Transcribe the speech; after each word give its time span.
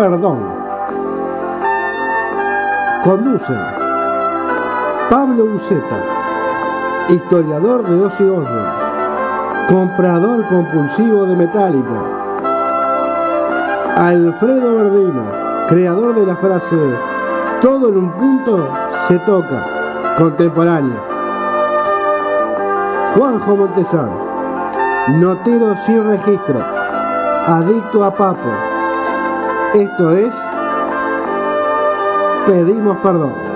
Perdón. 0.00 0.38
Conducen 3.04 3.60
Pablo 5.10 5.44
Uceta, 5.44 5.98
historiador 7.10 7.82
de 7.82 8.04
Ozzy 8.06 8.24
Osbourne, 8.24 8.72
comprador 9.68 10.48
compulsivo 10.48 11.26
de 11.26 11.36
Metallica. 11.36 12.00
Alfredo 13.98 14.76
Verdino, 14.76 15.22
creador 15.68 16.14
de 16.14 16.24
la 16.24 16.36
frase 16.36 16.94
todo 17.60 17.90
en 17.90 17.98
un 17.98 18.10
punto 18.12 18.68
se 19.06 19.18
toca, 19.18 19.66
contemporáneo. 20.16 20.96
Juanjo 23.14 23.54
Montesano, 23.54 24.16
notero 25.18 25.76
sin 25.84 26.02
registro, 26.08 26.58
adicto 27.46 28.02
a 28.02 28.10
papo. 28.12 28.69
Esto 29.74 30.16
es 30.16 30.32
Pedimos 32.46 32.98
perdón. 32.98 33.49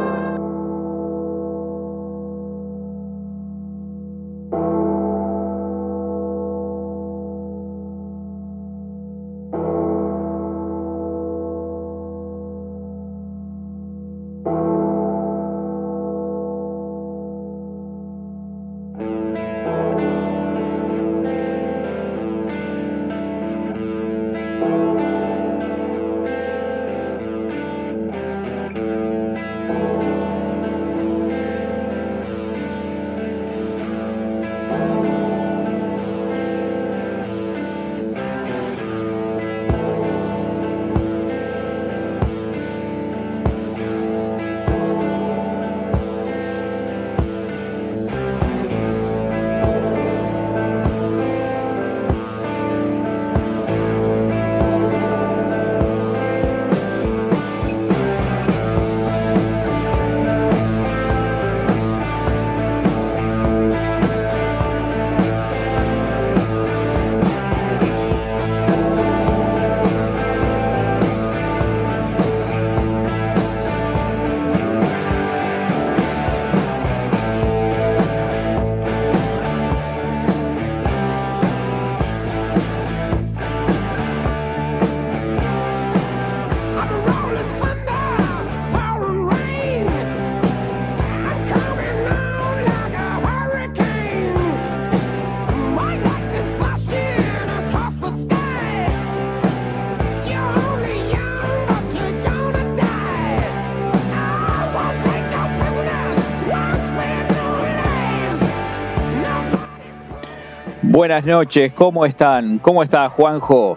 Buenas 111.05 111.27
noches, 111.27 111.71
¿cómo 111.75 112.07
están? 112.07 112.57
¿Cómo 112.61 112.83
está 112.83 113.11
Juanjo? 113.11 113.77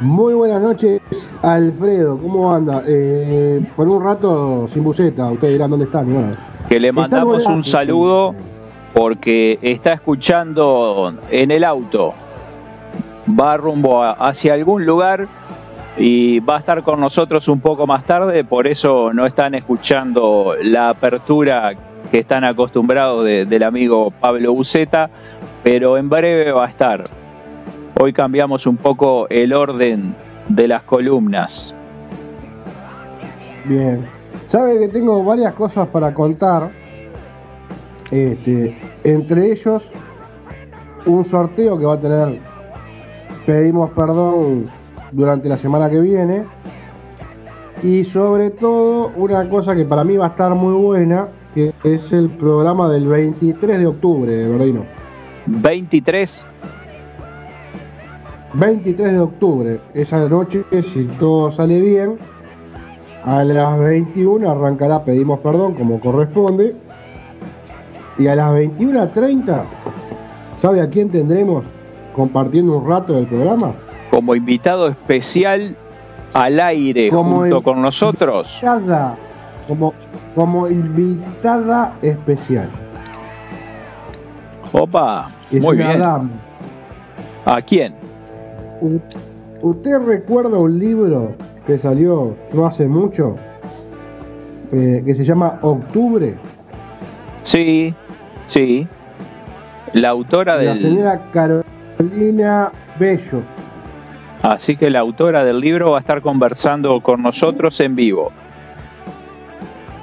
Muy 0.00 0.34
buenas 0.34 0.60
noches, 0.60 1.00
Alfredo, 1.40 2.18
¿cómo 2.18 2.54
anda? 2.54 2.82
Eh, 2.86 3.64
por 3.74 3.88
un 3.88 4.04
rato 4.04 4.68
sin 4.68 4.84
buceta, 4.84 5.30
ustedes 5.30 5.54
dirán 5.54 5.70
dónde 5.70 5.86
están. 5.86 6.32
que 6.68 6.78
le 6.78 6.92
mandamos 6.92 7.46
un 7.46 7.64
saludo 7.64 8.34
porque 8.92 9.58
está 9.62 9.94
escuchando 9.94 11.14
en 11.30 11.50
el 11.50 11.64
auto, 11.64 12.12
va 13.26 13.56
rumbo 13.56 14.04
hacia 14.04 14.52
algún 14.52 14.84
lugar 14.84 15.28
y 15.96 16.40
va 16.40 16.56
a 16.56 16.58
estar 16.58 16.82
con 16.82 17.00
nosotros 17.00 17.48
un 17.48 17.60
poco 17.60 17.86
más 17.86 18.04
tarde, 18.04 18.44
por 18.44 18.66
eso 18.66 19.14
no 19.14 19.24
están 19.24 19.54
escuchando 19.54 20.56
la 20.60 20.90
apertura 20.90 21.72
que 22.12 22.18
están 22.18 22.44
acostumbrados 22.44 23.24
del 23.24 23.62
amigo 23.62 24.10
Pablo 24.10 24.52
Buceta, 24.52 25.08
pero 25.64 25.96
en 25.96 26.10
breve 26.10 26.52
va 26.52 26.66
a 26.66 26.68
estar. 26.68 27.04
Hoy 27.98 28.12
cambiamos 28.12 28.66
un 28.66 28.76
poco 28.76 29.26
el 29.30 29.54
orden 29.54 30.14
de 30.46 30.68
las 30.68 30.82
columnas. 30.82 31.74
Bien, 33.64 34.04
sabe 34.48 34.78
que 34.78 34.88
tengo 34.88 35.24
varias 35.24 35.54
cosas 35.54 35.88
para 35.88 36.12
contar. 36.12 36.70
Este, 38.10 38.78
entre 39.04 39.52
ellos, 39.52 39.82
un 41.06 41.24
sorteo 41.24 41.78
que 41.78 41.86
va 41.86 41.94
a 41.94 42.00
tener, 42.00 42.40
pedimos 43.46 43.90
perdón 43.92 44.70
durante 45.12 45.48
la 45.48 45.56
semana 45.56 45.88
que 45.88 45.98
viene. 45.98 46.44
Y 47.82 48.04
sobre 48.04 48.50
todo, 48.50 49.12
una 49.16 49.48
cosa 49.48 49.74
que 49.74 49.86
para 49.86 50.04
mí 50.04 50.18
va 50.18 50.26
a 50.26 50.28
estar 50.28 50.54
muy 50.54 50.74
buena, 50.74 51.28
que 51.54 51.72
es 51.84 52.12
el 52.12 52.30
programa 52.30 52.88
del 52.90 53.06
23 53.06 53.78
de 53.78 53.86
octubre, 53.86 54.48
Verdino. 54.48 54.84
23. 55.46 56.46
23 58.54 59.12
de 59.12 59.18
octubre, 59.18 59.80
esa 59.94 60.28
noche, 60.28 60.64
si 60.92 61.04
todo 61.18 61.50
sale 61.52 61.80
bien, 61.80 62.18
a 63.24 63.44
las 63.44 63.78
21 63.78 64.50
arrancará 64.50 65.04
Pedimos 65.04 65.40
Perdón 65.40 65.74
como 65.74 66.00
corresponde. 66.00 66.74
Y 68.18 68.26
a 68.26 68.36
las 68.36 68.52
21.30, 68.52 69.64
¿sabe 70.56 70.82
a 70.82 70.90
quién 70.90 71.08
tendremos 71.08 71.64
compartiendo 72.14 72.76
un 72.76 72.86
rato 72.86 73.14
del 73.14 73.26
programa? 73.26 73.72
Como 74.10 74.34
invitado 74.34 74.88
especial 74.88 75.74
al 76.34 76.60
aire 76.60 77.10
junto 77.10 77.62
con 77.62 77.80
nosotros 77.80 78.60
como, 79.68 79.94
como 80.34 80.68
invitada 80.68 81.96
especial. 82.02 82.68
Opa, 84.72 85.30
muy 85.50 85.76
bien. 85.76 86.02
¿A 87.44 87.60
quién? 87.60 87.94
¿Usted 89.60 89.98
recuerda 89.98 90.58
un 90.58 90.78
libro 90.78 91.34
que 91.66 91.78
salió 91.78 92.34
no 92.52 92.66
hace 92.66 92.86
mucho? 92.86 93.36
Eh, 94.72 95.02
que 95.04 95.14
se 95.14 95.24
llama 95.24 95.58
Octubre. 95.60 96.34
Sí, 97.42 97.94
sí. 98.46 98.88
La 99.92 100.08
autora 100.08 100.56
del. 100.56 100.68
La 100.68 100.76
señora 100.76 101.30
Carolina 101.32 102.72
Bello. 102.98 103.42
Así 104.40 104.76
que 104.76 104.90
la 104.90 105.00
autora 105.00 105.44
del 105.44 105.60
libro 105.60 105.90
va 105.90 105.98
a 105.98 106.00
estar 106.00 106.22
conversando 106.22 107.00
con 107.00 107.22
nosotros 107.22 107.78
en 107.80 107.94
vivo 107.94 108.32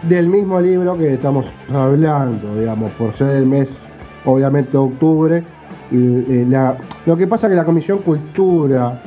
del 0.04 0.28
mismo 0.28 0.62
libro 0.62 0.98
que 0.98 1.16
estamos 1.16 1.46
hablando, 1.74 2.56
digamos, 2.56 2.92
por 2.94 3.14
ser 3.14 3.36
el 3.36 3.46
mes, 3.46 3.78
obviamente, 4.26 4.72
de 4.72 4.78
octubre. 4.78 5.44
Y, 5.92 6.46
la, 6.46 6.78
lo 7.06 7.18
que 7.18 7.28
pasa 7.28 7.48
es 7.48 7.52
que 7.52 7.58
la 7.58 7.66
Comisión 7.66 8.00
Cultura 8.00 9.02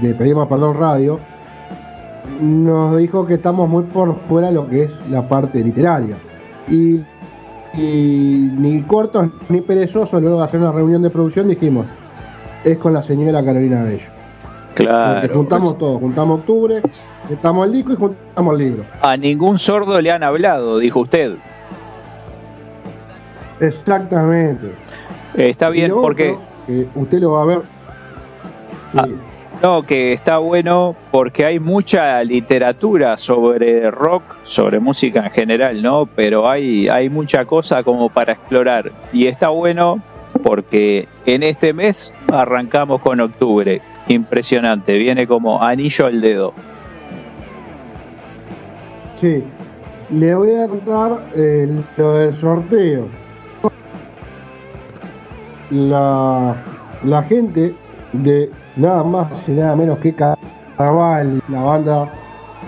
de 0.00 0.14
Pedimos 0.14 0.48
Perdón 0.48 0.76
Radio 0.78 1.20
nos 2.40 2.96
dijo 2.96 3.26
que 3.26 3.34
estamos 3.34 3.68
muy 3.68 3.84
por 3.84 4.18
fuera 4.28 4.48
de 4.48 4.54
lo 4.54 4.68
que 4.68 4.84
es 4.84 4.90
la 5.10 5.28
parte 5.28 5.62
literaria. 5.62 6.16
Y, 6.68 7.02
ni 7.74 8.82
cortos 8.82 9.30
ni 9.48 9.62
perezosos, 9.62 10.20
luego 10.20 10.38
de 10.38 10.44
hacer 10.44 10.60
una 10.60 10.72
reunión 10.72 11.02
de 11.02 11.10
producción, 11.10 11.48
dijimos, 11.48 11.86
es 12.64 12.76
con 12.78 12.92
la 12.92 13.02
señora 13.02 13.44
Carolina 13.44 13.82
Bello. 13.82 14.21
Claro. 14.74 15.34
juntamos 15.34 15.70
pues. 15.70 15.78
todo, 15.78 15.98
juntamos 15.98 16.40
octubre, 16.40 16.82
juntamos 17.28 17.66
el 17.66 17.72
disco 17.72 17.92
y 17.92 17.96
juntamos 17.96 18.52
el 18.54 18.58
libro. 18.58 18.84
A 19.00 19.16
ningún 19.16 19.58
sordo 19.58 20.00
le 20.00 20.10
han 20.10 20.22
hablado, 20.22 20.78
dijo 20.78 21.00
usted. 21.00 21.36
Exactamente. 23.60 24.74
Está 25.34 25.70
bien, 25.70 25.92
porque. 25.92 26.36
usted 26.94 27.20
lo 27.20 27.32
va 27.32 27.42
a 27.42 27.44
ver. 27.46 27.62
Ah, 28.94 29.06
No, 29.62 29.84
que 29.84 30.12
está 30.12 30.38
bueno 30.38 30.96
porque 31.10 31.44
hay 31.44 31.60
mucha 31.60 32.22
literatura 32.24 33.16
sobre 33.16 33.90
rock, 33.90 34.22
sobre 34.42 34.80
música 34.80 35.24
en 35.24 35.30
general, 35.30 35.82
¿no? 35.82 36.06
Pero 36.06 36.48
hay, 36.48 36.88
hay 36.88 37.08
mucha 37.08 37.44
cosa 37.44 37.82
como 37.84 38.08
para 38.08 38.32
explorar. 38.32 38.90
Y 39.12 39.26
está 39.28 39.48
bueno 39.48 40.02
porque 40.42 41.08
en 41.26 41.42
este 41.44 41.72
mes 41.72 42.12
arrancamos 42.32 43.00
con 43.00 43.20
octubre. 43.20 43.80
Impresionante, 44.08 44.98
viene 44.98 45.26
como 45.26 45.62
anillo 45.62 46.06
al 46.06 46.20
dedo. 46.20 46.52
Sí, 49.20 49.44
le 50.10 50.34
voy 50.34 50.54
a 50.54 50.68
contar 50.68 51.20
el, 51.34 51.82
lo 51.96 52.14
del 52.14 52.36
sorteo. 52.36 53.06
La, 55.70 56.56
gente 57.28 57.74
de 58.12 58.50
nada 58.76 59.04
más 59.04 59.28
y 59.46 59.52
nada 59.52 59.74
menos 59.76 59.98
que 60.00 60.14
Carval, 60.14 61.40
la 61.48 61.62
banda 61.62 62.12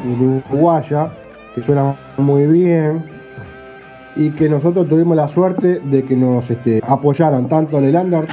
uruguaya, 0.06 1.10
que 1.54 1.62
suena 1.62 1.94
muy 2.16 2.46
bien, 2.46 3.04
y 4.16 4.30
que 4.30 4.48
nosotros 4.48 4.88
tuvimos 4.88 5.16
la 5.16 5.28
suerte 5.28 5.80
de 5.80 6.04
que 6.04 6.16
nos 6.16 6.48
este, 6.48 6.80
apoyaran 6.87 7.48
tanto 7.48 7.78
en 7.78 7.84
el 7.84 7.96
Under 7.96 8.26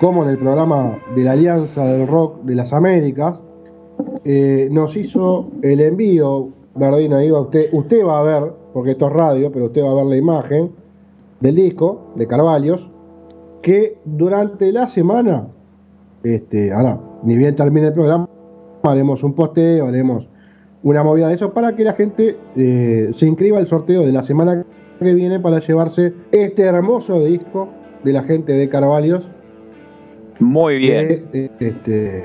como 0.00 0.24
en 0.24 0.30
el 0.30 0.38
programa 0.38 0.98
de 1.14 1.22
la 1.22 1.32
Alianza 1.32 1.84
del 1.84 2.06
Rock 2.06 2.42
de 2.42 2.54
las 2.54 2.72
Américas. 2.72 3.38
Eh, 4.24 4.68
nos 4.70 4.96
hizo 4.96 5.48
el 5.62 5.80
envío, 5.80 6.48
Bernardino, 6.74 7.22
iba 7.22 7.40
usted, 7.40 7.68
usted 7.72 8.04
va 8.04 8.20
a 8.20 8.22
ver, 8.22 8.52
porque 8.72 8.92
esto 8.92 9.06
es 9.06 9.12
radio, 9.12 9.50
pero 9.52 9.66
usted 9.66 9.82
va 9.82 9.92
a 9.92 9.94
ver 9.94 10.06
la 10.06 10.16
imagen 10.16 10.70
del 11.40 11.54
disco 11.54 12.12
de 12.14 12.26
Carvalhos, 12.26 12.90
que 13.62 13.98
durante 14.04 14.72
la 14.72 14.86
semana 14.86 15.48
este, 16.22 16.72
ahora, 16.72 16.98
ni 17.22 17.36
bien 17.36 17.54
termine 17.54 17.88
el 17.88 17.92
programa, 17.92 18.28
haremos 18.82 19.22
un 19.22 19.34
posteo, 19.34 19.86
haremos 19.86 20.28
una 20.82 21.02
movida 21.02 21.28
de 21.28 21.34
eso 21.34 21.52
para 21.52 21.74
que 21.74 21.84
la 21.84 21.94
gente 21.94 22.36
eh, 22.56 23.10
se 23.12 23.26
inscriba 23.26 23.58
al 23.58 23.66
sorteo 23.66 24.02
de 24.02 24.12
la 24.12 24.22
semana 24.22 24.64
que 24.98 25.14
viene 25.14 25.40
para 25.40 25.60
llevarse 25.60 26.12
este 26.32 26.62
hermoso 26.62 27.20
disco 27.24 27.68
de 28.04 28.12
la 28.12 28.22
gente 28.22 28.52
de 28.52 28.68
Carvalhos. 28.68 29.28
Muy 30.38 30.78
bien. 30.78 31.26
Que, 31.32 31.50
este, 31.58 32.24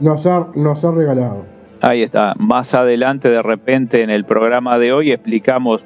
nos, 0.00 0.26
ha, 0.26 0.48
nos 0.54 0.84
ha 0.84 0.90
regalado. 0.90 1.44
Ahí 1.80 2.02
está. 2.02 2.34
Más 2.38 2.74
adelante, 2.74 3.28
de 3.28 3.42
repente, 3.42 4.02
en 4.02 4.10
el 4.10 4.24
programa 4.24 4.78
de 4.78 4.92
hoy 4.92 5.12
explicamos 5.12 5.84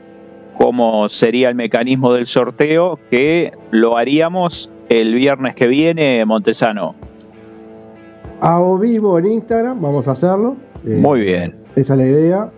cómo 0.54 1.08
sería 1.08 1.48
el 1.48 1.54
mecanismo 1.54 2.12
del 2.12 2.26
sorteo, 2.26 2.98
que 3.10 3.52
lo 3.70 3.96
haríamos 3.96 4.70
el 4.88 5.14
viernes 5.14 5.54
que 5.54 5.66
viene, 5.66 6.24
Montesano 6.24 6.94
a 8.40 8.60
o 8.60 8.78
vivo 8.78 9.18
en 9.18 9.26
Instagram, 9.26 9.80
vamos 9.80 10.08
a 10.08 10.12
hacerlo. 10.12 10.56
Eh, 10.86 10.98
Muy 11.00 11.20
bien. 11.20 11.56
Esa 11.76 11.94
es 11.94 11.98
la 11.98 12.06
idea. 12.06 12.50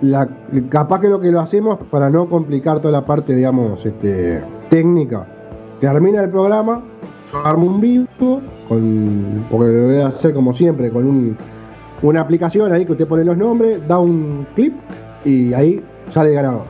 La, 0.00 0.28
capaz 0.68 1.00
que 1.00 1.08
lo 1.08 1.20
que 1.20 1.30
lo 1.30 1.40
hacemos 1.40 1.78
para 1.90 2.10
no 2.10 2.28
complicar 2.28 2.80
toda 2.80 2.92
la 2.92 3.04
parte, 3.04 3.34
digamos, 3.34 3.84
este, 3.84 4.42
técnica. 4.68 5.26
Termina 5.80 6.22
el 6.22 6.30
programa, 6.30 6.82
armo 7.44 7.66
un 7.66 7.80
vivo, 7.80 8.40
con, 8.68 9.46
porque 9.50 9.72
lo 9.72 9.86
voy 9.86 9.96
a 9.96 10.08
hacer 10.08 10.34
como 10.34 10.52
siempre, 10.54 10.90
con 10.90 11.06
un, 11.06 11.36
una 12.02 12.20
aplicación 12.20 12.72
ahí 12.72 12.84
que 12.84 12.92
usted 12.92 13.06
pone 13.06 13.24
los 13.24 13.36
nombres, 13.36 13.86
da 13.88 13.98
un 13.98 14.46
clip 14.54 14.74
y 15.24 15.52
ahí 15.54 15.82
sale 16.10 16.30
el 16.30 16.34
ganador. 16.36 16.64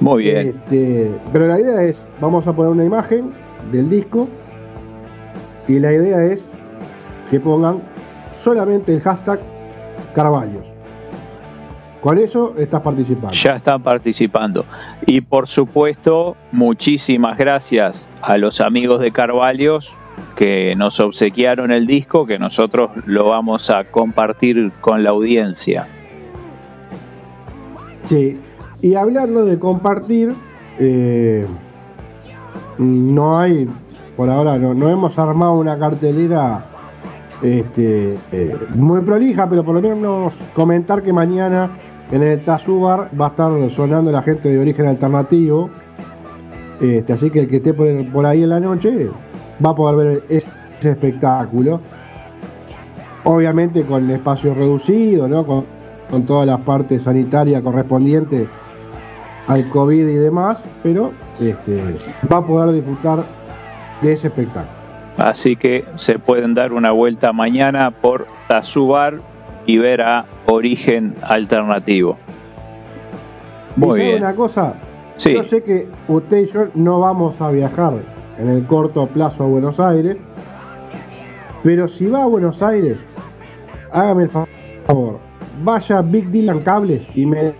Muy 0.00 0.24
bien. 0.24 0.48
Este, 0.48 1.10
pero 1.32 1.46
la 1.46 1.60
idea 1.60 1.82
es, 1.82 2.06
vamos 2.20 2.46
a 2.46 2.52
poner 2.54 2.72
una 2.72 2.84
imagen 2.84 3.30
del 3.70 3.88
disco 3.88 4.28
y 5.68 5.78
la 5.78 5.92
idea 5.92 6.24
es 6.24 6.44
que 7.30 7.38
pongan 7.38 7.80
solamente 8.36 8.94
el 8.94 9.00
hashtag 9.00 9.40
Carvalhos. 10.14 10.71
Con 12.02 12.18
eso 12.18 12.54
estás 12.58 12.80
participando. 12.80 13.30
Ya 13.30 13.54
están 13.54 13.80
participando. 13.80 14.64
Y 15.06 15.20
por 15.20 15.46
supuesto, 15.46 16.36
muchísimas 16.50 17.38
gracias 17.38 18.10
a 18.20 18.38
los 18.38 18.60
amigos 18.60 19.00
de 19.00 19.12
Carvalhos 19.12 19.96
que 20.34 20.74
nos 20.74 20.98
obsequiaron 20.98 21.70
el 21.70 21.86
disco, 21.86 22.26
que 22.26 22.40
nosotros 22.40 22.90
lo 23.06 23.28
vamos 23.28 23.70
a 23.70 23.84
compartir 23.84 24.72
con 24.80 25.04
la 25.04 25.10
audiencia. 25.10 25.86
Sí, 28.06 28.36
y 28.80 28.94
hablando 28.96 29.44
de 29.44 29.60
compartir, 29.60 30.34
eh, 30.80 31.46
no 32.78 33.38
hay, 33.38 33.68
por 34.16 34.28
ahora 34.28 34.58
no, 34.58 34.74
no 34.74 34.88
hemos 34.88 35.20
armado 35.20 35.52
una 35.52 35.78
cartelera 35.78 36.66
este, 37.42 38.18
eh, 38.32 38.56
muy 38.74 39.02
prolija, 39.02 39.48
pero 39.48 39.62
por 39.62 39.76
lo 39.76 39.80
menos 39.80 40.34
comentar 40.52 41.04
que 41.04 41.12
mañana 41.12 41.70
en 42.10 42.22
el 42.22 42.44
Tazubar 42.44 43.08
va 43.18 43.26
a 43.26 43.28
estar 43.30 43.70
sonando 43.70 44.10
la 44.10 44.22
gente 44.22 44.50
de 44.50 44.58
origen 44.58 44.86
alternativo. 44.86 45.70
Este, 46.80 47.12
así 47.12 47.30
que 47.30 47.40
el 47.40 47.48
que 47.48 47.56
esté 47.56 47.72
por, 47.74 48.26
ahí 48.26 48.42
en 48.42 48.48
la 48.48 48.60
noche 48.60 49.08
va 49.64 49.70
a 49.70 49.74
poder 49.74 49.96
ver 49.96 50.24
ese 50.28 50.48
espectáculo. 50.80 51.80
Obviamente 53.24 53.84
con 53.84 54.10
espacio 54.10 54.52
reducido, 54.52 55.28
¿no? 55.28 55.46
con, 55.46 55.64
con 56.10 56.24
todas 56.24 56.46
las 56.46 56.60
partes 56.60 57.02
sanitarias 57.02 57.62
correspondientes 57.62 58.48
al 59.46 59.68
COVID 59.68 60.08
y 60.08 60.14
demás, 60.14 60.62
pero 60.82 61.12
este, 61.40 61.80
va 62.30 62.38
a 62.38 62.46
poder 62.46 62.74
disfrutar 62.74 63.24
de 64.00 64.12
ese 64.12 64.26
espectáculo. 64.28 64.82
Así 65.16 65.56
que 65.56 65.84
se 65.96 66.18
pueden 66.18 66.54
dar 66.54 66.72
una 66.72 66.90
vuelta 66.90 67.32
mañana 67.32 67.90
por 67.90 68.26
Tazubar 68.48 69.20
y 69.66 69.78
ver 69.78 70.00
a 70.00 70.26
Origen 70.46 71.14
Alternativo. 71.22 72.16
Muy 73.76 74.00
bien. 74.00 74.18
una 74.18 74.34
cosa? 74.34 74.74
Yo 75.18 75.44
sé 75.44 75.62
que 75.62 75.88
usted 76.08 76.44
y 76.44 76.46
yo 76.46 76.66
no 76.74 77.00
vamos 77.00 77.40
a 77.40 77.50
viajar 77.50 77.94
en 78.38 78.48
el 78.48 78.66
corto 78.66 79.06
plazo 79.06 79.44
a 79.44 79.46
Buenos 79.46 79.78
Aires, 79.78 80.16
pero 81.62 81.86
si 81.86 82.06
va 82.06 82.24
a 82.24 82.26
Buenos 82.26 82.62
Aires, 82.62 82.98
hágame 83.92 84.24
el 84.24 84.30
favor, 84.30 85.18
vaya 85.62 85.98
a 85.98 86.02
Big 86.02 86.30
Dylan 86.30 86.60
Cables 86.60 87.02
y 87.14 87.26
me 87.26 87.54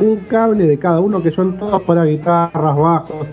un 0.00 0.16
cable 0.28 0.66
de 0.66 0.78
cada 0.78 1.00
uno 1.00 1.22
que 1.22 1.30
son 1.30 1.56
todos 1.56 1.80
para 1.82 2.04
guitarras, 2.04 2.76
bajos, 2.76 3.26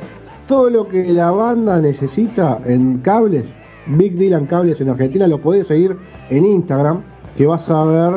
todo 0.48 0.70
lo 0.70 0.88
que 0.88 1.06
la 1.06 1.32
banda 1.32 1.82
necesita 1.82 2.60
en 2.66 3.00
cables, 3.00 3.46
Big 3.88 4.16
Dylan 4.16 4.46
Cables 4.46 4.80
en 4.80 4.90
Argentina, 4.90 5.28
lo 5.28 5.40
podés 5.40 5.68
seguir 5.68 5.98
en 6.30 6.46
Instagram, 6.46 7.02
que 7.38 7.46
vas 7.46 7.70
a 7.70 7.84
ver 7.86 8.14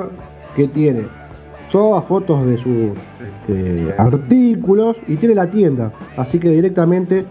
que 0.57 0.69
tiene 0.69 1.07
todas 1.71 2.05
fotos 2.05 2.47
de 2.47 2.57
sus 2.57 2.93
este, 3.21 3.95
artículos 3.99 4.97
y 5.09 5.17
tiene 5.17 5.35
la 5.35 5.51
tienda, 5.51 5.93
así 6.17 6.39
que 6.39 6.51
directamente 6.51 7.27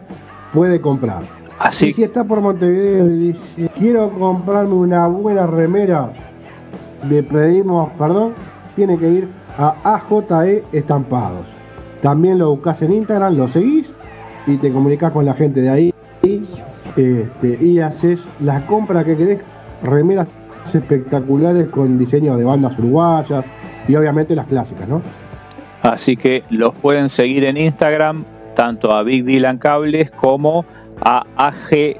puede 0.53 0.81
comprar. 0.81 1.23
Así. 1.59 1.87
Y 1.87 1.93
si 1.93 2.03
está 2.03 2.25
por 2.25 2.41
Montevideo 2.41 3.07
y 3.07 3.17
dice, 3.27 3.69
quiero 3.77 4.11
comprarme 4.11 4.73
una 4.73 5.07
buena 5.07 5.47
remera 5.47 6.11
de 7.07 7.23
pedimos, 7.23 7.89
perdón, 7.97 8.33
tiene 8.75 8.97
que 8.97 9.09
ir 9.09 9.29
a 9.57 9.75
AJE 9.83 10.63
Estampados. 10.73 11.45
También 12.01 12.37
lo 12.37 12.49
buscas 12.51 12.81
en 12.81 12.91
Instagram, 12.91 13.37
lo 13.37 13.47
seguís 13.47 13.93
y 14.45 14.57
te 14.57 14.73
comunicas 14.73 15.11
con 15.11 15.25
la 15.25 15.33
gente 15.33 15.61
de 15.61 15.69
ahí 15.69 15.93
este, 16.21 17.57
y 17.61 17.79
haces 17.79 18.21
la 18.41 18.65
compra 18.67 19.03
que 19.03 19.15
querés, 19.15 19.39
remeras 19.83 20.27
espectaculares 20.75 21.67
con 21.67 21.97
diseño 21.97 22.37
de 22.37 22.43
bandas 22.43 22.77
uruguayas 22.79 23.45
y 23.87 23.95
obviamente 23.95 24.35
las 24.35 24.47
clásicas, 24.47 24.87
¿no? 24.87 25.01
Así 25.81 26.15
que 26.15 26.43
los 26.49 26.73
pueden 26.75 27.09
seguir 27.09 27.43
en 27.43 27.57
Instagram, 27.57 28.23
tanto 28.55 28.93
a 28.93 29.03
Big 29.03 29.25
Dylan 29.25 29.57
Cables 29.57 30.11
como 30.11 30.65
a 31.01 31.25
AG 31.35 31.97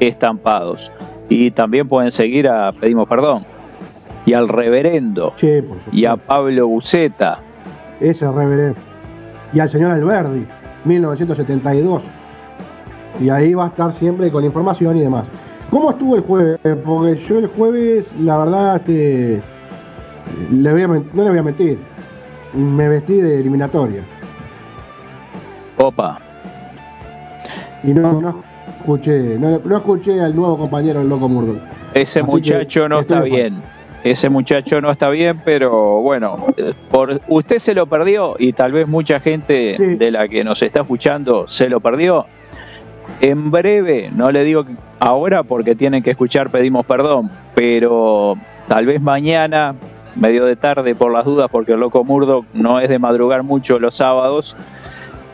Estampados. 0.00 0.92
Y 1.30 1.50
también 1.50 1.88
pueden 1.88 2.12
seguir 2.12 2.48
a 2.48 2.72
Pedimos 2.72 3.08
Perdón, 3.08 3.44
y 4.26 4.34
al 4.34 4.48
Reverendo, 4.48 5.34
y 5.92 6.04
a 6.04 6.16
Pablo 6.16 6.68
Buceta. 6.68 7.40
Ese 8.00 8.30
Reverendo. 8.30 8.78
Y 9.52 9.60
al 9.60 9.70
señor 9.70 9.92
Alberdi. 9.92 10.46
1972. 10.84 12.02
Y 13.20 13.30
ahí 13.30 13.54
va 13.54 13.64
a 13.64 13.68
estar 13.68 13.92
siempre 13.94 14.30
con 14.30 14.42
la 14.42 14.46
información 14.46 14.96
y 14.96 15.00
demás. 15.00 15.26
¿Cómo 15.70 15.90
estuvo 15.90 16.16
el 16.16 16.22
jueves? 16.22 16.58
Porque 16.84 17.16
yo 17.26 17.38
el 17.38 17.46
jueves, 17.48 18.06
la 18.20 18.38
verdad, 18.38 18.76
este, 18.76 19.42
le 20.50 20.72
voy 20.72 21.04
no 21.12 21.22
le 21.24 21.30
voy 21.30 21.38
a 21.38 21.42
mentir, 21.42 21.78
me 22.54 22.88
vestí 22.88 23.20
de 23.20 23.40
eliminatoria. 23.40 24.02
Opa. 25.76 26.20
Y 27.84 27.92
no, 27.92 28.20
no 28.20 28.42
escuché, 28.78 29.38
no, 29.38 29.76
escuché 29.76 30.20
al 30.20 30.34
nuevo 30.34 30.58
compañero, 30.58 31.00
el 31.00 31.08
loco 31.08 31.28
Murdo. 31.28 31.60
Ese 31.94 32.22
muchacho 32.22 32.88
no 32.88 33.00
está 33.00 33.20
bien 33.20 33.62
ese 34.04 34.28
muchacho 34.28 34.80
no 34.80 34.90
está 34.90 35.10
bien, 35.10 35.40
pero 35.44 36.00
bueno, 36.00 36.46
por 36.90 37.20
usted 37.28 37.58
se 37.58 37.74
lo 37.74 37.86
perdió 37.86 38.36
y 38.38 38.52
tal 38.52 38.72
vez 38.72 38.86
mucha 38.86 39.20
gente 39.20 39.76
de 39.78 40.10
la 40.10 40.28
que 40.28 40.44
nos 40.44 40.62
está 40.62 40.80
escuchando 40.80 41.46
se 41.46 41.68
lo 41.68 41.80
perdió. 41.80 42.26
En 43.20 43.50
breve, 43.50 44.10
no 44.14 44.30
le 44.30 44.44
digo 44.44 44.64
ahora 45.00 45.42
porque 45.42 45.74
tienen 45.74 46.02
que 46.02 46.10
escuchar 46.10 46.50
Pedimos 46.50 46.86
Perdón, 46.86 47.30
pero 47.54 48.36
tal 48.68 48.86
vez 48.86 49.00
mañana, 49.00 49.74
medio 50.14 50.44
de 50.44 50.56
tarde 50.56 50.94
por 50.94 51.12
las 51.12 51.24
dudas, 51.24 51.48
porque 51.50 51.72
el 51.72 51.80
Loco 51.80 52.04
Murdo 52.04 52.44
no 52.52 52.80
es 52.80 52.88
de 52.88 52.98
madrugar 52.98 53.42
mucho 53.42 53.78
los 53.78 53.94
sábados, 53.94 54.56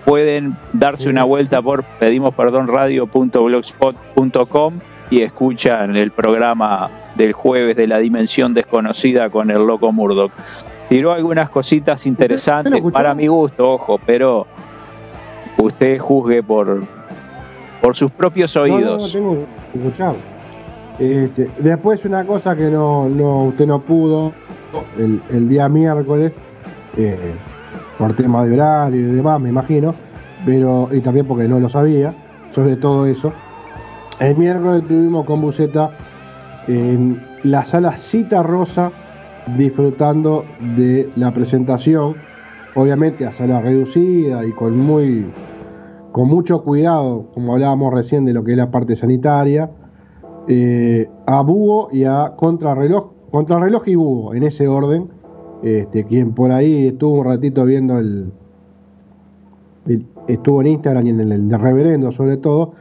pueden 0.04 0.56
darse 0.72 1.08
una 1.08 1.24
vuelta 1.24 1.62
por 1.62 1.84
pedimosperdonradio.blogspot.com 1.84 4.80
y 5.10 5.22
escuchan 5.22 5.96
el 5.96 6.10
programa 6.10 6.90
del 7.14 7.32
jueves 7.32 7.76
de 7.76 7.86
la 7.86 7.98
dimensión 7.98 8.54
desconocida 8.54 9.30
con 9.30 9.50
el 9.50 9.66
Loco 9.66 9.92
Murdoch. 9.92 10.32
Tiró 10.88 11.12
algunas 11.12 11.50
cositas 11.50 12.06
interesantes 12.06 12.82
para 12.92 13.14
mi 13.14 13.26
gusto, 13.26 13.72
ojo, 13.72 14.00
pero 14.04 14.46
usted 15.58 15.98
juzgue 15.98 16.42
por, 16.42 16.84
por 17.84 17.94
sus 17.94 18.10
propios 18.10 18.56
oídos. 18.56 19.14
No, 19.14 19.20
no, 19.20 19.36
tengo 19.36 19.46
que 19.70 19.78
escuchar. 19.78 20.14
Este, 20.98 21.50
después 21.58 22.02
una 22.06 22.24
cosa 22.24 22.56
que 22.56 22.70
no, 22.70 23.08
no 23.10 23.44
usted 23.44 23.66
no 23.66 23.82
pudo 23.82 24.32
el, 24.98 25.20
el 25.30 25.48
día 25.50 25.68
miércoles, 25.68 26.32
eh, 26.96 27.34
por 27.98 28.16
tema 28.16 28.42
de 28.44 28.54
horario 28.54 29.00
y 29.00 29.16
demás, 29.16 29.38
me 29.38 29.50
imagino, 29.50 29.94
pero 30.46 30.88
y 30.92 31.00
también 31.00 31.26
porque 31.26 31.46
no 31.46 31.60
lo 31.60 31.68
sabía, 31.68 32.14
sobre 32.54 32.76
todo 32.76 33.06
eso. 33.06 33.34
El 34.18 34.34
miércoles 34.36 34.82
estuvimos 34.82 35.26
con 35.26 35.42
Buceta 35.42 35.90
en 36.66 37.22
la 37.42 37.66
sala 37.66 37.98
Cita 37.98 38.42
Rosa 38.42 38.92
disfrutando 39.58 40.46
de 40.74 41.10
la 41.16 41.34
presentación, 41.34 42.16
obviamente 42.76 43.26
a 43.26 43.32
sala 43.32 43.60
reducida 43.60 44.46
y 44.46 44.52
con 44.52 44.74
muy 44.78 45.26
con 46.14 46.28
mucho 46.28 46.62
cuidado, 46.62 47.26
como 47.34 47.54
hablábamos 47.54 47.92
recién 47.92 48.24
de 48.24 48.32
lo 48.32 48.44
que 48.44 48.52
es 48.52 48.56
la 48.56 48.70
parte 48.70 48.94
sanitaria, 48.94 49.68
eh, 50.46 51.08
a 51.26 51.42
Búho 51.42 51.88
y 51.90 52.04
a 52.04 52.34
Contrarreloj, 52.36 53.10
Contrarreloj 53.32 53.88
y 53.88 53.96
Búho, 53.96 54.32
en 54.32 54.44
ese 54.44 54.68
orden, 54.68 55.08
este, 55.64 56.04
quien 56.04 56.32
por 56.32 56.52
ahí 56.52 56.86
estuvo 56.86 57.18
un 57.18 57.24
ratito 57.24 57.64
viendo 57.64 57.98
el, 57.98 58.30
estuvo 60.28 60.60
en 60.60 60.68
Instagram 60.68 61.04
y 61.04 61.10
en 61.10 61.20
el, 61.32 61.48
de 61.48 61.58
Reverendo 61.58 62.12
sobre 62.12 62.36
todo, 62.36 62.74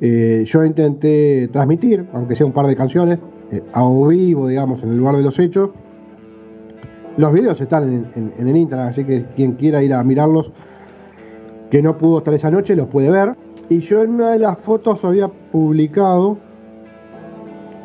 eh, 0.00 0.44
yo 0.46 0.64
intenté 0.64 1.48
transmitir, 1.48 2.06
aunque 2.12 2.36
sea 2.36 2.46
un 2.46 2.52
par 2.52 2.68
de 2.68 2.76
canciones, 2.76 3.18
eh, 3.50 3.64
a 3.72 3.82
vivo, 4.08 4.46
digamos, 4.46 4.80
en 4.84 4.90
el 4.90 4.96
lugar 4.98 5.16
de 5.16 5.24
los 5.24 5.36
hechos. 5.40 5.70
Los 7.16 7.32
videos 7.32 7.60
están 7.60 7.92
en, 8.14 8.32
en 8.38 8.46
el 8.46 8.56
Instagram, 8.56 8.90
así 8.90 9.02
que 9.02 9.24
quien 9.34 9.54
quiera 9.54 9.82
ir 9.82 9.92
a 9.92 10.04
mirarlos, 10.04 10.52
que 11.76 11.82
no 11.82 11.98
pudo 11.98 12.18
estar 12.18 12.32
esa 12.32 12.50
noche, 12.50 12.74
los 12.74 12.88
puede 12.88 13.10
ver. 13.10 13.34
Y 13.68 13.80
yo 13.80 14.02
en 14.02 14.14
una 14.14 14.30
de 14.30 14.38
las 14.38 14.56
fotos 14.56 15.04
había 15.04 15.28
publicado 15.28 16.38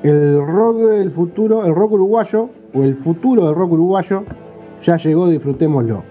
el 0.01 0.39
rock 0.47 0.77
del 0.77 1.11
futuro, 1.11 1.65
el 1.65 1.75
rock 1.75 1.91
uruguayo, 1.91 2.47
o 2.73 2.83
el 2.83 2.95
futuro 2.95 3.47
del 3.47 3.55
rock 3.55 3.73
uruguayo, 3.73 4.23
ya 4.81 4.95
llegó, 4.95 5.27
disfrutémoslo. 5.27 6.03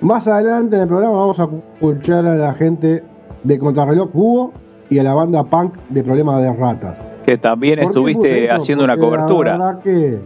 Más 0.00 0.28
adelante 0.28 0.76
en 0.76 0.82
el 0.82 0.86
programa 0.86 1.16
vamos 1.16 1.40
a 1.40 1.48
escuchar 1.74 2.24
a 2.24 2.36
la 2.36 2.54
gente 2.54 3.02
de 3.42 3.58
Contrarreloj 3.58 4.10
Hugo 4.14 4.52
y 4.90 5.00
a 5.00 5.02
la 5.02 5.14
banda 5.14 5.42
punk 5.42 5.74
de 5.88 6.04
Problemas 6.04 6.40
de 6.40 6.52
Ratas. 6.52 6.96
Que 7.26 7.36
también 7.36 7.80
estuviste 7.80 8.48
haciendo 8.48 8.84
una 8.84 8.96
cobertura. 8.96 9.58
La 9.58 9.64
verdad 9.66 9.82
que 9.82 10.20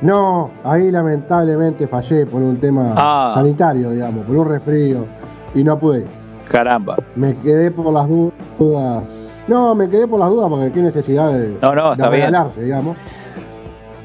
no, 0.00 0.50
ahí 0.62 0.90
lamentablemente 0.90 1.88
fallé 1.88 2.24
por 2.26 2.40
un 2.40 2.58
tema 2.58 2.94
ah. 2.96 3.32
sanitario, 3.34 3.90
digamos, 3.90 4.24
por 4.26 4.36
un 4.36 4.48
resfrío 4.48 5.06
y 5.54 5.64
no 5.64 5.78
pude. 5.78 6.04
Caramba. 6.48 6.96
Me 7.16 7.36
quedé 7.36 7.70
por 7.70 7.92
las 7.92 8.08
dudas. 8.08 9.04
No, 9.48 9.74
me 9.74 9.88
quedé 9.88 10.06
por 10.06 10.20
las 10.20 10.28
dudas 10.28 10.48
porque 10.50 10.70
qué 10.72 10.82
necesidad 10.82 11.32
de, 11.32 11.58
no, 11.60 11.74
no, 11.74 11.92
está 11.92 12.10
regalarse, 12.10 12.62
digamos. 12.62 12.96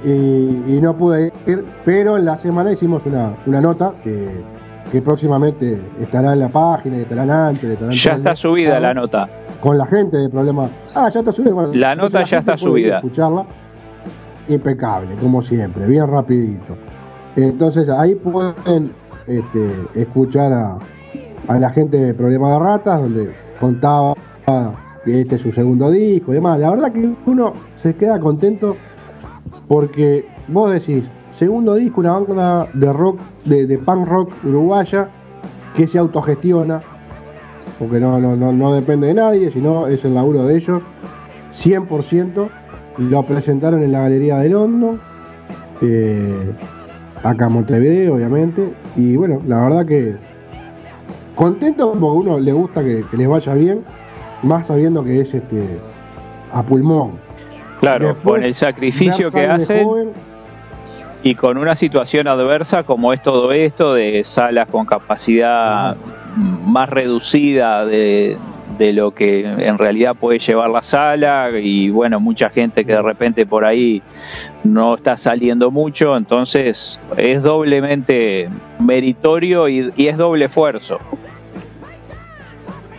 Y, 0.03 0.79
no 0.81 0.97
pude 0.97 1.31
ir, 1.47 1.63
pero 1.85 2.17
en 2.17 2.25
la 2.25 2.35
semana 2.37 2.71
hicimos 2.71 3.05
una, 3.05 3.37
una 3.45 3.61
nota 3.61 3.93
que, 4.03 4.43
que, 4.91 5.01
próximamente 5.01 5.79
estará 6.01 6.33
en 6.33 6.39
la 6.39 6.49
página, 6.49 6.97
estará 6.97 7.23
en 7.23 7.31
ancho, 7.31 7.67
estará 7.67 7.91
Ya 7.91 8.13
está 8.13 8.35
subida 8.35 8.79
la 8.81 8.93
nota. 8.93 9.29
Con 9.61 9.77
la 9.77 9.85
gente 9.85 10.17
de 10.17 10.29
problemas. 10.29 10.71
Ah, 10.93 11.09
ya 11.09 11.19
está 11.19 11.31
subida. 11.31 11.53
la 11.73 11.95
nota 11.95 12.23
ya 12.23 12.39
está 12.39 12.57
subida. 12.57 12.97
Escucharla 12.97 13.45
impecable, 14.47 15.15
como 15.15 15.41
siempre, 15.41 15.85
bien 15.85 16.07
rapidito. 16.07 16.75
Entonces 17.35 17.89
ahí 17.89 18.15
pueden 18.15 18.91
este, 19.27 19.69
escuchar 19.95 20.53
a, 20.53 20.77
a, 21.47 21.59
la 21.59 21.69
gente 21.69 21.97
de 21.97 22.13
Problema 22.13 22.53
de 22.53 22.59
Ratas, 22.59 23.01
donde 23.01 23.33
contaba 23.59 24.13
que 25.05 25.21
este 25.21 25.35
es 25.35 25.41
su 25.41 25.51
segundo 25.51 25.89
disco 25.89 26.31
y 26.31 26.35
demás. 26.35 26.59
La 26.59 26.69
verdad 26.69 26.91
que 26.91 27.11
uno 27.25 27.53
se 27.77 27.95
queda 27.95 28.19
contento 28.19 28.77
porque 29.67 30.25
vos 30.47 30.71
decís, 30.71 31.05
segundo 31.31 31.75
disco, 31.75 32.01
una 32.01 32.13
banda 32.13 32.67
de 32.73 32.93
rock, 32.93 33.19
de, 33.45 33.65
de 33.65 33.77
punk 33.77 34.07
rock 34.07 34.33
uruguaya 34.43 35.09
que 35.75 35.87
se 35.87 35.97
autogestiona, 35.97 36.81
porque 37.79 37.99
no, 37.99 38.19
no, 38.19 38.35
no, 38.35 38.51
no 38.51 38.73
depende 38.73 39.07
de 39.07 39.15
nadie, 39.15 39.51
sino 39.51 39.87
es 39.87 40.05
el 40.05 40.13
laburo 40.13 40.45
de 40.45 40.57
ellos, 40.57 40.81
100%. 41.53 42.49
Lo 42.97 43.23
presentaron 43.25 43.83
en 43.83 43.91
la 43.91 44.01
Galería 44.01 44.37
del 44.37 44.55
Hondo, 44.55 44.99
eh, 45.81 46.51
acá 47.23 47.47
en 47.47 47.53
Montevideo, 47.53 48.15
obviamente. 48.15 48.73
Y 48.95 49.15
bueno, 49.15 49.41
la 49.47 49.63
verdad 49.63 49.85
que 49.85 50.15
contento 51.35 51.91
porque 51.91 52.05
a 52.05 52.11
uno 52.11 52.39
le 52.39 52.53
gusta 52.53 52.83
que, 52.83 53.03
les 53.11 53.27
vaya 53.27 53.53
bien, 53.55 53.83
más 54.43 54.67
sabiendo 54.67 55.03
que 55.03 55.21
es 55.21 55.33
este 55.33 55.79
a 56.51 56.63
pulmón. 56.63 57.13
Claro, 57.79 58.15
con 58.23 58.43
el 58.43 58.53
sacrificio 58.53 59.31
que 59.31 59.45
hacen 59.45 60.11
y 61.23 61.35
con 61.35 61.57
una 61.57 61.75
situación 61.75 62.27
adversa 62.27 62.83
como 62.83 63.13
es 63.13 63.21
todo 63.21 63.51
esto 63.51 63.93
de 63.93 64.23
salas 64.23 64.67
con 64.69 64.85
capacidad 64.85 65.97
más 66.35 66.89
reducida 66.89 67.85
de, 67.85 68.37
de 68.83 68.91
lo 68.91 69.11
que 69.11 69.45
en 69.45 69.77
realidad 69.77 70.13
puede 70.13 70.39
llevar 70.39 70.69
la 70.69 70.81
sala 70.81 71.49
y 71.57 71.89
bueno, 71.89 72.19
mucha 72.19 72.49
gente 72.49 72.83
que 72.83 72.91
de 72.91 73.01
repente 73.01 73.45
por 73.45 73.63
ahí 73.63 74.03
no 74.65 74.95
está 74.95 75.15
saliendo 75.15 75.71
mucho, 75.71 76.17
entonces 76.17 76.99
es 77.15 77.43
doblemente 77.43 78.49
meritorio 78.79 79.69
y, 79.69 79.93
es 79.95 80.17
doble 80.17 80.45
esfuerzo. 80.45 80.99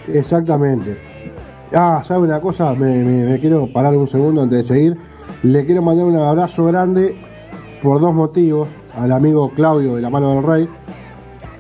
Exactamente. 0.09 0.97
Ah, 1.75 2.03
¿sabe 2.07 2.23
una 2.23 2.41
cosa? 2.41 2.73
Me, 2.73 3.39
quiero 3.39 3.71
parar 3.71 3.95
un 3.95 4.09
segundo 4.09 4.41
antes 4.41 4.67
de 4.67 4.75
seguir. 4.75 4.97
Le 5.43 5.67
quiero 5.67 5.83
mandar 5.83 6.07
un 6.07 6.17
abrazo 6.17 6.65
grande 6.65 7.15
por 7.83 8.01
dos 8.01 8.15
motivos 8.15 8.69
al 8.97 9.13
amigo 9.13 9.51
Claudio 9.51 9.97
de 9.97 10.03
la 10.03 10.09
mano 10.09 10.35
del 10.37 10.45
rey. 10.45 10.69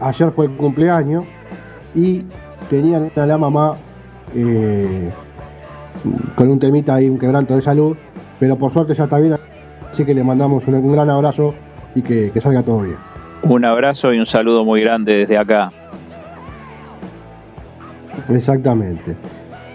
Ayer 0.01 0.31
fue 0.31 0.47
el 0.47 0.53
cumpleaños 0.53 1.25
y 1.95 2.23
tenía 2.71 3.11
a 3.15 3.27
la 3.27 3.37
mamá 3.37 3.77
eh, 4.35 5.11
con 6.35 6.51
un 6.51 6.59
temita 6.59 7.01
y 7.01 7.09
un 7.09 7.19
quebranto 7.19 7.57
de 7.57 7.63
salud, 7.63 7.97
pero 8.39 8.57
por 8.57 8.73
suerte 8.73 8.95
ya 8.95 9.05
está 9.05 9.19
bien, 9.19 9.37
así 9.91 10.05
que 10.05 10.15
le 10.15 10.25
mandamos 10.25 10.67
un, 10.67 10.93
gran 10.93 11.09
abrazo 11.11 11.55
y 11.95 12.03
que, 12.03 12.33
salga 12.41 12.63
todo 12.63 12.83
bien. 12.83 12.97
Un 13.43 13.65
abrazo 13.65 14.13
y 14.13 14.19
un 14.19 14.27
saludo 14.27 14.65
muy 14.65 14.81
grande 14.81 15.15
desde 15.15 15.39
acá. 15.39 15.71
Exactamente. 18.29 19.17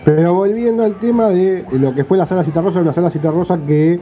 Pero 0.06 0.34
volviendo 0.34 0.84
al 0.84 0.96
tema 0.96 1.30
de 1.30 1.66
lo 1.72 1.94
que 1.94 2.04
fue 2.04 2.18
la 2.18 2.26
sala 2.26 2.44
Citarrosa, 2.44 2.80
una 2.80 2.94
sala 2.94 3.12
Citarrosa 3.12 3.60
que 3.66 4.00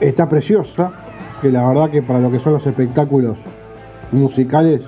está 0.00 0.28
preciosa, 0.28 0.92
que 1.40 1.50
la 1.50 1.68
verdad 1.68 1.90
que 1.90 2.02
para 2.02 2.18
lo 2.18 2.30
que 2.30 2.40
son 2.40 2.54
los 2.54 2.66
espectáculos 2.66 3.36
musicales, 4.12 4.82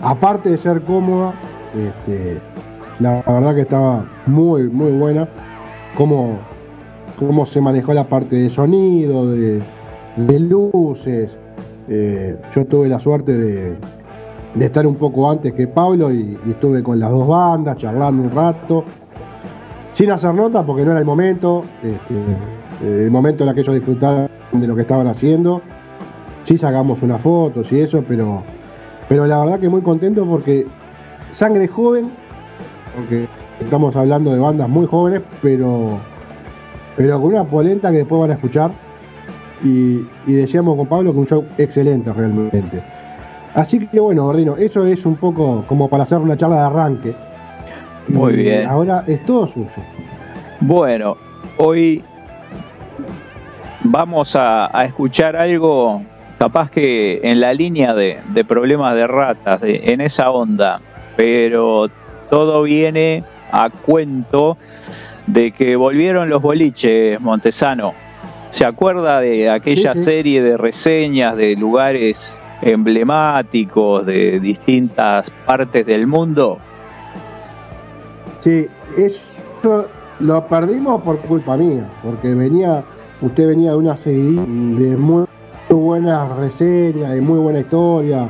aparte 0.00 0.50
de 0.50 0.58
ser 0.58 0.82
cómoda, 0.82 1.32
este, 1.74 2.40
la 3.00 3.22
verdad 3.26 3.54
que 3.54 3.62
estaba 3.62 4.04
muy, 4.26 4.68
muy 4.68 4.92
buena. 4.92 5.28
Cómo, 5.96 6.38
cómo 7.18 7.46
se 7.46 7.60
manejó 7.60 7.94
la 7.94 8.04
parte 8.04 8.36
de 8.36 8.50
sonido, 8.50 9.30
de, 9.30 9.62
luces. 10.38 11.36
Eh, 11.88 12.36
yo 12.54 12.64
tuve 12.66 12.88
la 12.88 13.00
suerte 13.00 13.32
de, 13.36 13.76
estar 14.60 14.86
un 14.86 14.94
poco 14.94 15.30
antes 15.30 15.52
que 15.52 15.66
Pablo 15.66 16.12
y, 16.12 16.38
estuve 16.48 16.82
con 16.82 16.98
las 16.98 17.10
dos 17.10 17.26
bandas 17.26 17.76
charlando 17.78 18.22
un 18.22 18.30
rato. 18.30 18.84
Sin 19.92 20.10
hacer 20.10 20.34
nota 20.34 20.64
porque 20.64 20.84
no 20.84 20.90
era 20.90 21.00
el 21.00 21.06
momento. 21.06 21.64
Este, 21.82 23.04
el 23.04 23.10
momento 23.10 23.44
era 23.44 23.54
que 23.54 23.60
ellos 23.60 23.74
disfrutaran 23.74 24.28
de 24.52 24.66
lo 24.66 24.74
que 24.74 24.82
estaban 24.82 25.06
haciendo. 25.06 25.62
Sí 26.44 26.58
sacamos 26.58 27.02
unas 27.02 27.20
fotos 27.20 27.72
y 27.72 27.80
eso, 27.80 28.04
pero, 28.06 28.42
pero 29.08 29.26
la 29.26 29.38
verdad 29.38 29.60
que 29.60 29.68
muy 29.68 29.80
contento 29.80 30.26
porque 30.26 30.66
sangre 31.32 31.68
joven 31.68 32.23
porque 32.94 33.26
estamos 33.60 33.94
hablando 33.96 34.32
de 34.32 34.38
bandas 34.38 34.68
muy 34.68 34.86
jóvenes, 34.86 35.22
pero, 35.42 35.98
pero 36.96 37.20
con 37.20 37.32
una 37.32 37.44
polenta 37.44 37.90
que 37.90 37.98
después 37.98 38.20
van 38.20 38.30
a 38.30 38.34
escuchar. 38.34 38.70
Y, 39.62 40.04
decíamos 40.26 40.76
con 40.76 40.86
Pablo 40.86 41.12
que 41.12 41.18
un 41.18 41.26
show 41.26 41.44
excelente 41.56 42.12
realmente. 42.12 42.82
Así 43.54 43.86
que 43.86 44.00
bueno, 44.00 44.24
Gordino, 44.24 44.56
eso 44.56 44.84
es 44.84 45.06
un 45.06 45.16
poco 45.16 45.64
como 45.66 45.88
para 45.88 46.02
hacer 46.02 46.18
una 46.18 46.36
charla 46.36 46.56
de 46.56 46.62
arranque. 46.62 47.14
Muy 48.08 48.34
bien. 48.34 48.68
Ahora 48.68 49.04
es 49.06 49.24
todo 49.24 49.46
suyo. 49.46 49.68
Bueno, 50.60 51.16
hoy 51.56 52.02
vamos 53.84 54.36
a, 54.36 54.70
escuchar 54.84 55.36
algo 55.36 56.02
capaz 56.38 56.70
que 56.70 57.20
en 57.22 57.40
la 57.40 57.54
línea 57.54 57.94
de, 57.94 58.20
problemas 58.46 58.94
de 58.94 59.06
ratas, 59.06 59.62
en 59.62 60.00
esa 60.00 60.30
onda, 60.30 60.80
pero 61.16 61.88
todo 62.34 62.64
viene 62.64 63.22
a 63.52 63.70
cuento 63.70 64.56
de 65.28 65.52
que 65.52 65.76
volvieron 65.76 66.28
los 66.28 66.42
boliches, 66.42 67.20
Montesano. 67.20 67.94
¿Se 68.48 68.66
acuerda 68.66 69.20
de 69.20 69.48
aquella 69.48 69.94
serie 69.94 70.42
de 70.42 70.56
reseñas 70.56 71.36
de 71.36 71.54
lugares 71.54 72.40
emblemáticos 72.60 74.04
de 74.04 74.40
distintas 74.40 75.30
partes 75.46 75.86
del 75.86 76.08
mundo? 76.08 76.58
Sí, 78.40 78.66
eso 78.98 79.86
lo 80.18 80.48
perdimos 80.48 81.02
por 81.02 81.20
culpa 81.20 81.56
mía, 81.56 81.88
porque 82.02 82.34
venía, 82.34 82.82
usted 83.20 83.46
venía 83.46 83.70
de 83.70 83.76
una 83.76 83.96
serie 83.96 84.40
de 84.40 84.96
muy 84.96 85.24
buenas 85.70 86.36
reseñas, 86.36 87.12
de 87.12 87.20
muy 87.20 87.38
buena 87.38 87.60
historia, 87.60 88.28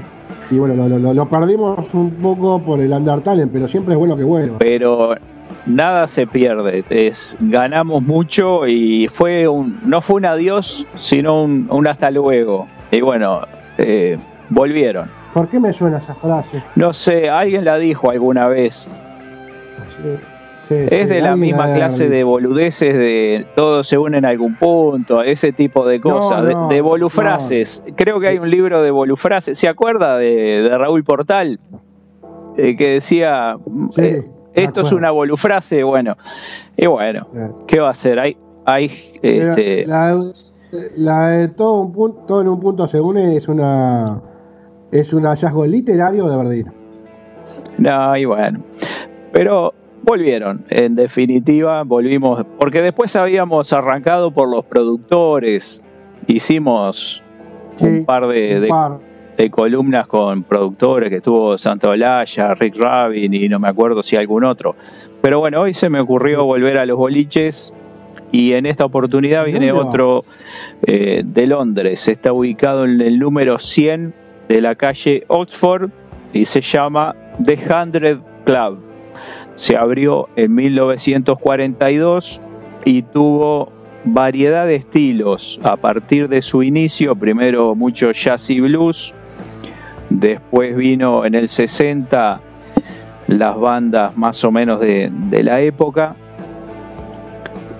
y 0.51 0.59
bueno, 0.59 0.89
lo, 0.89 1.29
perdimos 1.29 1.93
un 1.95 2.11
poco 2.13 2.61
por 2.61 2.81
el 2.81 2.93
Undertale, 2.93 3.47
pero 3.47 3.69
siempre 3.69 3.95
es 3.95 3.99
bueno 3.99 4.17
que 4.17 4.25
vuelva. 4.25 4.59
Pero 4.59 5.15
nada 5.67 6.07
se 6.09 6.27
pierde, 6.27 6.85
es, 6.91 7.37
ganamos 7.41 8.03
mucho 8.03 8.67
y 8.67 9.09
fue 9.09 9.49
un, 9.49 9.81
no 9.85 10.01
fue 10.01 10.17
un 10.17 10.27
adiós, 10.27 10.87
sino 10.99 11.43
un, 11.43 11.87
hasta 11.87 12.11
luego. 12.11 12.67
Y 12.91 13.01
bueno, 13.01 13.43
eh, 13.79 14.19
volvieron. 14.51 15.09
¿Por 15.33 15.49
qué 15.49 15.59
me 15.59 15.73
suena 15.73 15.99
esa 15.99 16.15
frase? 16.15 16.63
No 16.77 16.93
sé, 16.93 17.29
alguien 17.29 17.65
la 17.65 17.79
dijo 17.79 18.11
alguna 18.11 18.47
vez 18.47 18.91
es 20.71 21.09
de 21.09 21.21
la 21.21 21.37
misma 21.37 21.73
clase 21.73 22.09
de 22.09 22.25
boludeces 22.25 22.97
de 22.97 23.47
todos 23.55 23.87
se 23.87 23.99
unen 23.99 24.19
en 24.19 24.25
algún 24.25 24.57
punto, 24.57 25.23
ese 25.23 25.53
tipo 25.53 25.87
de 25.87 26.01
cosas, 26.01 26.45
de, 26.69 26.81
volufrases. 26.81 27.83
Creo 27.97 28.21
que 28.21 28.29
hay 28.29 28.39
un 28.39 28.51
libro 28.51 28.83
de 28.83 28.91
volufrases. 28.91 29.59
¿Se 29.59 29.69
acuerda 29.69 30.17
de, 30.19 30.71
Raúl 30.77 31.05
Portal? 31.05 31.61
Eh, 32.57 32.77
que 32.77 32.95
decía, 32.95 33.57
eh, 33.97 34.25
esto 34.55 34.83
es 34.83 34.93
una 34.93 35.11
volufrase, 35.11 35.83
bueno, 35.83 36.17
y 36.77 36.87
bueno, 36.87 37.27
¿qué 37.67 37.81
va 37.81 37.89
a 37.89 37.91
hacer? 37.91 38.21
Hay, 38.21 38.37
hay 38.65 38.91
este... 39.23 39.85
la, 39.87 41.29
de 41.31 41.49
todo, 41.49 41.81
un 41.81 41.93
punto, 41.93 42.41
en 42.41 42.49
un 42.49 42.61
punto 42.61 42.87
se 42.87 43.01
une 43.01 43.37
es 43.37 43.49
una 43.49 44.21
es 44.93 45.13
un 45.13 45.25
hallazgo 45.25 45.67
literario 45.67 46.29
de 46.29 46.37
Verdino. 46.37 46.73
No, 47.79 48.17
y 48.17 48.25
bueno. 48.25 48.61
Pero 49.33 49.75
volvieron, 50.05 50.65
en 50.69 50.95
definitiva, 50.95 51.83
volvimos, 51.83 52.45
porque 52.59 52.83
después 52.83 53.17
habíamos 53.17 53.73
arrancado 53.73 54.31
por 54.31 54.49
los 54.49 54.65
productores, 54.65 55.83
hicimos 56.27 57.23
un 57.81 58.05
par 58.05 58.27
de, 58.27 58.71
columnas 59.51 60.07
con 60.07 60.43
productores, 60.43 61.11
que 61.11 61.17
estuvo 61.17 61.59
Santa 61.59 61.89
Olaya, 61.89 62.55
Rick 62.55 62.77
Rabin 62.77 63.33
y 63.35 63.49
no 63.49 63.59
me 63.59 63.69
acuerdo 63.69 64.03
si 64.03 64.17
algún 64.17 64.45
otro. 64.45 64.77
Pero 65.23 65.41
bueno, 65.41 65.63
hoy 65.63 65.73
se 65.73 65.89
me 65.89 66.01
ocurrió 66.01 66.45
volver 66.45 66.79
a 66.79 66.87
los 66.87 66.97
boliches 66.97 67.73
y 68.31 68.53
en 68.53 68.67
esta 68.67 68.85
oportunidad 68.85 69.45
viene 69.45 69.73
otro 69.73 70.25
eh, 70.87 71.23
de 71.25 71.47
Londres, 71.47 72.09
está 72.09 72.33
ubicado 72.33 72.85
en 72.85 73.01
el 73.01 73.19
número 73.19 73.59
100 73.59 74.15
de 74.49 74.61
la 74.61 74.75
calle 74.75 75.25
Oxford 75.29 75.91
y 76.33 76.45
se 76.45 76.61
llama 76.61 77.17
The 77.43 77.59
Hundred 77.73 78.19
Club 78.45 78.84
se 79.55 79.77
abrió 79.77 80.29
en 80.37 80.55
1942 80.55 82.41
y 82.85 83.03
tuvo 83.03 83.73
variedad 84.05 84.67
de 84.67 84.77
estilos. 84.77 85.61
A 85.63 85.77
partir 85.77 86.29
de 86.29 86.43
su 86.43 86.63
inicio, 86.63 87.17
primero 87.17 87.75
mucho 87.75 88.13
jazz 88.13 88.51
y 88.51 88.61
blues, 88.61 89.15
después 90.11 90.77
vino 90.77 91.25
en 91.25 91.35
el 91.35 91.49
60 91.49 92.41
las 93.27 93.59
bandas 93.59 94.17
más 94.17 94.45
o 94.45 94.51
menos 94.51 94.81
de, 94.81 95.11
la 95.43 95.61
época 95.61 96.17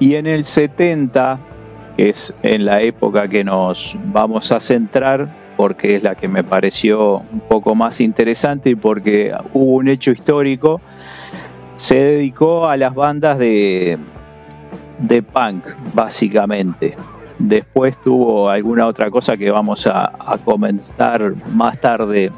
y 0.01 0.15
en 0.15 0.27
el 0.27 0.45
70, 0.45 1.39
que 1.97 2.09
es 2.11 2.35
en 2.43 2.65
la 2.65 2.83
época 2.83 3.29
que 3.29 3.45
nos 3.45 3.97
vamos 4.07 4.53
a 4.53 4.61
centrar, 4.61 5.29
porque 5.57 5.97
es 5.97 6.03
la 6.03 6.17
que 6.17 6.27
me 6.27 6.43
pareció 6.43 7.19
un 7.19 7.41
poco 7.49 7.75
más 7.75 8.01
interesante 8.01 8.71
y 8.71 8.75
porque 8.75 9.33
hubo 9.53 9.75
un 9.75 9.89
hecho 9.89 10.11
histórico, 10.11 10.81
se 11.77 11.97
dedicó 11.97 12.69
a 12.69 12.77
las 12.77 12.95
bandas 12.95 13.39
de, 13.39 13.99
de 14.99 15.23
punk, 15.23 15.65
básicamente. 15.93 16.97
Después 17.39 17.99
tuvo 17.99 18.49
alguna 18.49 18.87
otra 18.87 19.11
cosa 19.11 19.37
que 19.37 19.51
vamos 19.51 19.87
a, 19.87 20.13
comentar 20.45 21.35
más 21.53 21.81
tarde 21.81 22.31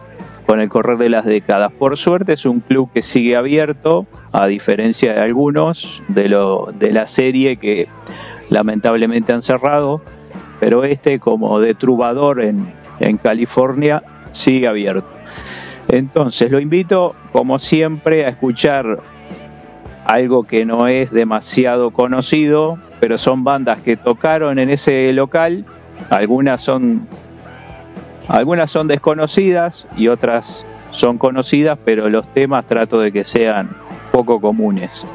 con 0.46 0.61
el 0.61 0.68
correr 0.68 0.96
de 0.99 1.11
las 1.11 1.25
décadas. 1.25 1.72
Por 1.72 1.96
suerte 1.99 2.33
es 2.33 2.46
un 2.46 2.61
club 2.61 2.90
que 2.92 3.03
sigue 3.03 3.37
abierto, 3.37 4.07
a 4.33 4.46
diferencia 4.46 5.14
de 5.14 5.20
algunos 5.20 6.03
de, 6.09 6.29
lo, 6.29 6.72
de 6.79 6.92
la 6.92 7.07
serie 7.07 7.57
que 7.57 7.88
lamentablemente 8.49 9.33
han 9.33 9.42
cerrado, 9.42 10.01
pero 10.61 10.85
este 10.85 11.18
como 11.18 11.61
de 11.61 11.75
Trubador 11.75 12.42
en, 12.42 12.72
en 13.01 13.18
California 13.18 14.03
sigue 14.31 14.66
abierto. 14.68 15.09
Entonces 15.88 16.51
lo 16.51 16.59
invito, 16.59 17.14
como 17.33 17.59
siempre, 17.59 18.25
a 18.25 18.31
escuchar 18.31 19.03
algo 20.07 20.45
que 20.45 20.64
no 20.64 20.87
es 20.87 21.11
demasiado 21.11 21.90
conocido, 21.90 22.79
pero 23.01 23.19
son 23.19 23.45
bandas 23.45 23.81
que 23.81 23.97
tocaron 23.97 24.59
en 24.59 24.71
ese 24.71 25.12
local, 25.12 25.64
algunas 26.11 26.62
son 26.62 27.09
algunas 28.29 28.71
son 28.71 28.88
desconocidas 28.88 29.87
y 29.97 30.09
otras 30.09 30.64
son 30.90 31.19
conocidas, 31.19 31.79
pero 31.85 32.09
los 32.09 32.27
temas 32.29 32.66
trato 32.66 33.01
de 33.01 33.12
que 33.12 33.25
sean 33.25 33.77
poco 34.12 34.40
comunes. 34.40 35.07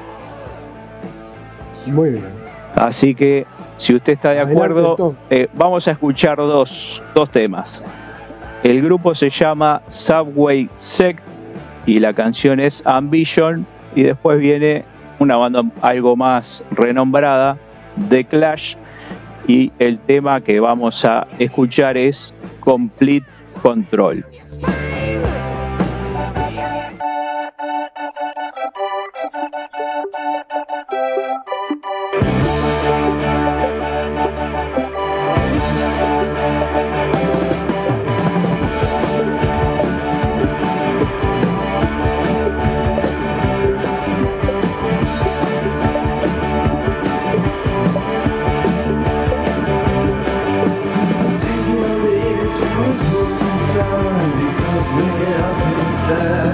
Muy 1.86 2.12
bien. 2.12 2.26
Así 2.76 3.16
que, 3.16 3.46
si 3.76 3.96
usted 3.96 4.14
está 4.14 4.32
de 4.32 4.40
acuerdo, 4.40 5.16
eh, 5.30 5.48
vamos 5.54 5.88
a 5.88 5.92
escuchar 5.92 6.38
dos, 6.38 7.04
dos 7.14 7.30
temas. 7.30 7.84
El 8.64 8.82
grupo 8.82 9.14
se 9.16 9.30
llama 9.30 9.82
Subway 9.88 10.70
Sect 10.76 11.22
y 11.86 12.00
la 12.00 12.14
canción 12.14 12.60
es 12.60 12.86
Ambition 12.86 13.66
y 13.96 14.04
después 14.04 14.40
viene 14.40 14.86
una 15.20 15.38
banda 15.38 15.64
algo 15.82 16.16
más 16.16 16.64
renombrada, 16.72 17.58
The 18.10 18.26
Clash, 18.26 18.76
y 19.48 19.72
el 19.80 20.00
tema 20.00 20.42
que 20.42 20.60
vamos 20.60 21.04
a 21.06 21.28
escuchar 21.40 21.98
es 21.98 22.34
Complete 22.60 23.28
Control. 23.62 24.26
there. 56.12 56.51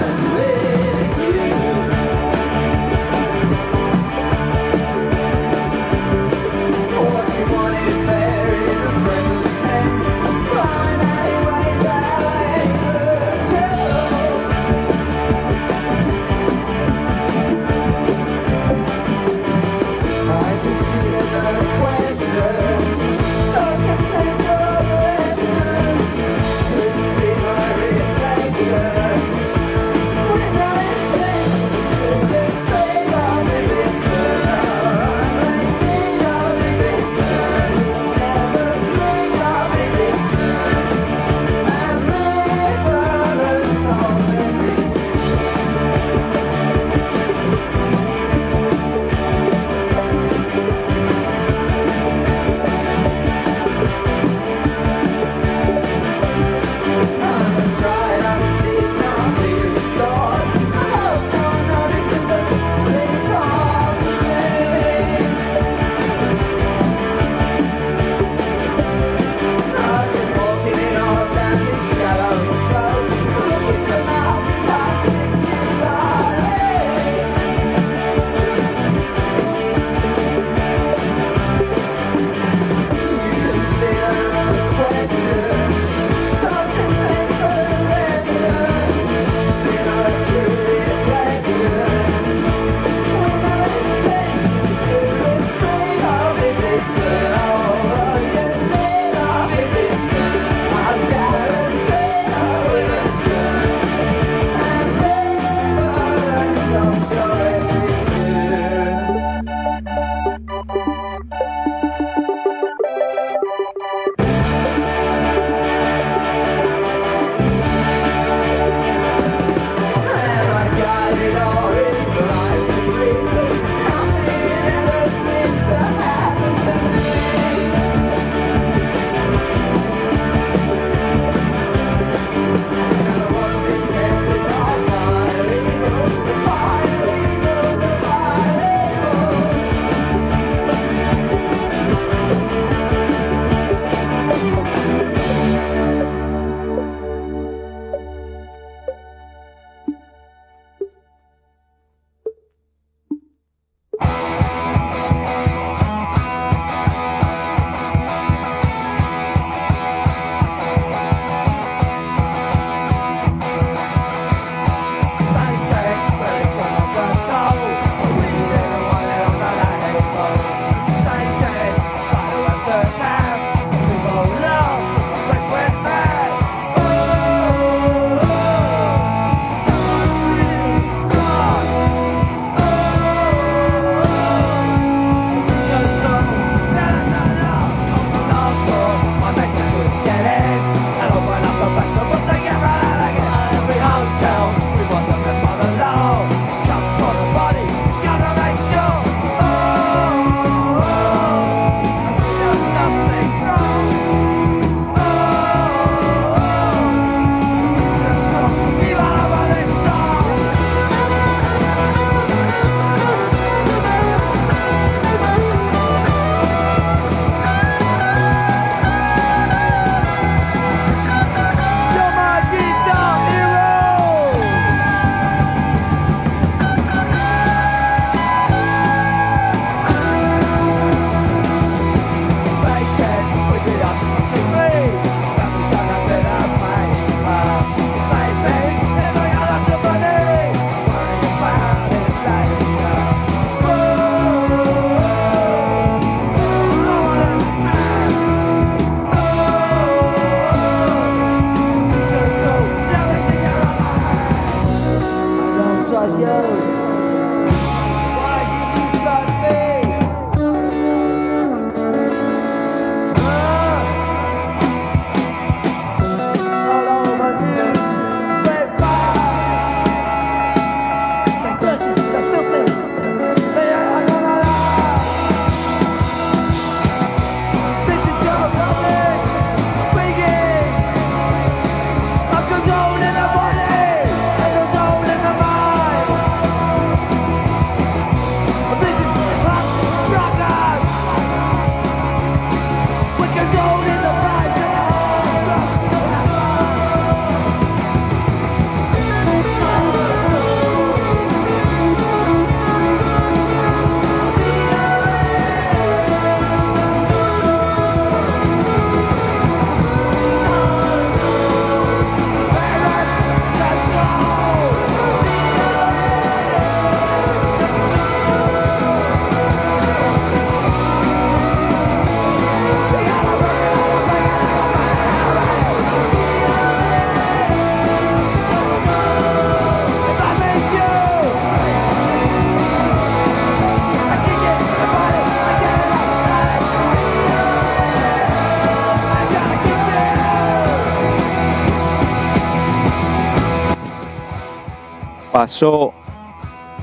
Pasó 345.38 345.94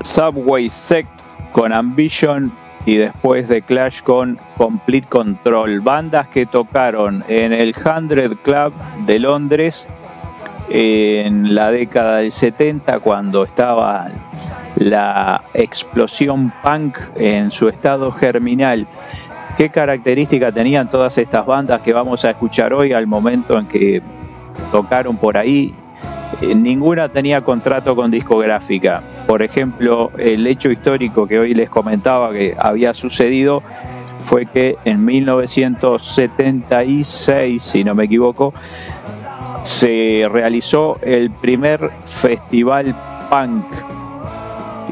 Subway 0.00 0.70
Sect 0.70 1.10
con 1.52 1.74
Ambition 1.74 2.50
y 2.86 2.94
después 2.94 3.50
de 3.50 3.60
Clash 3.60 4.00
con 4.00 4.40
Complete 4.56 5.06
Control, 5.08 5.82
bandas 5.82 6.28
que 6.28 6.46
tocaron 6.46 7.22
en 7.28 7.52
el 7.52 7.74
Hundred 7.76 8.34
Club 8.36 8.72
de 9.04 9.18
Londres 9.18 9.86
en 10.70 11.54
la 11.54 11.70
década 11.70 12.16
del 12.16 12.32
70 12.32 13.00
cuando 13.00 13.44
estaba 13.44 14.08
la 14.76 15.44
explosión 15.52 16.50
punk 16.62 16.96
en 17.14 17.50
su 17.50 17.68
estado 17.68 18.10
germinal. 18.10 18.86
¿Qué 19.58 19.68
característica 19.68 20.50
tenían 20.50 20.88
todas 20.88 21.18
estas 21.18 21.44
bandas 21.44 21.82
que 21.82 21.92
vamos 21.92 22.24
a 22.24 22.30
escuchar 22.30 22.72
hoy 22.72 22.94
al 22.94 23.06
momento 23.06 23.58
en 23.58 23.66
que 23.68 24.00
tocaron 24.72 25.18
por 25.18 25.36
ahí? 25.36 25.74
Eh, 26.40 26.54
ninguna 26.54 27.08
tenía 27.08 27.40
contrato 27.40 27.96
con 27.96 28.10
discográfica. 28.10 29.02
Por 29.26 29.42
ejemplo, 29.42 30.12
el 30.18 30.46
hecho 30.46 30.70
histórico 30.70 31.26
que 31.26 31.38
hoy 31.38 31.54
les 31.54 31.70
comentaba 31.70 32.30
que 32.32 32.54
había 32.58 32.92
sucedido 32.94 33.62
fue 34.22 34.46
que 34.46 34.76
en 34.84 35.04
1976, 35.04 37.62
si 37.62 37.84
no 37.84 37.94
me 37.94 38.04
equivoco, 38.04 38.54
se 39.62 40.26
realizó 40.30 40.98
el 41.02 41.30
primer 41.30 41.90
festival 42.04 42.94
punk 43.30 43.64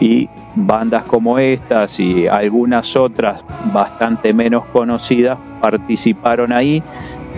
y 0.01 0.29
bandas 0.55 1.05
como 1.05 1.39
estas 1.39 2.01
y 2.01 2.27
algunas 2.27 2.97
otras 2.97 3.45
bastante 3.73 4.33
menos 4.33 4.65
conocidas 4.67 5.39
participaron 5.61 6.53
ahí. 6.53 6.83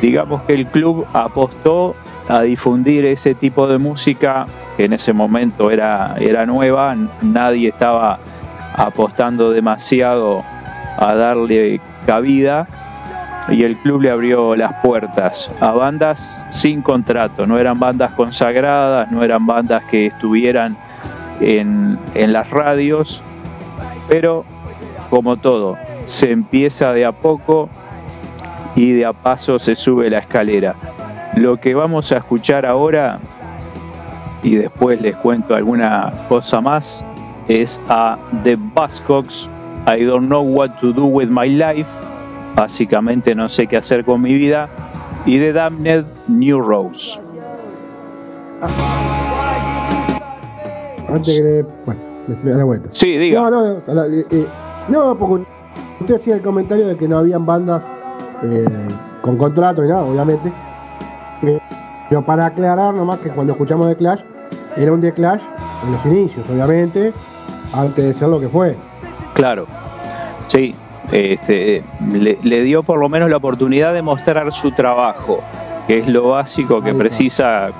Digamos 0.01 0.43
que 0.43 0.55
el 0.55 0.67
club 0.67 1.07
apostó 1.13 1.97
a 2.29 2.43
difundir 2.43 3.05
ese 3.05 3.35
tipo 3.35 3.67
de 3.69 3.79
música 3.79 4.47
que 4.77 4.85
en 4.85 4.93
ese 4.93 5.13
momento 5.13 5.71
era, 5.71 6.17
era 6.19 6.45
nueva, 6.47 6.97
nadie 7.23 7.69
estaba 7.69 8.19
apostando 8.75 9.53
demasiado 9.53 10.45
a 10.99 11.15
darle 11.15 11.81
cabida 12.07 12.67
y 13.49 13.63
el 13.63 13.77
club 13.77 14.03
le 14.03 14.11
abrió 14.11 14.57
las 14.57 14.73
puertas 14.83 15.51
a 15.61 15.71
bandas 15.71 16.45
sin 16.51 16.83
contrato, 16.83 17.47
no 17.47 17.59
eran 17.59 17.79
bandas 17.79 18.13
consagradas, 18.13 19.11
no 19.13 19.23
eran 19.23 19.47
bandas 19.47 19.85
que 19.85 20.07
estuvieran 20.07 20.77
en, 21.41 21.99
en 22.15 22.33
las 22.33 22.51
radios, 22.51 23.23
pero 24.09 24.45
como 25.11 25.37
todo, 25.37 25.79
se 26.05 26.33
empieza 26.33 26.93
de 26.93 27.05
a 27.05 27.13
poco 27.13 27.69
y 28.75 28.93
de 28.93 29.07
a 29.07 29.13
paso 29.13 29.59
se 29.59 29.77
sube 29.77 30.11
la 30.11 30.19
escalera. 30.19 30.75
Lo 31.37 31.61
que 31.61 31.75
vamos 31.75 32.13
a 32.13 32.17
escuchar 32.17 32.65
ahora, 32.65 33.21
y 34.43 34.57
después 34.57 35.01
les 35.03 35.15
cuento 35.17 35.55
alguna 35.55 36.13
cosa 36.31 36.63
más, 36.63 37.05
es 37.47 37.79
a 37.91 38.17
The 38.43 38.57
Buzzcocks, 38.57 39.49
I 39.87 40.03
Don't 40.05 40.29
Know 40.29 40.43
What 40.43 40.79
to 40.81 40.95
Do 40.95 41.05
With 41.05 41.29
My 41.29 41.49
Life, 41.49 41.91
básicamente 42.55 43.35
no 43.35 43.51
sé 43.51 43.67
qué 43.67 43.77
hacer 43.77 44.03
con 44.05 44.23
mi 44.23 44.33
vida, 44.33 44.71
y 45.27 45.39
The 45.39 45.53
Damned 45.53 46.07
New 46.27 46.61
Rose. 46.63 47.21
Antes 51.09 51.39
que 51.39 51.65
Bueno, 51.85 52.01
me 52.43 52.51
da 52.53 52.65
vuelta. 52.65 52.89
Sí, 52.93 53.19
diga. 53.19 53.43
No, 53.43 53.51
no, 53.51 53.83
no, 53.87 54.05
eh, 54.05 54.27
eh, 54.31 54.47
no, 54.89 55.19
porque 55.19 55.47
usted 56.01 56.15
hacía 56.15 56.37
el 56.37 56.43
comentario 56.43 56.87
de 56.87 56.97
que 56.97 57.07
no 57.07 57.19
habían 57.19 57.45
bandas 57.45 57.83
eh, 58.43 58.65
con 59.21 59.37
contrato 59.37 59.85
y 59.85 59.89
nada, 59.89 60.03
obviamente. 60.03 60.51
Pero 61.41 62.23
para 62.25 62.47
aclarar 62.47 62.95
nomás 62.95 63.19
que 63.21 63.31
cuando 63.31 63.53
escuchamos 63.53 63.89
de 63.89 63.97
Clash, 63.97 64.21
era 64.77 64.93
un 64.93 65.01
de 65.01 65.13
Clash 65.13 65.41
en 65.85 65.93
los 65.93 66.07
inicios, 66.07 66.49
obviamente, 66.49 67.13
antes 67.73 68.05
de 68.05 68.15
ser 68.15 68.29
lo 68.29 68.41
que 68.41 68.49
fue. 68.49 68.77
Claro, 69.35 69.67
sí, 70.47 70.75
este, 71.13 71.85
le, 72.11 72.63
dio 72.63 72.83
por 72.83 72.99
lo 72.99 73.09
menos 73.09 73.31
la 73.31 73.37
oportunidad 73.37 73.93
de 73.95 74.03
mostrar 74.03 74.51
su 74.53 74.71
trabajo, 74.73 75.41
que 75.87 75.99
es 75.99 76.09
lo 76.09 76.31
básico 76.31 76.81
que 76.81 76.95
precisa 76.95 77.71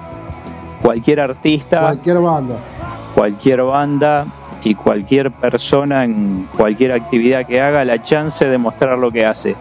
cualquier 0.83 1.21
artista, 1.21 1.81
cualquier 1.81 2.19
banda, 2.19 2.57
cualquier 3.15 3.63
banda 3.63 4.27
y 4.63 4.75
cualquier 4.75 5.31
persona 5.33 6.05
en 6.05 6.49
cualquier 6.57 6.93
actividad 6.93 7.47
que 7.47 7.61
haga 7.61 7.85
la 7.85 8.03
chance 8.03 8.49
de 8.49 8.59
mostrar 8.59 8.99
lo 8.99 9.11
que 9.11 9.25
hace. 9.25 9.57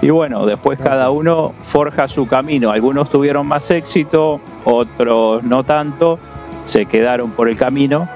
Y 0.00 0.10
bueno, 0.10 0.46
después 0.46 0.78
cada 0.78 1.10
uno 1.10 1.54
forja 1.62 2.06
su 2.06 2.26
camino. 2.26 2.70
Algunos 2.70 3.10
tuvieron 3.10 3.46
más 3.46 3.70
éxito, 3.70 4.40
otros 4.64 5.42
no 5.42 5.64
tanto, 5.64 6.18
se 6.64 6.86
quedaron 6.86 7.32
por 7.32 7.48
el 7.48 7.56
camino, 7.56 8.08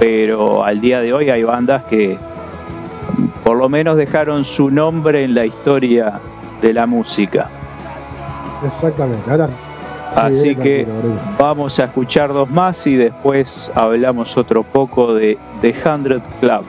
pero 0.00 0.64
al 0.64 0.80
día 0.80 1.00
de 1.00 1.12
hoy 1.12 1.30
hay 1.30 1.44
bandas 1.44 1.84
que 1.84 2.18
por 3.44 3.56
lo 3.56 3.68
menos 3.68 3.96
dejaron 3.96 4.44
su 4.44 4.70
nombre 4.70 5.22
en 5.22 5.34
la 5.34 5.46
historia 5.46 6.20
de 6.60 6.72
la 6.72 6.86
música. 6.86 7.48
Exactamente. 8.64 9.30
Así 10.14 10.56
que 10.56 10.86
vamos 11.38 11.78
a 11.78 11.84
escuchar 11.84 12.32
dos 12.32 12.50
más 12.50 12.86
y 12.86 12.96
después 12.96 13.70
hablamos 13.74 14.36
otro 14.36 14.62
poco 14.62 15.14
de 15.14 15.38
The 15.60 15.74
Hundred 15.84 16.22
Club. 16.40 16.64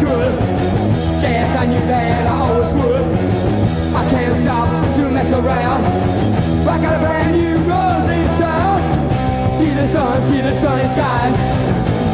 Good. 0.00 0.32
Guess 1.20 1.56
I 1.56 1.66
knew 1.66 1.84
that 1.86 2.26
I 2.26 2.34
always 2.40 2.72
would. 2.74 3.04
I 3.94 4.02
can't 4.10 4.40
stop 4.40 4.68
to 4.96 5.10
mess 5.10 5.32
around. 5.32 5.84
I 6.68 6.80
got 6.80 6.96
a 6.96 6.98
brand 6.98 7.32
new 7.36 7.56
rose 7.68 8.08
in 8.08 8.26
town. 8.38 8.80
See 9.54 9.70
the 9.70 9.86
sun, 9.86 10.22
see 10.24 10.40
the 10.40 10.54
sun, 10.60 10.78
it 10.78 10.94
shines. 10.94 11.36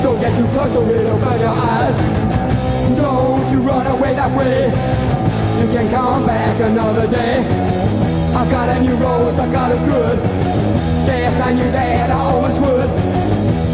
Don't 0.03 0.21
get 0.21 0.37
too 0.39 0.49
close 0.49 0.75
or 0.77 0.89
it'll 0.91 1.19
burn 1.19 1.41
your 1.41 1.49
eyes. 1.49 1.97
Don't 3.01 3.47
you 3.53 3.61
run 3.61 3.87
away 3.87 4.15
that 4.15 4.31
way. 4.37 4.67
You 5.61 5.73
can 5.73 5.91
come 5.91 6.27
back 6.27 6.61
another 6.61 7.07
day. 7.07 7.39
I 8.35 8.51
got 8.51 8.69
a 8.69 8.81
new 8.81 8.95
rose, 8.97 9.39
I 9.39 9.51
got 9.53 9.73
a 9.73 9.79
good. 9.85 10.19
Guess 11.07 11.41
I 11.41 11.53
knew 11.53 11.71
that 11.73 12.11
I 12.11 12.15
always 12.15 12.59
would. 12.59 12.91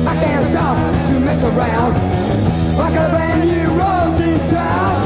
I 0.07 0.14
can't 0.22 0.48
stop 0.48 0.77
to 1.09 1.20
mess 1.20 1.42
around. 1.42 2.41
Got 2.76 2.92
a 2.92 3.11
brand 3.11 3.48
new 3.48 3.68
rose 3.78 4.20
in 4.20 4.38
town. 4.50 5.00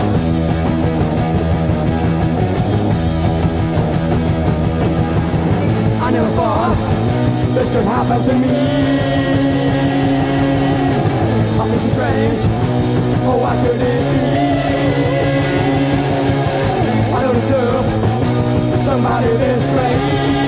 I 6.00 6.10
never 6.10 6.30
thought 6.36 6.76
this 7.54 7.68
could 7.70 7.84
happen 7.84 8.22
to 8.24 8.34
me. 8.34 8.48
I 11.58 11.68
feel 11.68 11.78
so 11.78 11.88
strange. 11.94 12.42
Be? 13.78 13.92
I 17.12 17.20
don't 17.22 17.34
deserve 17.34 17.84
somebody 18.84 19.28
this 19.36 19.66
great. 19.66 20.45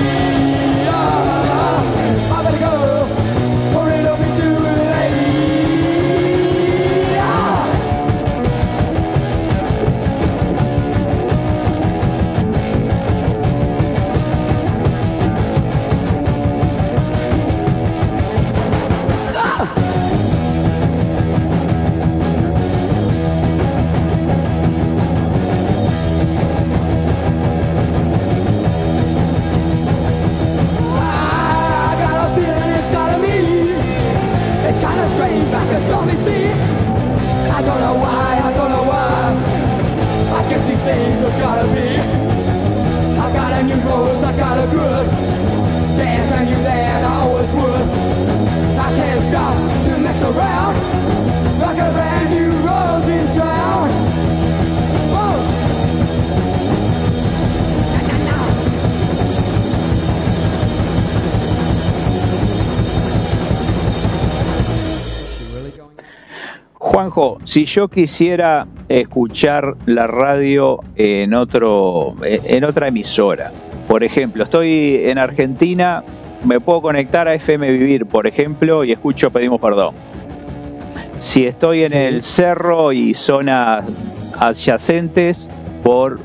Things 40.89 41.19
have 41.19 41.37
gotta 41.39 41.67
be. 41.75 41.89
I 43.25 43.27
got 43.33 43.51
a 43.59 43.63
new 43.63 43.79
rose, 43.87 44.23
I 44.23 44.35
got 44.35 44.57
a 44.57 44.67
good. 44.77 45.05
Guess 45.97 46.31
I 46.31 46.45
knew 46.45 46.61
that 46.63 47.03
I 47.03 47.13
always 47.23 47.51
would. 47.59 47.87
I 48.85 48.89
can't 48.97 49.23
stop 49.29 49.55
to 49.85 49.91
mess 50.05 50.21
around. 50.29 50.75
Like 51.59 51.77
a 51.77 51.89
brand 51.93 52.27
new 52.33 52.51
rose 52.67 53.07
in 53.07 53.25
town. 53.37 54.09
Juanjo, 66.81 67.37
si 67.43 67.65
yo 67.65 67.87
quisiera 67.87 68.65
escuchar 68.89 69.75
la 69.85 70.07
radio 70.07 70.79
en 70.95 71.33
otro 71.33 72.15
en 72.23 72.63
otra 72.63 72.87
emisora, 72.87 73.51
por 73.87 74.03
ejemplo, 74.03 74.43
estoy 74.43 75.01
en 75.03 75.17
Argentina, 75.17 76.03
me 76.43 76.59
puedo 76.59 76.81
conectar 76.81 77.27
a 77.27 77.33
FM 77.33 77.71
Vivir, 77.71 78.05
por 78.05 78.27
ejemplo, 78.27 78.83
y 78.83 78.91
escucho 78.91 79.31
Pedimos 79.31 79.61
Perdón. 79.61 79.95
Si 81.19 81.45
estoy 81.45 81.83
en 81.83 81.93
el 81.93 82.21
cerro 82.21 82.91
y 82.91 83.13
zonas 83.13 83.85
adyacentes 84.37 85.49
por 85.83 86.19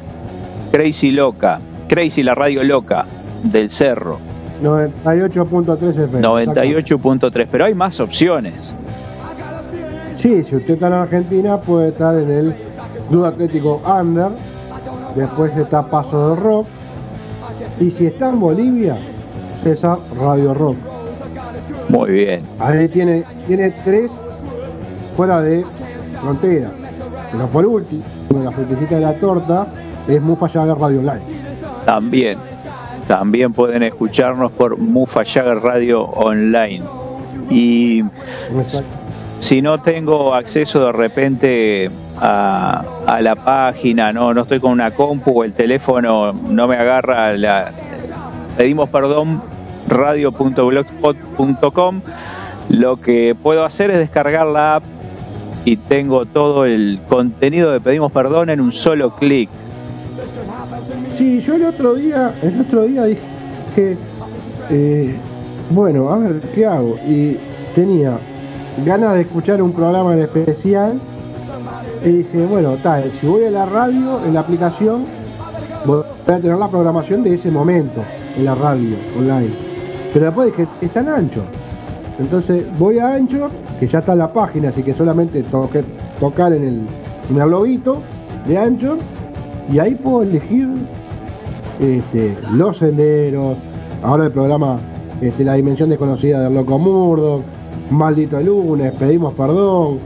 Crazy 0.72 1.11
Loca, 1.11 1.61
Crazy 1.88 2.22
la 2.22 2.35
radio 2.35 2.62
loca 2.64 3.07
del 3.42 3.70
cerro, 3.70 4.18
98.3 4.62 5.88
FM. 5.90 6.20
98.3, 6.22 7.48
pero 7.50 7.64
hay 7.64 7.74
más 7.74 8.00
opciones. 8.00 8.74
Sí, 10.25 10.43
si 10.43 10.57
usted 10.57 10.73
está 10.73 10.87
en 10.87 10.95
Argentina 10.95 11.61
puede 11.61 11.91
estar 11.91 12.19
en 12.19 12.31
el 12.31 12.55
Club 13.11 13.27
Atlético 13.27 13.83
Under, 13.85 14.29
después 15.15 15.55
está 15.55 15.83
Paso 15.91 16.31
del 16.31 16.43
Rock, 16.43 16.67
y 17.79 17.91
si 17.91 18.07
está 18.07 18.31
en 18.31 18.41
Bolivia, 18.41 18.97
César 19.63 19.99
Radio 20.19 20.55
Rock. 20.55 20.77
Muy 21.91 22.11
bien. 22.11 22.41
Ahí 22.59 22.89
tiene, 22.89 23.23
tiene 23.47 23.71
tres 23.85 24.11
fuera 25.15 25.43
de 25.43 25.63
frontera. 26.23 26.71
Pero 27.31 27.47
por 27.49 27.67
último, 27.67 28.03
la 28.43 28.51
frutecita 28.51 28.95
de 28.95 29.01
la 29.03 29.21
torta 29.21 29.67
es 30.09 30.23
Mufa 30.23 30.49
Jagger 30.49 30.79
Radio 30.79 31.01
Online. 31.01 31.21
También, 31.85 32.39
también 33.07 33.53
pueden 33.53 33.83
escucharnos 33.83 34.53
por 34.53 34.79
Mufa 34.79 35.23
Jagger 35.23 35.59
Radio 35.59 36.05
Online. 36.05 36.83
Y 37.51 38.03
si 39.44 39.61
no 39.61 39.83
tengo 39.83 40.35
acceso 40.35 40.87
de 40.87 40.92
repente 40.92 41.90
a, 42.16 43.20
la 43.20 43.36
página, 43.36 44.11
no, 44.11 44.32
no 44.32 44.40
estoy 44.40 44.59
con 44.59 44.72
una 44.72 44.92
compu 44.92 45.40
o 45.40 45.45
el 45.45 45.53
teléfono 45.53 46.32
no 46.32 46.66
me 46.66 46.76
agarra 46.76 47.36
la 47.36 47.70
pedimos 48.57 48.88
perdón 48.88 49.42
radio.blogspot.com 49.86 52.01
lo 52.70 52.97
que 52.97 53.36
puedo 53.40 53.64
hacer 53.66 53.90
es 53.90 53.99
descargar 53.99 54.47
la 54.47 54.76
app 54.76 54.84
y 55.66 55.76
tengo 55.76 56.24
todo 56.24 56.64
el 56.64 57.01
contenido 57.11 57.70
de 57.70 57.82
pedimos 57.82 58.12
perdón 58.12 58.49
en 58.49 58.62
un 58.62 58.72
solo 58.72 59.14
clic 59.14 59.51
Sí, 61.18 61.42
yo 61.42 61.57
el 61.57 61.66
otro 61.66 61.97
día, 61.97 62.34
el 62.42 62.62
otro 62.62 62.84
día 62.84 63.05
dije 63.05 63.20
que, 63.74 63.99
eh, 64.70 65.14
bueno, 65.68 66.09
a 66.09 66.16
ver, 66.16 66.40
¿qué 66.55 66.64
hago? 66.64 66.97
Y 67.07 67.36
tenía 67.74 68.18
ganas 68.85 69.14
de 69.14 69.22
escuchar 69.22 69.62
un 69.62 69.72
programa 69.72 70.12
en 70.12 70.20
especial 70.20 71.01
y 72.05 72.09
dije, 72.09 72.47
bueno, 72.47 72.77
tal, 72.83 73.11
si 73.20 73.27
voy 73.27 73.45
a 73.45 73.51
la 73.51 73.66
radio, 73.66 74.25
en 74.25 74.35
la 74.35 74.41
aplicación, 74.41 75.05
voy 75.85 76.03
a 76.27 76.37
tener 76.39 76.59
la 76.59 76.68
programación 76.68 77.22
de 77.22 77.35
ese 77.35 77.51
momento 77.51 78.03
en 78.37 78.45
la 78.45 78.55
radio 78.55 78.97
online. 79.18 79.55
Pero 80.12 80.27
después 80.27 80.49
dije, 80.49 80.68
está 80.81 81.01
en 81.01 81.09
ancho. 81.09 81.43
Entonces 82.18 82.66
voy 82.79 82.99
a 82.99 83.14
ancho, 83.14 83.51
que 83.81 83.89
ya 83.89 84.01
está 84.01 84.14
la 84.14 84.33
página, 84.33 84.68
así 84.68 84.83
que 84.83 84.95
solamente 84.95 85.43
toque, 85.45 85.85
tocar 86.20 86.53
en 86.53 86.64
el, 86.64 86.87
en 87.31 87.41
el 87.41 87.51
lobito 87.51 88.03
de 88.47 88.59
ancho 88.59 88.99
y 89.72 89.79
ahí 89.79 89.95
puedo 89.95 90.22
elegir 90.22 90.68
este, 91.81 92.37
los 92.53 92.79
senderos, 92.79 93.57
ahora 94.03 94.27
el 94.27 94.33
programa 94.33 94.79
este, 95.20 95.43
La 95.43 95.55
Dimensión 95.55 95.89
Desconocida 95.89 96.41
del 96.43 96.55
Loco 96.55 96.79
Murdo, 96.79 97.43
Maldito 97.91 98.41
Lunes, 98.41 98.95
Pedimos 98.95 99.35
Perdón, 99.35 99.99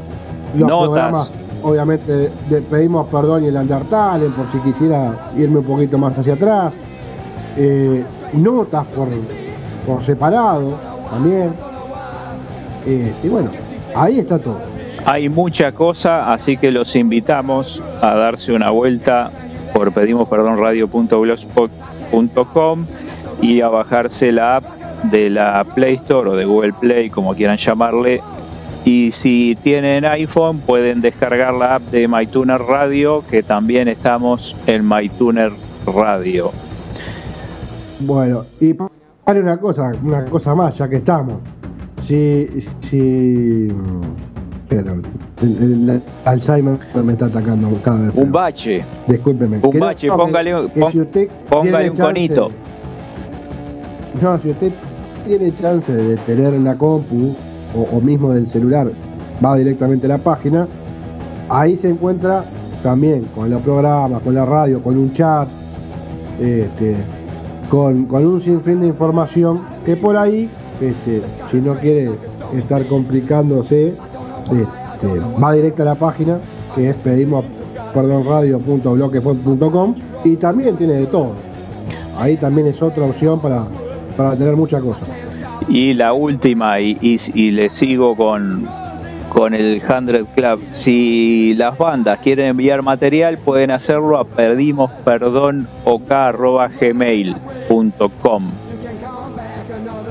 los 0.57 0.69
Notas. 0.69 0.89
programas 0.89 1.31
obviamente 1.63 2.31
de 2.49 2.61
Pedimos 2.63 3.07
Perdón 3.09 3.45
y 3.45 3.49
el 3.49 3.57
Undertale, 3.57 4.29
por 4.31 4.51
si 4.53 4.59
quisiera 4.59 5.31
irme 5.37 5.59
un 5.59 5.65
poquito 5.65 5.99
más 5.99 6.17
hacia 6.19 6.35
atrás, 6.35 6.73
eh, 7.57 8.05
notas 8.35 8.87
por, 8.89 9.09
por 9.87 10.05
separado 10.05 10.75
también, 11.11 11.53
Este, 12.87 13.27
y 13.27 13.31
bueno, 13.31 13.51
ahí 13.95 14.19
está 14.21 14.39
todo. 14.39 14.59
Hay 15.05 15.29
mucha 15.29 15.73
cosa, 15.73 16.33
así 16.33 16.57
que 16.57 16.71
los 16.71 16.95
invitamos 16.97 17.83
a 18.03 18.15
darse 18.15 18.53
una 18.53 18.71
vuelta 18.71 19.31
por 19.75 19.93
pedimos 19.93 20.29
perdón 20.29 20.59
radio.blogspot.com 20.59 22.87
y 23.41 23.61
a 23.61 23.69
bajarse 23.69 24.33
la 24.33 24.57
app 24.57 24.65
de 25.05 25.31
la 25.31 25.65
Play 25.75 25.95
Store 25.95 26.31
o 26.31 26.37
de 26.37 26.45
Google 26.45 26.73
Play, 26.73 27.11
como 27.11 27.35
quieran 27.35 27.57
llamarle. 27.57 28.21
Y 28.85 29.11
si 29.13 29.57
tienen 29.63 30.05
iPhone, 30.05 30.61
pueden 30.61 31.01
descargar 31.01 31.53
la 31.55 31.75
app 31.77 31.83
de 31.91 32.09
MyTuner 32.09 32.61
Radio, 32.61 33.23
que 33.29 33.43
también 33.43 33.89
estamos 33.89 34.57
en 34.67 34.89
MyTuner 34.89 35.53
Radio. 35.87 36.53
Bueno, 38.01 38.45
y 38.61 38.75
para 38.75 39.41
una 39.41 39.57
cosa, 39.59 39.93
una 40.03 40.25
cosa 40.25 40.55
más, 40.55 40.77
ya 40.79 40.89
que 40.89 40.97
estamos. 40.97 41.35
Si, 42.07 42.49
si, 42.89 43.69
espera, 44.63 44.95
el, 45.43 45.49
el- 45.63 45.91
el 45.91 46.03
Alzheimer 46.25 46.79
me 47.05 47.13
está 47.13 47.27
atacando 47.27 47.79
cada 47.83 48.01
vez. 48.03 48.13
Un 48.15 48.33
bache. 48.33 48.85
Discúlpeme. 49.07 49.59
un 49.63 49.79
bache, 49.79 50.09
póngale- 50.09 50.71
que 50.73 50.81
pon- 50.81 50.93
si 50.93 51.01
usted 51.01 51.29
póngale 51.51 51.91
un 51.91 51.97
chance- 51.97 52.03
conito. 52.03 52.51
No, 54.21 54.39
si 54.39 54.51
usted 54.51 54.73
tiene 55.27 55.55
chance 55.55 55.93
de 55.93 56.17
tener 56.19 56.55
una 56.55 56.77
compu 56.77 57.35
o, 57.75 58.01
mismo 58.01 58.33
del 58.33 58.47
celular, 58.47 58.91
va 59.45 59.57
directamente 59.57 60.07
a 60.07 60.11
la 60.11 60.19
página. 60.19 60.67
Ahí 61.49 61.77
se 61.77 61.91
encuentra 61.91 62.45
también 62.83 63.27
con 63.35 63.51
los 63.51 63.63
programas, 63.63 64.23
con 64.23 64.35
la 64.35 64.45
radio, 64.45 64.83
con 64.83 64.97
un 64.97 65.13
chat, 65.13 65.49
este, 66.41 66.97
con, 67.71 68.07
con 68.07 68.27
un 68.27 68.43
sinfín 68.43 68.81
de 68.81 68.89
información 68.89 69.61
que 69.85 69.97
por 69.97 70.17
ahí, 70.17 70.49
este, 70.81 71.23
si 71.51 71.59
no 71.59 71.75
quiere 71.75 72.11
estar 72.57 72.87
complicándose, 72.87 73.89
este, 73.89 75.19
va 75.43 75.53
directo 75.53 75.83
a 75.83 75.87
la 75.87 75.95
página 75.95 76.39
que 76.75 76.91
es 76.91 76.97
pedimos 76.97 77.45
perdón 77.95 78.25
y 80.25 80.37
también 80.37 80.77
tiene 80.77 80.95
de 80.95 81.07
todo. 81.07 81.33
Ahí 82.19 82.37
también 82.37 82.67
es 82.67 82.83
otra 82.83 83.05
opción 83.05 83.41
para, 83.41 83.65
para 84.19 84.37
tener 84.37 84.57
muchas 84.57 84.83
cosas. 84.83 85.09
Y 85.69 85.95
la 85.95 86.13
última, 86.13 86.81
y, 86.81 86.99
y, 87.01 87.21
y 87.35 87.53
le 87.53 87.71
sigo 87.71 88.17
con, 88.17 88.69
con 89.29 89.55
el 89.55 89.81
100 89.81 90.27
Club. 90.35 90.61
Si 90.71 91.55
las 91.55 91.79
bandas 91.79 92.19
quieren 92.19 92.47
enviar 92.47 92.83
material, 92.83 93.39
pueden 93.39 93.71
hacerlo 93.71 94.19
a 94.19 94.25
perdimos 94.25 94.91
perdón 95.05 95.69
gmail.com 96.81 98.68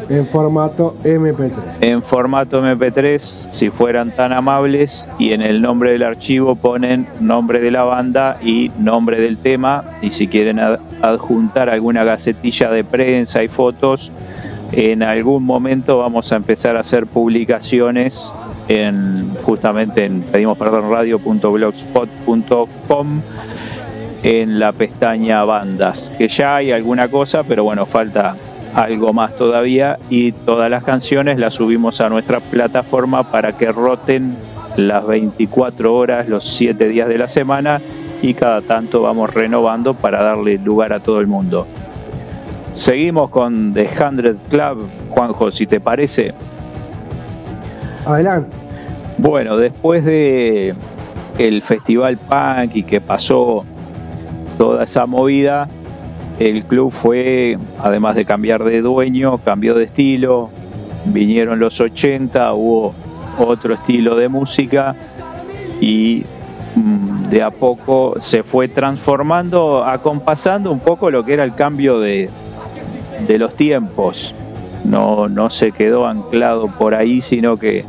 en 0.09 0.27
formato 0.27 0.95
MP3. 1.03 1.51
En 1.81 2.03
formato 2.03 2.63
MP3, 2.63 3.49
si 3.49 3.69
fueran 3.69 4.15
tan 4.15 4.31
amables, 4.33 5.07
y 5.19 5.33
en 5.33 5.41
el 5.41 5.61
nombre 5.61 5.91
del 5.91 6.03
archivo 6.03 6.55
ponen 6.55 7.07
nombre 7.19 7.59
de 7.59 7.71
la 7.71 7.83
banda 7.83 8.37
y 8.41 8.71
nombre 8.77 9.19
del 9.19 9.37
tema, 9.37 9.83
y 10.01 10.11
si 10.11 10.27
quieren 10.27 10.59
adjuntar 10.59 11.69
alguna 11.69 12.03
gacetilla 12.03 12.69
de 12.69 12.83
prensa 12.83 13.43
y 13.43 13.47
fotos, 13.47 14.11
en 14.71 15.03
algún 15.03 15.43
momento 15.43 15.99
vamos 15.99 16.31
a 16.31 16.35
empezar 16.35 16.77
a 16.77 16.81
hacer 16.81 17.07
publicaciones 17.07 18.33
en 18.67 19.33
justamente 19.43 20.03
en 20.03 20.23
pedimos 20.23 20.57
perdón 20.57 20.91
radio.blogspot.com 20.91 23.21
en 24.23 24.59
la 24.59 24.73
pestaña 24.73 25.45
bandas 25.45 26.11
que 26.17 26.27
ya 26.27 26.57
hay 26.57 26.73
alguna 26.73 27.07
cosa 27.07 27.43
pero 27.43 27.63
bueno 27.63 27.85
falta 27.85 28.35
algo 28.73 29.13
más 29.13 29.35
todavía 29.35 29.97
y 30.09 30.31
todas 30.31 30.69
las 30.69 30.83
canciones 30.83 31.39
las 31.39 31.55
subimos 31.55 32.01
a 32.01 32.09
nuestra 32.09 32.39
plataforma 32.39 33.31
para 33.31 33.57
que 33.57 33.71
roten 33.71 34.35
las 34.75 35.05
24 35.05 35.93
horas, 35.93 36.27
los 36.27 36.43
7 36.43 36.87
días 36.87 37.07
de 37.07 37.17
la 37.17 37.27
semana 37.27 37.81
y 38.21 38.33
cada 38.33 38.61
tanto 38.61 39.01
vamos 39.01 39.33
renovando 39.33 39.93
para 39.93 40.23
darle 40.23 40.57
lugar 40.57 40.93
a 40.93 40.99
todo 40.99 41.19
el 41.19 41.27
mundo. 41.27 41.67
Seguimos 42.73 43.29
con 43.31 43.73
The 43.73 43.89
Hundred 43.99 44.37
Club, 44.49 44.87
Juanjo, 45.09 45.49
si 45.49 45.65
te 45.65 45.79
parece. 45.79 46.33
Adelante. 48.05 48.55
Bueno, 49.17 49.57
después 49.57 50.05
de 50.05 50.75
el 51.39 51.61
festival 51.61 52.17
punk 52.17 52.75
y 52.75 52.83
que 52.83 53.01
pasó 53.01 53.65
toda 54.57 54.83
esa 54.83 55.05
movida, 55.05 55.67
el 56.39 56.65
club 56.65 56.91
fue, 56.91 57.57
además 57.79 58.15
de 58.15 58.25
cambiar 58.25 58.63
de 58.63 58.81
dueño, 58.81 59.39
cambió 59.39 59.73
de 59.73 59.85
estilo, 59.85 60.49
vinieron 61.05 61.59
los 61.59 61.79
80, 61.79 62.53
hubo 62.53 62.93
otro 63.39 63.73
estilo 63.73 64.15
de 64.15 64.29
música 64.29 64.95
y 65.81 66.25
mm, 66.75 67.23
de 67.29 67.43
a 67.43 67.51
poco 67.51 68.15
se 68.19 68.43
fue 68.43 68.67
transformando, 68.67 69.83
acompasando 69.83 70.71
un 70.71 70.79
poco 70.79 71.09
lo 71.09 71.25
que 71.25 71.33
era 71.33 71.43
el 71.43 71.55
cambio 71.55 71.99
de, 71.99 72.29
de 73.27 73.37
los 73.37 73.55
tiempos. 73.55 74.35
No, 74.85 75.27
no 75.27 75.49
se 75.49 75.71
quedó 75.71 76.07
anclado 76.07 76.67
por 76.67 76.95
ahí, 76.95 77.21
sino 77.21 77.57
que 77.57 77.83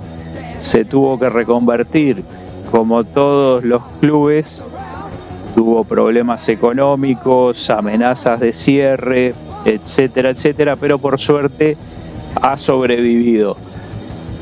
se 0.59 0.85
tuvo 0.85 1.19
que 1.19 1.29
reconvertir, 1.29 2.25
como 2.71 3.05
todos 3.05 3.63
los 3.63 3.83
clubes, 4.01 4.65
tuvo 5.59 5.83
problemas 5.83 6.49
económicos, 6.49 7.69
amenazas 7.69 8.39
de 8.39 8.53
cierre, 8.53 9.35
etcétera, 9.65 10.31
etcétera, 10.31 10.77
pero 10.77 11.01
por 11.01 11.19
suerte 11.19 11.77
ha 12.41 12.57
sobrevivido. 12.57 13.57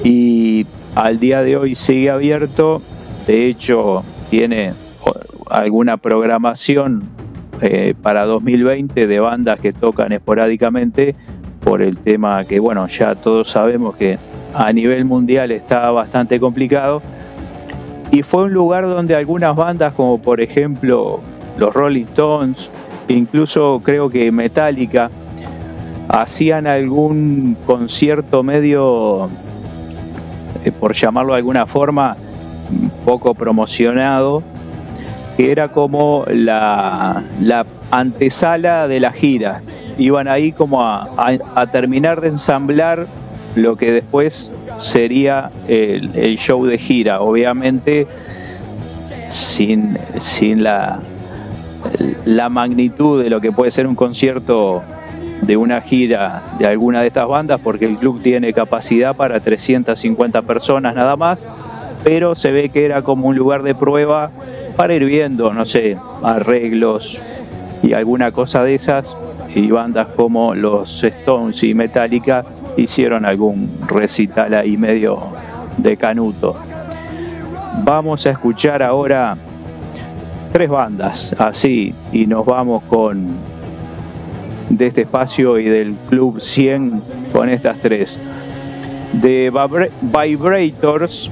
Y 0.05 0.67
al 0.95 1.19
día 1.19 1.41
de 1.41 1.57
hoy 1.57 1.75
sigue 1.75 2.11
abierto, 2.11 2.83
de 3.27 3.47
hecho 3.47 4.05
tiene 4.29 4.75
alguna 5.49 5.97
programación 5.97 7.05
eh, 7.63 7.95
para 8.03 8.27
2020 8.27 9.07
de 9.07 9.19
bandas 9.19 9.59
que 9.59 9.73
tocan 9.73 10.13
esporádicamente 10.13 11.17
por 11.65 11.81
el 11.81 11.97
tema 11.97 12.45
que, 12.45 12.61
bueno, 12.61 12.89
ya 12.89 13.15
todos 13.15 13.49
sabemos 13.49 13.97
que 13.97 14.19
a 14.53 14.71
nivel 14.71 15.07
mundial 15.07 15.51
está 15.51 15.91
bastante 15.93 16.39
complicado. 16.39 17.01
Y 18.11 18.23
fue 18.23 18.45
un 18.45 18.53
lugar 18.53 18.85
donde 18.85 19.15
algunas 19.17 19.57
bandas, 19.57 19.95
como 19.95 20.19
por 20.19 20.41
ejemplo 20.41 21.21
los 21.57 21.75
Rolling 21.75 22.05
Stones, 22.05 22.71
incluso 23.09 23.81
creo 23.83 24.09
que 24.09 24.31
Metallica, 24.31 25.11
hacían 26.09 26.67
algún 26.67 27.57
concierto 27.67 28.43
medio, 28.43 29.29
eh, 30.65 30.73
por 30.73 30.95
llamarlo 30.95 31.33
de 31.33 31.39
alguna 31.39 31.67
forma, 31.67 32.17
poco 33.05 33.35
promocionado, 33.35 34.43
que 35.37 35.51
era 35.51 35.69
como 35.69 36.25
la, 36.29 37.23
la 37.41 37.67
antesala 37.91 38.89
de 38.89 39.01
la 39.01 39.13
gira. 39.13 39.61
Iban 39.99 40.29
ahí 40.29 40.53
como 40.53 40.83
a 40.83 41.67
terminar 41.73 42.21
de 42.21 42.29
ensamblar 42.29 43.07
lo 43.55 43.77
que 43.77 43.93
después 43.93 44.51
sería 44.77 45.51
el, 45.69 46.11
el 46.15 46.39
show 46.39 46.65
de 46.67 46.79
gira, 46.79 47.21
obviamente 47.21 48.07
sin, 49.29 49.99
sin 50.19 50.63
la, 50.63 51.01
la 52.25 52.49
magnitud 52.49 53.23
de 53.23 53.31
lo 53.31 53.41
que 53.41 53.53
puede 53.53 53.71
ser 53.71 53.87
un 53.87 53.95
concierto 53.95 54.83
de 55.43 55.57
una 55.57 55.81
gira 55.81 56.43
de 56.59 56.67
alguna 56.67 57.03
de 57.03 57.09
estas 57.09 57.29
bandas, 57.29 57.61
porque 57.63 57.85
el 57.85 57.97
club 57.97 58.23
tiene 58.23 58.53
capacidad 58.53 59.15
para 59.17 59.41
350 59.41 60.43
personas 60.43 60.95
nada 60.95 61.17
más, 61.17 61.47
pero 62.05 62.35
se 62.35 62.51
ve 62.51 62.69
que 62.71 62.85
era 62.85 63.03
como 63.03 63.29
un 63.29 63.37
lugar 63.37 63.63
de 63.63 63.75
prueba 63.75 64.31
para 64.77 64.95
ir 64.95 65.05
viendo, 65.05 65.53
no 65.53 65.65
sé, 65.65 65.99
arreglos 66.23 67.23
y 67.83 67.93
alguna 67.93 68.33
cosa 68.33 68.65
de 68.65 68.75
esas, 68.75 69.17
y 69.57 69.71
bandas 69.71 70.09
como 70.15 70.55
los 70.55 71.03
Stones 71.03 71.63
y 71.63 71.73
Metallica 71.73 72.45
hicieron 72.77 73.25
algún 73.25 73.71
recital 73.89 74.53
ahí 74.53 74.77
medio 74.77 75.23
de 75.79 75.97
canuto. 75.97 76.57
Vamos 77.83 78.27
a 78.27 78.31
escuchar 78.31 78.83
ahora 78.83 79.35
tres 80.53 80.69
bandas 80.69 81.35
así 81.39 81.95
y 82.13 82.27
nos 82.27 82.45
vamos 82.45 82.83
con 82.83 83.29
de 84.69 84.89
este 84.89 85.03
espacio 85.03 85.59
y 85.59 85.65
del 85.65 85.95
Club 86.11 86.39
100 86.39 87.03
con 87.33 87.49
estas 87.49 87.81
tres. 87.81 88.21
De 89.15 89.51
Vibrators, 90.03 91.31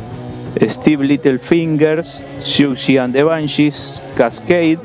Steve 0.62 1.04
Littlefingers, 1.04 2.22
Susie 2.40 2.98
and 2.98 3.12
the 3.12 3.22
Banshees, 3.22 4.00
Cascade 4.16 4.78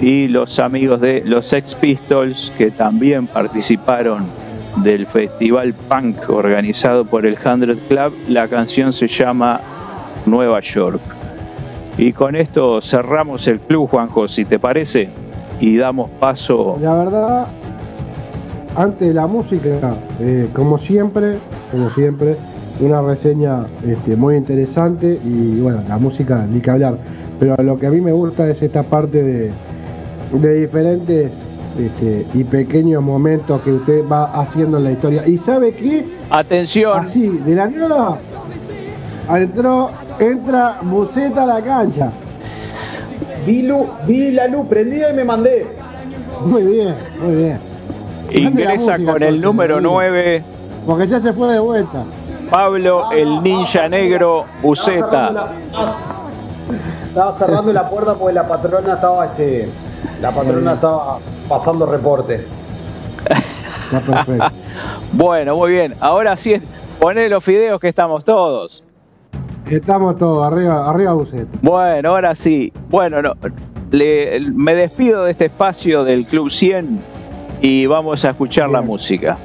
y 0.00 0.28
los 0.28 0.58
amigos 0.58 1.00
de 1.00 1.22
los 1.24 1.46
Sex 1.46 1.74
Pistols 1.74 2.52
que 2.56 2.70
también 2.70 3.26
participaron 3.26 4.24
del 4.76 5.06
festival 5.06 5.74
punk 5.74 6.30
organizado 6.30 7.04
por 7.04 7.26
el 7.26 7.36
Hundred 7.44 7.78
Club. 7.88 8.14
La 8.28 8.48
canción 8.48 8.92
se 8.92 9.08
llama 9.08 9.60
Nueva 10.24 10.60
York. 10.60 11.00
Y 11.98 12.12
con 12.12 12.34
esto 12.34 12.80
cerramos 12.80 13.46
el 13.46 13.60
club, 13.60 13.90
Juanjo, 13.90 14.26
si 14.26 14.46
te 14.46 14.58
parece, 14.58 15.10
y 15.60 15.76
damos 15.76 16.08
paso. 16.18 16.78
La 16.80 16.94
verdad, 16.94 17.48
antes 18.74 19.08
de 19.08 19.14
la 19.14 19.26
música, 19.26 19.96
eh, 20.18 20.48
como 20.54 20.78
siempre, 20.78 21.36
como 21.70 21.90
siempre, 21.90 22.36
una 22.80 23.02
reseña 23.02 23.66
este, 23.86 24.16
muy 24.16 24.36
interesante 24.36 25.18
y 25.22 25.60
bueno, 25.60 25.82
la 25.86 25.98
música 25.98 26.46
ni 26.50 26.60
que 26.60 26.70
hablar. 26.70 26.96
Pero 27.38 27.56
lo 27.62 27.78
que 27.78 27.86
a 27.86 27.90
mí 27.90 28.00
me 28.00 28.12
gusta 28.12 28.48
es 28.48 28.62
esta 28.62 28.82
parte 28.82 29.22
de, 29.22 29.50
de 30.32 30.54
diferentes 30.60 31.30
este, 31.78 32.26
y 32.34 32.44
pequeños 32.44 33.02
momentos 33.02 33.60
que 33.62 33.72
usted 33.72 34.04
va 34.08 34.24
haciendo 34.40 34.78
en 34.78 34.84
la 34.84 34.92
historia. 34.92 35.26
¿Y 35.26 35.38
sabe 35.38 35.74
qué? 35.74 36.06
Atención. 36.30 37.04
Así, 37.04 37.26
de 37.28 37.54
la 37.54 37.68
nada, 37.68 38.18
entró, 39.28 39.90
entra 40.18 40.78
Buceta 40.82 41.44
a 41.44 41.46
la 41.46 41.62
cancha. 41.62 42.10
Vi, 43.46 43.62
lu- 43.62 43.88
vi 44.06 44.30
la 44.32 44.46
luz 44.48 44.66
prendida 44.68 45.10
y 45.10 45.14
me 45.14 45.24
mandé. 45.24 45.66
Muy 46.44 46.62
bien, 46.64 46.94
muy 47.22 47.34
bien. 47.36 47.58
Ingresa 48.32 48.92
música, 48.96 49.12
con 49.12 49.22
el 49.22 49.40
número 49.40 49.74
Rodrigo. 49.76 49.92
9, 49.94 50.42
Porque 50.86 51.06
ya 51.08 51.20
se 51.20 51.32
fue 51.32 51.52
de 51.52 51.58
vuelta. 51.58 52.04
Pablo 52.50 53.10
el 53.12 53.42
Ninja 53.42 53.88
Negro 53.88 54.44
Buceta. 54.62 55.52
Estaba 57.08 57.32
cerrando 57.32 57.72
la 57.72 57.88
puerta 57.88 58.14
porque 58.14 58.34
la 58.34 58.46
patrona 58.46 58.94
estaba 58.94 59.26
este. 59.26 59.68
La 60.20 60.30
patrona 60.32 60.74
estaba 60.74 61.18
pasando 61.48 61.86
reporte. 61.86 62.44
Está 63.92 64.00
perfecto. 64.00 64.46
bueno, 65.12 65.56
muy 65.56 65.72
bien. 65.72 65.94
Ahora 66.00 66.36
sí, 66.36 66.56
poné 67.00 67.28
los 67.28 67.42
fideos 67.42 67.80
que 67.80 67.88
estamos 67.88 68.22
todos. 68.24 68.84
Estamos 69.68 70.16
todos, 70.18 70.46
arriba, 70.46 70.88
arriba 70.88 71.12
Buceta. 71.12 71.46
Bueno, 71.62 72.10
ahora 72.10 72.34
sí. 72.34 72.72
Bueno, 72.88 73.20
no, 73.22 73.34
le- 73.90 74.40
me 74.54 74.74
despido 74.74 75.24
de 75.24 75.32
este 75.32 75.46
espacio 75.46 76.04
del 76.04 76.24
Club 76.26 76.50
100 76.50 77.00
y 77.62 77.86
vamos 77.86 78.24
a 78.24 78.30
escuchar 78.30 78.68
la 78.70 78.80
música. 78.80 79.36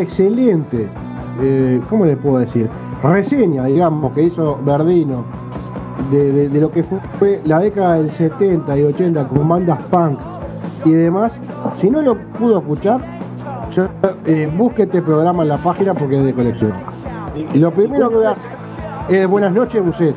Excelente, 0.00 0.88
eh, 1.40 1.80
¿cómo 1.88 2.04
le 2.06 2.16
puedo 2.16 2.38
decir? 2.38 2.68
Reseña, 3.02 3.64
digamos, 3.66 4.12
que 4.14 4.22
hizo 4.24 4.58
Verdino 4.64 5.24
de, 6.10 6.32
de- 6.32 6.48
de 6.48 6.60
lo 6.60 6.70
que 6.70 6.84
fue, 7.18 7.40
la 7.44 7.58
década 7.60 7.94
del 7.94 8.10
70 8.10 8.76
y 8.78 8.84
80 8.84 9.28
con 9.28 9.48
bandas 9.48 9.78
punk 9.90 10.18
y 10.84 10.90
demás. 10.92 11.32
Si 11.76 11.90
no 11.90 12.00
lo 12.02 12.16
pudo 12.38 12.58
escuchar, 12.58 13.00
yo, 13.70 13.86
eh, 14.24 14.50
busque 14.56 14.84
este 14.84 15.02
programa 15.02 15.42
en 15.42 15.48
la 15.50 15.58
página 15.58 15.94
porque 15.94 16.18
es 16.18 16.24
de 16.24 16.32
colección. 16.34 16.72
Y 17.52 17.58
lo 17.58 17.70
primero 17.72 18.08
que 18.08 18.16
voy 18.16 18.24
a 18.26 18.30
hacer 18.30 18.50
es 19.08 19.26
buenas 19.28 19.52
noches, 19.52 19.84
Buceta. 19.84 20.16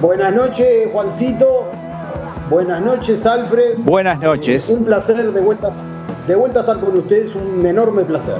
Buenas 0.00 0.32
noches, 0.34 0.88
Juancito. 0.92 1.64
Buenas 2.48 2.80
noches, 2.82 3.26
Alfred. 3.26 3.78
Buenas 3.78 4.20
noches. 4.20 4.76
Un 4.78 4.84
placer 4.84 5.32
de 5.32 5.40
vuelta, 5.40 5.70
de 6.26 6.34
vuelta 6.36 6.60
a 6.60 6.62
estar 6.62 6.80
con 6.80 6.96
ustedes, 6.96 7.32
un 7.34 7.66
enorme 7.66 8.02
placer. 8.04 8.36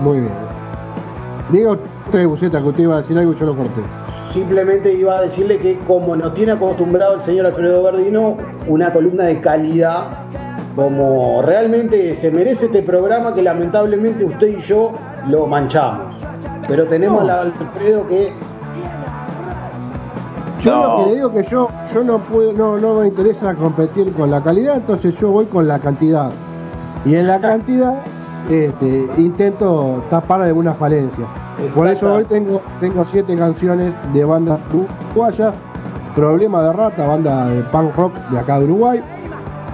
Muy 0.00 0.18
bien. 0.20 0.32
Diga 1.50 1.72
usted, 1.72 2.26
Buceta, 2.26 2.60
que 2.60 2.68
usted 2.68 2.82
iba 2.84 2.94
a 2.94 2.98
decir 2.98 3.18
algo 3.18 3.32
y 3.32 3.36
yo 3.36 3.46
lo 3.46 3.56
corté. 3.56 3.80
Simplemente 4.32 4.92
iba 4.92 5.18
a 5.18 5.22
decirle 5.22 5.58
que 5.58 5.78
como 5.86 6.14
nos 6.14 6.34
tiene 6.34 6.52
acostumbrado 6.52 7.16
el 7.16 7.22
señor 7.22 7.46
Alfredo 7.46 7.82
Verdino, 7.82 8.36
una 8.66 8.92
columna 8.92 9.24
de 9.24 9.40
calidad, 9.40 10.04
como 10.76 11.40
realmente 11.42 12.14
se 12.14 12.30
merece 12.30 12.66
este 12.66 12.82
programa 12.82 13.34
que 13.34 13.42
lamentablemente 13.42 14.24
usted 14.24 14.58
y 14.58 14.60
yo 14.60 14.92
lo 15.28 15.46
manchamos. 15.46 16.22
Pero 16.68 16.84
tenemos 16.86 17.24
No. 17.24 17.32
al 17.32 17.52
Alfredo 17.58 18.06
que 18.06 18.32
Yo 20.62 20.72
No. 20.76 20.82
lo 20.82 21.04
que 21.04 21.10
le 21.10 21.14
digo 21.16 21.32
que 21.32 21.42
yo, 21.44 21.68
yo 21.94 22.04
no 22.04 22.18
puedo, 22.18 22.52
no, 22.52 22.76
no 22.78 22.94
me 23.00 23.06
interesa 23.08 23.54
competir 23.54 24.12
con 24.12 24.30
la 24.30 24.42
calidad, 24.42 24.76
entonces 24.76 25.14
yo 25.16 25.30
voy 25.30 25.46
con 25.46 25.66
la 25.68 25.78
cantidad. 25.78 26.30
Y 27.06 27.14
en 27.14 27.28
la 27.28 27.40
cantidad 27.40 28.02
este, 28.48 29.08
intento 29.18 30.02
tapar 30.10 30.40
alguna 30.42 30.74
falencia. 30.74 31.26
Por 31.74 31.88
eso 31.88 32.14
hoy 32.14 32.24
tengo, 32.24 32.62
tengo 32.80 33.04
siete 33.10 33.36
canciones 33.36 33.92
de 34.12 34.24
bandas 34.24 34.60
uruguayas. 34.72 35.54
Problema 36.14 36.62
de 36.62 36.72
Rata, 36.72 37.06
banda 37.06 37.46
de 37.46 37.62
punk 37.64 37.94
rock 37.96 38.14
de 38.30 38.38
acá 38.38 38.58
de 38.58 38.64
Uruguay. 38.64 39.00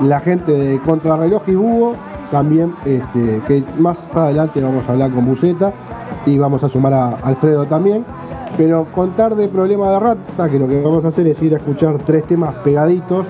La 0.02 0.20
gente 0.20 0.52
de 0.52 0.78
Contrarreloj 0.80 1.42
y 1.46 1.54
Búho, 1.54 1.94
también, 2.30 2.74
este, 2.84 3.40
que 3.46 3.62
más 3.78 3.98
adelante 4.14 4.60
vamos 4.60 4.84
a 4.88 4.92
hablar 4.92 5.12
con 5.12 5.24
Buceta 5.24 5.72
y 6.26 6.36
vamos 6.36 6.64
a 6.64 6.68
sumar 6.68 6.92
a 6.92 7.10
Alfredo 7.22 7.66
también. 7.66 8.04
Pero 8.56 8.86
contar 8.92 9.36
de 9.36 9.48
Problema 9.48 9.90
de 9.92 10.00
Rata, 10.00 10.50
que 10.50 10.58
lo 10.58 10.66
que 10.66 10.80
vamos 10.80 11.04
a 11.04 11.08
hacer 11.08 11.26
es 11.28 11.40
ir 11.42 11.54
a 11.54 11.58
escuchar 11.58 11.98
tres 12.04 12.24
temas 12.24 12.54
pegaditos. 12.64 13.26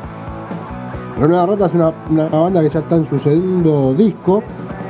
Problema 1.16 1.42
de 1.42 1.47
Rata 1.49 1.66
es 1.66 1.74
una, 1.74 1.92
una 2.11 2.28
banda 2.28 2.62
que 2.62 2.70
ya 2.70 2.80
está 2.80 2.97
en 2.97 3.07
su 3.07 3.18
segundo 3.18 3.95
disco. 3.95 4.42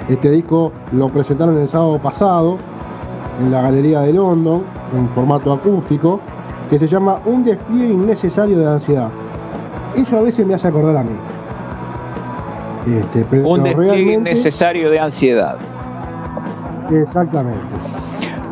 Este 0.09 0.31
disco 0.31 0.73
lo 0.93 1.09
presentaron 1.09 1.59
el 1.59 1.69
sábado 1.69 1.99
pasado 1.99 2.59
en 3.41 3.51
la 3.51 3.63
Galería 3.63 4.01
de 4.01 4.13
London, 4.13 4.63
en 4.97 5.09
formato 5.11 5.53
acústico, 5.53 6.21
que 6.71 6.79
se 6.79 6.87
llama 6.87 7.19
Un 7.25 7.45
despliegue 7.45 7.93
innecesario 7.95 8.59
de 8.59 8.67
ansiedad. 8.67 9.09
Eso 9.97 10.19
a 10.19 10.23
veces 10.23 10.47
me 10.47 10.55
hace 10.55 10.69
acordar 10.69 10.97
a 10.99 11.03
mí. 11.05 11.17
Este, 12.99 13.25
pero 13.31 13.49
Un 13.49 13.63
despliegue 13.63 14.13
innecesario 14.13 14.91
de 14.91 15.01
ansiedad. 15.01 15.57
Exactamente. 16.93 17.61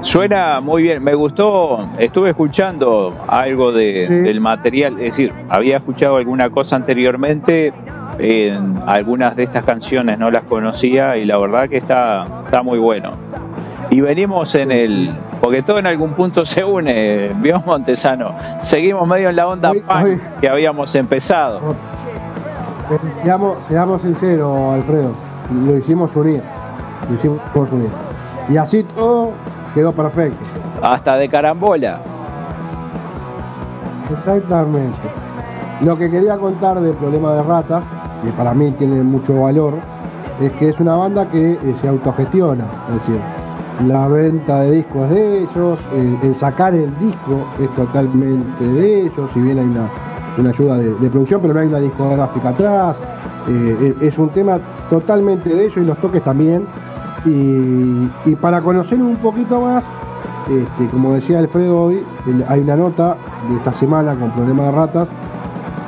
Suena 0.01 0.61
muy 0.61 0.83
bien, 0.83 1.03
me 1.05 1.15
gustó, 1.15 1.87
estuve 1.99 2.31
escuchando 2.31 3.15
algo 3.29 3.71
de, 3.73 4.07
Sí. 4.09 4.15
del 4.15 4.41
material, 4.41 4.95
es 4.95 5.05
decir, 5.17 5.33
había 5.49 5.77
escuchado 5.77 6.17
alguna 6.17 6.51
cosa 6.51 6.75
anteriormente, 6.75 7.73
algunas 8.87 9.37
de 9.37 9.43
estas 9.45 9.65
canciones 9.65 10.19
no 10.19 10.31
las 10.31 10.45
conocía 10.45 11.17
y 11.17 11.25
la 11.25 11.39
verdad 11.39 11.69
que 11.69 11.77
está, 11.79 12.27
está 12.45 12.63
muy 12.63 12.79
bueno. 12.79 13.13
Y 13.91 14.01
venimos 14.01 14.55
en 14.55 14.71
el, 14.73 15.15
porque 15.41 15.63
todo 15.63 15.79
en 15.79 15.87
algún 15.87 16.13
punto 16.15 16.45
se 16.45 16.65
une, 16.65 17.31
vio 17.37 17.61
Montesano, 17.67 18.35
seguimos 18.59 19.07
medio 19.07 19.29
en 19.31 19.37
la 19.37 19.47
onda 19.49 19.71
Hoy- 19.71 19.81
punk 19.81 20.05
hoy- 20.05 20.21
que 20.41 20.49
habíamos 20.49 20.95
empezado. 20.95 21.61
Seamos, 23.23 23.57
seamos 23.69 24.03
sinceros, 24.03 24.75
Alfredo. 24.75 25.13
Lo 25.67 25.77
hicimos 25.77 26.15
unir. 26.17 26.43
Lo 27.09 27.15
hicimos 27.15 27.39
unir. 27.73 27.89
Y 28.49 28.57
así 28.57 28.83
todo 28.83 29.31
quedó 29.75 29.93
perfecto. 29.93 30.39
Hasta 30.83 31.17
de 31.17 31.29
carambola. 31.29 32.01
Exactamente. 34.11 34.99
Lo 35.81 35.97
que 35.99 36.11
quería 36.11 36.37
contar 36.39 36.81
del 36.81 36.95
problema 36.95 37.33
de 37.35 37.43
ratas, 37.43 37.83
que 38.23 38.31
para 38.33 38.55
mí 38.55 38.71
tiene 38.79 39.03
mucho 39.03 39.41
valor, 39.41 39.75
es 40.41 40.53
que 40.53 40.69
es 40.71 40.81
una 40.81 40.97
banda 40.97 41.29
que 41.31 41.53
eh, 41.53 41.75
se 41.81 41.89
autogestiona. 41.89 42.65
Es 42.89 42.95
decir, 43.07 43.21
la 43.87 44.09
venta 44.09 44.61
de 44.61 44.71
discos 44.73 45.11
de 45.11 45.39
ellos, 45.43 45.79
el, 45.95 46.19
el 46.23 46.35
sacar 46.37 46.75
el 46.75 46.97
disco 46.99 47.45
es 47.61 47.75
totalmente 47.75 48.65
de 48.65 49.03
ellos, 49.03 49.31
si 49.33 49.41
bien 49.41 49.59
hay 49.59 49.67
una, 49.67 49.89
una 50.39 50.51
ayuda 50.51 50.79
de, 50.79 51.11
producción, 51.11 51.41
pero 51.41 51.55
no 51.55 51.61
hay 51.61 51.69
una 51.69 51.81
discográfica 51.81 52.49
atrás. 52.51 52.97
eh, 53.49 53.95
es 54.01 54.13
es 54.13 54.19
un 54.19 54.29
tema 54.31 54.61
totalmente 54.91 55.49
de 55.49 55.65
ellos 55.65 55.79
y 55.79 55.85
los 55.85 55.99
toques 55.99 56.23
también. 56.23 56.67
Y, 57.25 58.35
para 58.37 58.61
conocer 58.61 59.01
un 59.01 59.17
poquito 59.17 59.61
más, 59.61 59.85
este, 60.51 60.89
como 60.91 61.13
decía 61.15 61.39
Alfredo 61.39 61.83
hoy, 61.85 62.03
hay 62.49 62.61
una 62.61 62.77
nota 62.77 63.17
de 63.49 63.57
esta 63.57 63.73
semana 63.75 64.17
con 64.17 64.31
problemas 64.33 64.67
de 64.67 64.73
ratas 64.73 65.09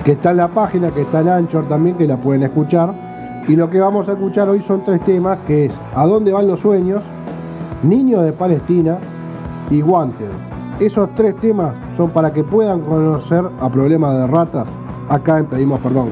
que 0.04 0.12
está 0.12 0.30
en 0.30 0.36
la 0.36 0.48
página, 0.48 0.90
que 0.90 1.02
está 1.02 1.20
en 1.20 1.28
Anchor 1.28 1.66
también, 1.66 1.96
que 1.96 2.06
la 2.06 2.16
pueden 2.16 2.42
escuchar. 2.42 2.94
Y 3.48 3.56
lo 3.56 3.68
que 3.70 3.80
vamos 3.80 4.08
a 4.08 4.12
escuchar 4.12 4.48
hoy 4.48 4.62
son 4.66 4.84
tres 4.84 5.00
temas, 5.04 5.38
que 5.46 5.66
es 5.66 5.72
¿A 5.94 6.06
dónde 6.06 6.32
van 6.32 6.46
los 6.46 6.60
sueños? 6.60 7.02
Niño 7.82 8.22
de 8.22 8.32
Palestina 8.32 8.98
y 9.70 9.82
Wanted. 9.82 10.30
Esos 10.80 11.08
tres 11.14 11.36
temas 11.36 11.74
son 11.96 12.10
para 12.10 12.32
que 12.32 12.44
puedan 12.44 12.80
conocer 12.80 13.44
a 13.60 13.70
problemas 13.70 14.14
de 14.18 14.26
ratas 14.26 14.66
acá 15.08 15.38
en 15.38 15.46
Pedimos 15.46 15.80
Perdón. 15.80 16.08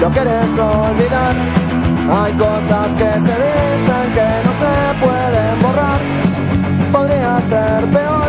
Lo 0.00 0.10
quieres 0.10 0.50
olvidar. 0.58 1.34
Hay 2.08 2.32
cosas 2.34 2.88
que 2.98 3.10
se 3.26 3.34
dicen 3.44 4.06
que 4.16 4.28
no 4.44 4.52
se 4.62 4.74
pueden 5.04 5.62
borrar. 5.62 6.00
Podría 6.92 7.40
ser 7.48 7.84
peor, 7.86 8.28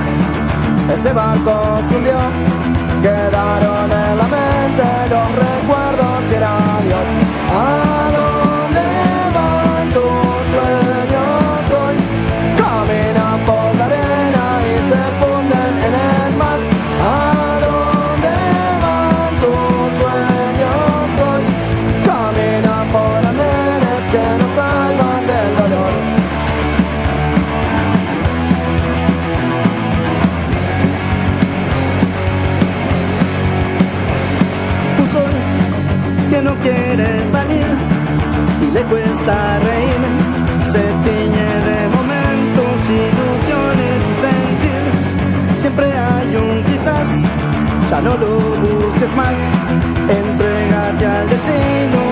ese 0.93 1.13
barco 1.13 1.79
se 1.87 1.95
hundió. 1.95 2.17
Quedaron 3.01 3.91
en 3.91 4.17
la 4.17 4.27
mente 4.35 4.87
los 5.09 5.27
recuerdos 5.45 6.31
y 6.31 6.35
el 6.35 6.43
adiós. 6.43 7.36
Ya 47.89 48.01
no 48.01 48.17
lo 48.17 48.39
busques 48.59 49.15
más. 49.15 49.35
Entrégate 50.09 51.05
al 51.05 51.29
destino 51.29 52.06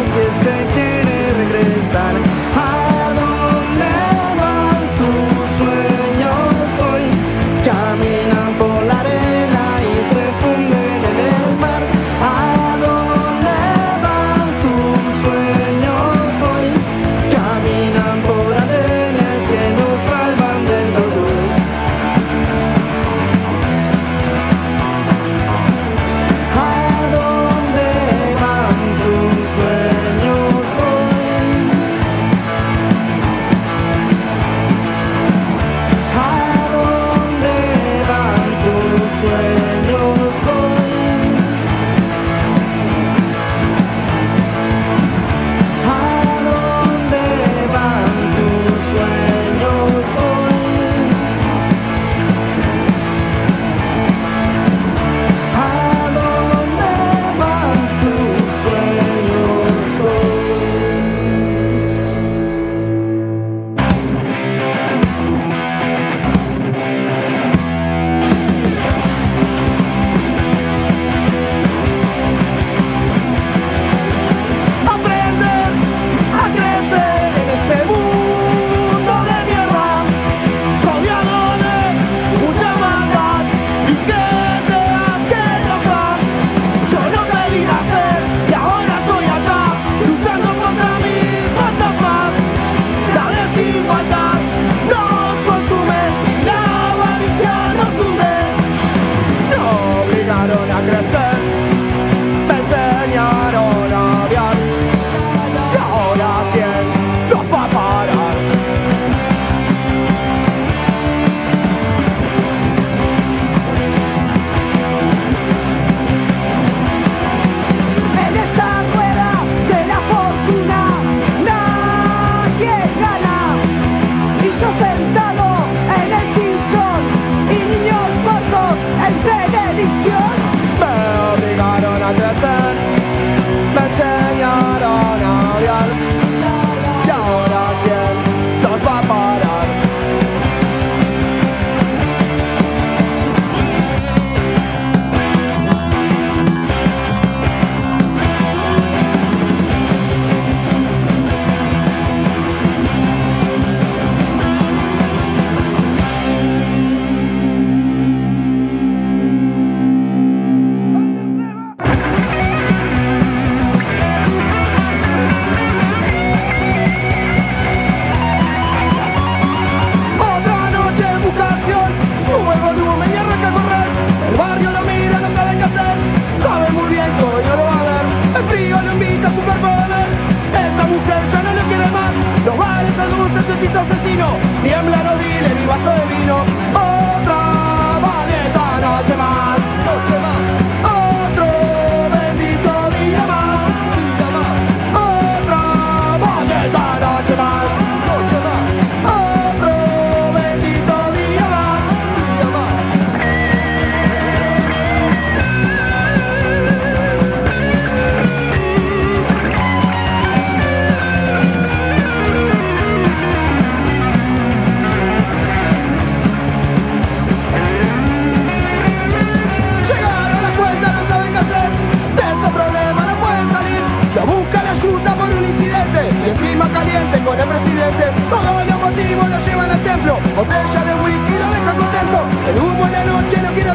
la 180.85 180.91
mujer 180.91 181.21
ya 181.31 181.41
no 181.41 181.53
le 181.53 181.61
quiere 181.63 181.87
más. 181.87 182.11
Los 182.45 182.57
bares 182.57 182.93
seducen, 182.95 183.43
su 183.47 183.59
tito 183.59 183.79
asesino. 183.79 184.37
Tiembla 184.63 185.03
los 185.03 185.19
dealers 185.19 185.61
y 185.61 185.65
vaso 185.65 185.89
de 185.89 186.15
vino. 186.15 186.64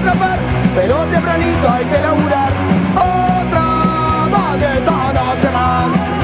Escapar, 0.01 0.39
pero 0.75 0.97
tempranito 1.07 1.71
hay 1.71 1.85
que 1.85 1.99
laburar. 2.01 2.53
Otra 2.95 4.29
maldita 4.31 5.13
noche 5.13 5.51
más, 5.53 6.20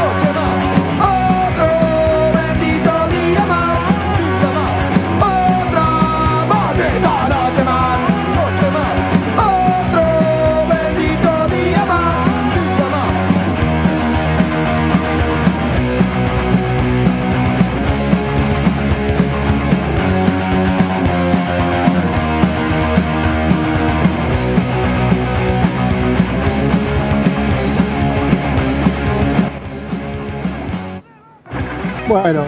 Bueno, 32.09 32.43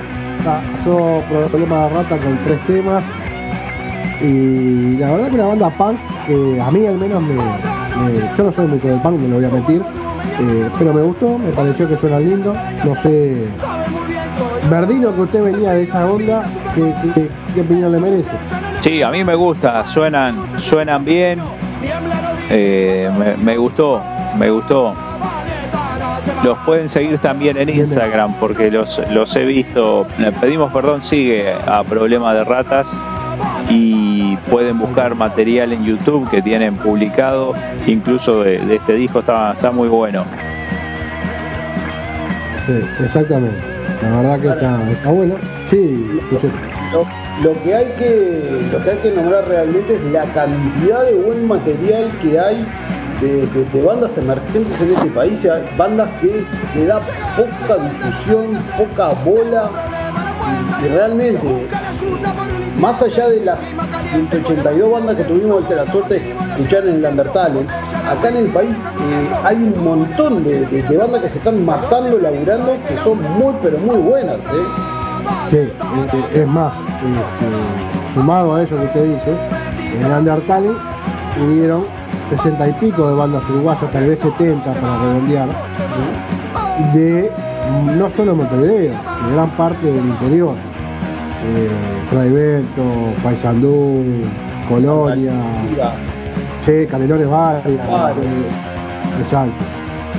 pasó 0.44 1.22
problema 1.28 1.84
de 1.84 1.88
rata 1.90 2.16
con 2.18 2.38
tres 2.44 2.60
temas. 2.66 3.04
Y 4.20 4.96
la 4.98 5.12
verdad 5.12 5.28
que 5.28 5.34
una 5.34 5.46
banda 5.46 5.70
punk, 5.70 5.98
que 6.26 6.60
a 6.60 6.70
mí 6.70 6.86
al 6.86 6.96
menos 6.98 7.22
me, 7.22 7.34
me- 7.34 8.36
Yo 8.36 8.44
no 8.44 8.52
soy 8.52 8.66
mucho 8.66 8.88
del 8.88 9.00
punk, 9.00 9.20
no 9.20 9.28
lo 9.28 9.34
voy 9.36 9.44
a 9.44 9.48
mentir. 9.48 9.82
eh, 10.40 10.70
pero 10.78 10.92
me 10.94 11.02
gustó, 11.02 11.38
me 11.38 11.50
pareció 11.50 11.88
que 11.88 11.96
suena 11.96 12.18
lindo. 12.20 12.54
No 12.84 12.94
sé. 13.02 13.48
Verdino, 14.70 15.14
que 15.14 15.20
usted 15.22 15.42
venía 15.42 15.72
de 15.72 15.82
esa 15.84 16.06
onda, 16.10 16.42
¿qué, 16.74 17.60
opinión 17.60 17.90
le 17.92 17.98
merece? 17.98 18.30
Sí, 18.80 19.02
a 19.02 19.10
mí 19.10 19.24
me 19.24 19.34
gusta, 19.34 19.84
suenan, 19.86 20.36
suenan 20.58 21.04
bien. 21.04 21.40
Eh, 22.50 23.10
me, 23.18 23.36
me 23.42 23.56
gustó, 23.56 24.00
me 24.38 24.50
gustó. 24.50 24.94
Los 26.44 26.56
pueden 26.58 26.88
seguir 26.88 27.18
también 27.18 27.56
en 27.56 27.68
Instagram 27.68 28.34
porque 28.38 28.70
los, 28.70 29.00
los 29.10 29.34
he 29.36 29.44
visto. 29.44 30.06
Le 30.18 30.32
pedimos 30.32 30.72
perdón, 30.72 31.02
sigue 31.02 31.52
a 31.52 31.82
Problema 31.82 32.32
de 32.34 32.44
Ratas 32.44 32.88
y 33.68 34.36
pueden 34.50 34.78
buscar 34.78 35.14
material 35.14 35.72
en 35.72 35.84
YouTube 35.84 36.28
que 36.30 36.40
tienen 36.40 36.76
publicado, 36.76 37.54
incluso 37.86 38.42
de, 38.42 38.58
de 38.58 38.76
este 38.76 38.94
disco, 38.94 39.20
está, 39.20 39.52
está 39.52 39.70
muy 39.70 39.88
bueno. 39.88 40.24
Sí, 42.66 42.80
exactamente. 43.04 43.62
La 44.02 44.16
verdad 44.18 44.40
que 44.40 44.48
está, 44.48 44.90
está 44.90 45.10
bueno. 45.10 45.34
Sí. 45.70 46.20
Lo, 46.92 47.06
lo 47.42 47.62
que 47.62 47.74
hay 47.74 47.86
que 47.98 48.62
lo 48.72 48.82
que 48.82 48.90
hay 48.90 48.98
que 48.98 49.10
nombrar 49.12 49.46
realmente 49.46 49.94
es 49.94 50.02
la 50.12 50.24
cantidad 50.32 51.04
de 51.04 51.14
buen 51.14 51.46
material 51.46 52.10
que 52.20 52.38
hay 52.38 52.66
de, 53.20 53.82
bandas 53.82 54.16
emergentes 54.16 54.80
en 54.80 54.92
este 54.92 55.10
país, 55.10 55.40
bandas 55.76 56.08
que 56.20 56.44
le 56.74 56.86
da 56.86 57.00
poca 57.36 57.82
difusión, 57.82 58.62
poca 58.76 59.08
bola 59.24 59.70
y, 60.82 60.88
realmente 60.88 61.68
más 62.78 63.02
allá 63.02 63.28
de 63.28 63.44
las 63.44 63.58
182 64.12 64.90
bandas 64.90 65.16
que 65.16 65.24
tuvimos 65.24 65.68
la 65.68 65.90
suerte 65.90 66.14
de 66.14 66.30
escuchar 66.30 66.86
en 66.86 66.94
el 66.96 67.04
Undertale, 67.04 67.66
acá 68.08 68.28
en 68.28 68.36
el 68.36 68.46
país 68.48 68.70
eh, 68.70 69.30
hay 69.44 69.56
un 69.56 69.84
montón 69.84 70.44
de, 70.44 70.96
bandas 70.96 71.22
que 71.22 71.28
se 71.28 71.38
están 71.38 71.64
matando, 71.64 72.18
laburando, 72.18 72.76
que 72.86 72.96
son 72.98 73.20
muy 73.38 73.54
pero 73.62 73.78
muy 73.78 73.96
buenas. 73.96 74.36
¿eh? 74.36 74.98
Sí, 75.50 75.56
eh, 75.56 75.70
eh, 76.12 76.40
es 76.42 76.46
más, 76.46 76.72
este, 76.74 78.14
sumado 78.14 78.54
a 78.54 78.62
eso 78.62 78.76
que 78.76 78.84
usted 78.84 79.04
dice, 79.04 79.36
en 79.94 80.02
el 80.04 80.12
Undertale 80.12 80.70
hubieron 81.42 81.97
60 82.28 82.68
y 82.68 82.72
pico 82.74 83.08
de 83.08 83.14
bandas 83.14 83.42
uruguayas, 83.50 83.90
tal 83.90 84.06
vez 84.08 84.18
70 84.20 84.64
para 84.64 84.96
redondear, 84.98 85.48
¿sí? 86.92 86.98
de 86.98 87.30
no 87.96 88.10
solo 88.10 88.36
Montevideo, 88.36 88.92
de 88.92 89.34
gran 89.34 89.50
parte 89.50 89.86
del 89.86 90.04
interior. 90.04 90.54
Eh, 91.44 91.68
Paysandú, 93.22 94.02
Colonia, 94.68 95.32
sí, 96.66 96.86
Canelones 96.90 97.28
Claro. 97.88 98.20
eh. 99.30 99.50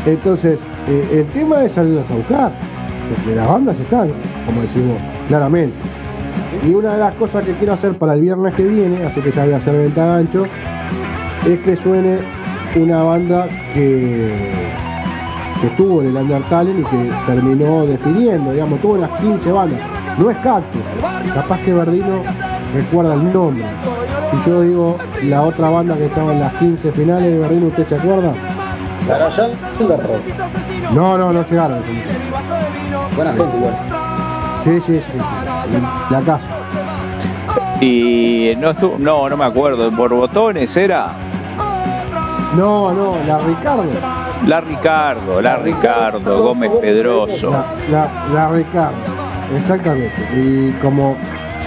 Entonces, 0.05 0.57
eh, 0.87 1.07
el 1.11 1.25
tema 1.27 1.63
es 1.63 1.73
salirlos 1.73 2.09
a 2.09 2.15
buscar, 2.15 2.51
porque 3.09 3.35
las 3.35 3.47
bandas 3.47 3.79
están, 3.79 4.09
como 4.45 4.61
decimos, 4.61 4.97
claramente. 5.27 5.75
Y 6.63 6.73
una 6.73 6.93
de 6.93 6.99
las 6.99 7.13
cosas 7.15 7.45
que 7.45 7.53
quiero 7.53 7.73
hacer 7.73 7.93
para 7.97 8.13
el 8.13 8.21
viernes 8.21 8.53
que 8.55 8.63
viene, 8.63 9.05
así 9.05 9.21
que 9.21 9.31
ya 9.31 9.45
voy 9.45 9.53
a 9.53 9.57
hacer 9.57 9.77
venta 9.77 10.05
de 10.05 10.19
ancho, 10.21 10.45
es 11.45 11.59
que 11.59 11.77
suene 11.77 12.19
una 12.75 13.03
banda 13.03 13.47
que, 13.73 14.51
que 15.61 15.67
estuvo 15.67 16.01
en 16.01 16.07
el 16.07 16.17
Undertale 16.17 16.71
y 16.71 16.83
que 16.83 17.11
terminó 17.25 17.85
definiendo, 17.85 18.51
digamos, 18.51 18.79
tuvo 18.81 18.97
las 18.97 19.09
15 19.19 19.51
bandas. 19.51 19.79
No 20.17 20.29
es 20.29 20.37
Cactus, 20.37 20.81
capaz 21.33 21.59
que 21.59 21.73
Verdino 21.73 22.21
recuerda 22.73 23.13
el 23.13 23.33
nombre. 23.33 23.63
Si 24.31 24.49
yo 24.49 24.61
digo 24.61 24.97
la 25.23 25.41
otra 25.41 25.69
banda 25.69 25.95
que 25.95 26.05
estaba 26.05 26.33
en 26.33 26.41
las 26.41 26.53
15 26.53 26.91
finales 26.91 27.31
de 27.31 27.39
Verdino, 27.39 27.67
¿usted 27.67 27.87
se 27.87 27.95
acuerda? 27.95 28.33
No, 30.93 31.17
no, 31.17 31.33
no 31.33 31.43
llegaron. 31.49 31.79
Buena 33.15 33.31
gente 33.33 33.57
igual. 33.57 33.73
Sí, 34.63 34.71
sí, 34.85 34.93
sí. 34.93 35.17
sí. 35.17 35.77
La 36.11 36.21
casa. 36.21 36.41
Y 37.81 38.53
no 38.57 38.71
estuvo, 38.71 38.97
no, 38.99 39.29
no 39.29 39.37
me 39.37 39.45
acuerdo, 39.45 39.89
por 39.91 40.13
botones 40.13 40.75
era 40.75 41.13
No, 42.55 42.91
no, 42.91 43.15
la 43.27 43.37
Ricardo. 43.37 43.83
la 44.47 44.61
Ricardo, 44.61 45.41
la 45.41 45.57
Ricardo, 45.57 46.43
Gómez 46.43 46.71
Pedroso. 46.81 47.51
La, 47.91 48.49
Ricardo, 48.49 48.97
exactamente. 49.55 50.11
Y 50.35 50.71
como 50.81 51.15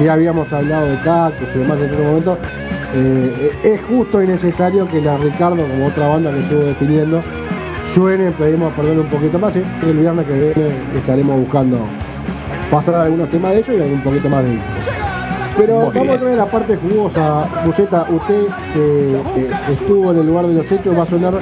ya 0.00 0.14
habíamos 0.14 0.52
hablado 0.52 0.86
de 0.88 1.00
Cactus 1.02 1.48
y 1.54 1.58
demás 1.58 1.78
en 1.78 1.90
otro 1.90 2.04
momento, 2.04 2.38
eh, 2.94 3.52
es 3.62 3.80
justo 3.84 4.22
y 4.22 4.26
necesario 4.26 4.88
que 4.88 5.00
la 5.00 5.16
Ricardo, 5.18 5.62
como 5.66 5.86
otra 5.86 6.08
banda 6.08 6.32
que 6.32 6.40
estuvo 6.40 6.60
definiendo, 6.60 7.22
suene, 7.94 8.32
pedimos 8.32 8.72
perdón 8.74 9.00
un 9.00 9.08
poquito 9.08 9.38
más, 9.38 9.54
y 9.54 9.86
el 9.86 9.98
viernes 9.98 10.26
que 10.26 10.32
viene 10.32 10.74
estaremos 10.96 11.38
buscando 11.38 11.78
pasar 12.70 12.94
algunos 12.96 13.30
temas 13.30 13.52
de 13.52 13.58
ellos 13.58 13.76
y 13.78 13.82
algún 13.82 14.02
poquito 14.02 14.28
más 14.28 14.44
de 14.44 14.52
ellos. 14.54 15.11
Pero 15.56 15.74
Muy 15.74 15.84
vamos 15.84 16.02
bien. 16.02 16.10
a 16.10 16.24
ver 16.24 16.34
la 16.36 16.46
parte 16.46 16.76
jugosa. 16.76 17.46
Buceta, 17.64 18.06
usted 18.10 18.46
que 18.72 19.22
que 19.34 19.72
estuvo 19.72 20.10
en 20.12 20.18
el 20.18 20.26
lugar 20.26 20.46
de 20.46 20.54
los 20.54 20.72
hechos 20.72 20.96
va 20.96 21.02
a 21.02 21.06
sonar 21.06 21.34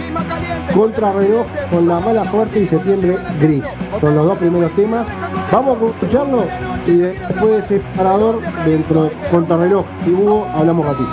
contra 0.75 1.13
reloj 1.13 1.47
con 1.71 1.89
la 1.89 2.01
mala 2.01 2.31
suerte 2.31 2.61
y 2.61 2.67
septiembre 2.67 3.17
gris. 3.41 3.65
Son 4.01 4.15
los 4.15 4.27
dos 4.27 4.39
primeros 4.39 4.71
temas. 4.73 5.07
Vamos 5.51 5.79
a 5.83 5.87
escucharlo 5.87 6.45
y 6.87 6.97
después 6.97 7.51
de 7.51 7.59
ese 7.77 7.87
parador 7.97 8.41
dentro 8.65 9.05
de 9.05 9.11
contrarreloj 9.31 9.85
y 10.07 10.11
Hugo 10.11 10.47
hablamos 10.55 10.87
a 10.87 10.93
ti. 10.95 11.05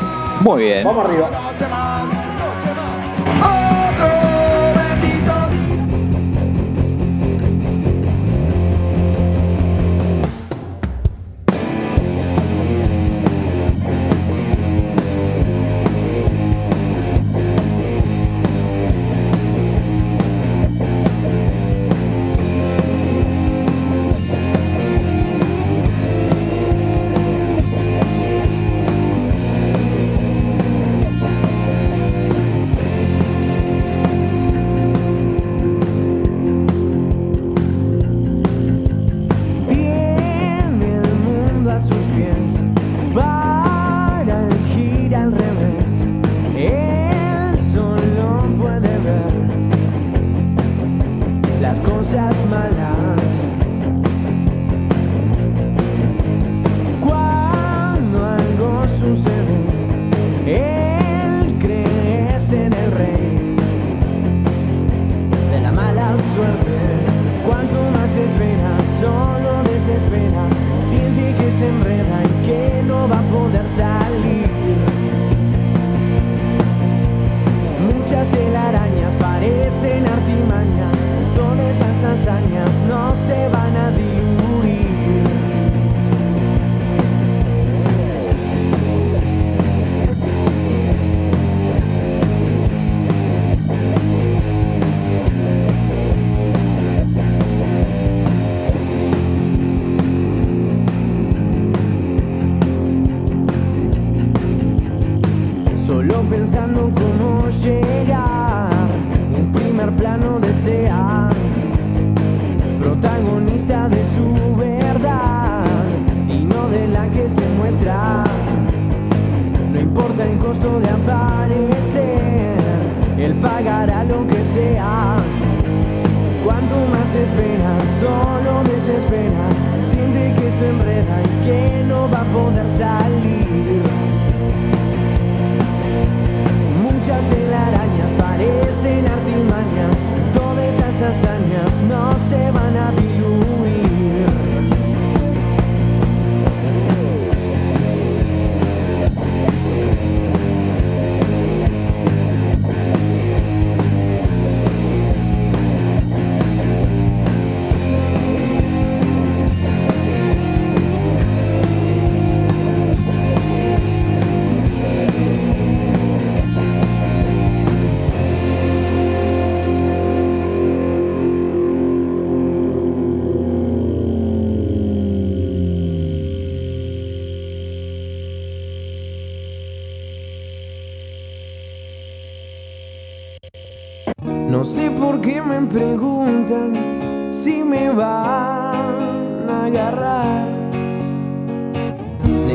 Muy 0.42 0.64
bien. 0.64 0.84
Vamos 0.84 1.06
arriba. 1.06 1.30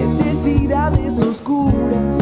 necesidades 0.03 1.19
oscuras. 1.19 2.22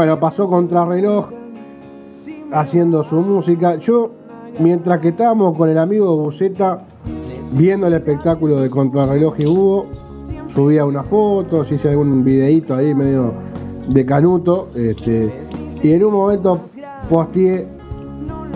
Bueno, 0.00 0.18
pasó 0.18 0.48
contrarreloj 0.48 1.26
haciendo 2.52 3.04
su 3.04 3.16
música. 3.16 3.76
Yo, 3.76 4.12
mientras 4.58 4.98
que 5.00 5.08
estábamos 5.08 5.54
con 5.58 5.68
el 5.68 5.76
amigo 5.76 6.16
Buceta 6.16 6.86
viendo 7.52 7.86
el 7.86 7.92
espectáculo 7.92 8.62
de 8.62 8.70
contrarreloj 8.70 9.34
que 9.34 9.46
hubo, 9.46 9.84
subía 10.54 10.86
unas 10.86 11.06
fotos, 11.06 11.70
hice 11.70 11.90
algún 11.90 12.24
videito 12.24 12.76
ahí 12.76 12.94
medio 12.94 13.34
de 13.88 14.06
canuto. 14.06 14.70
Este, 14.74 15.34
y 15.82 15.92
en 15.92 16.02
un 16.02 16.14
momento 16.14 16.60
posteé, 17.10 17.68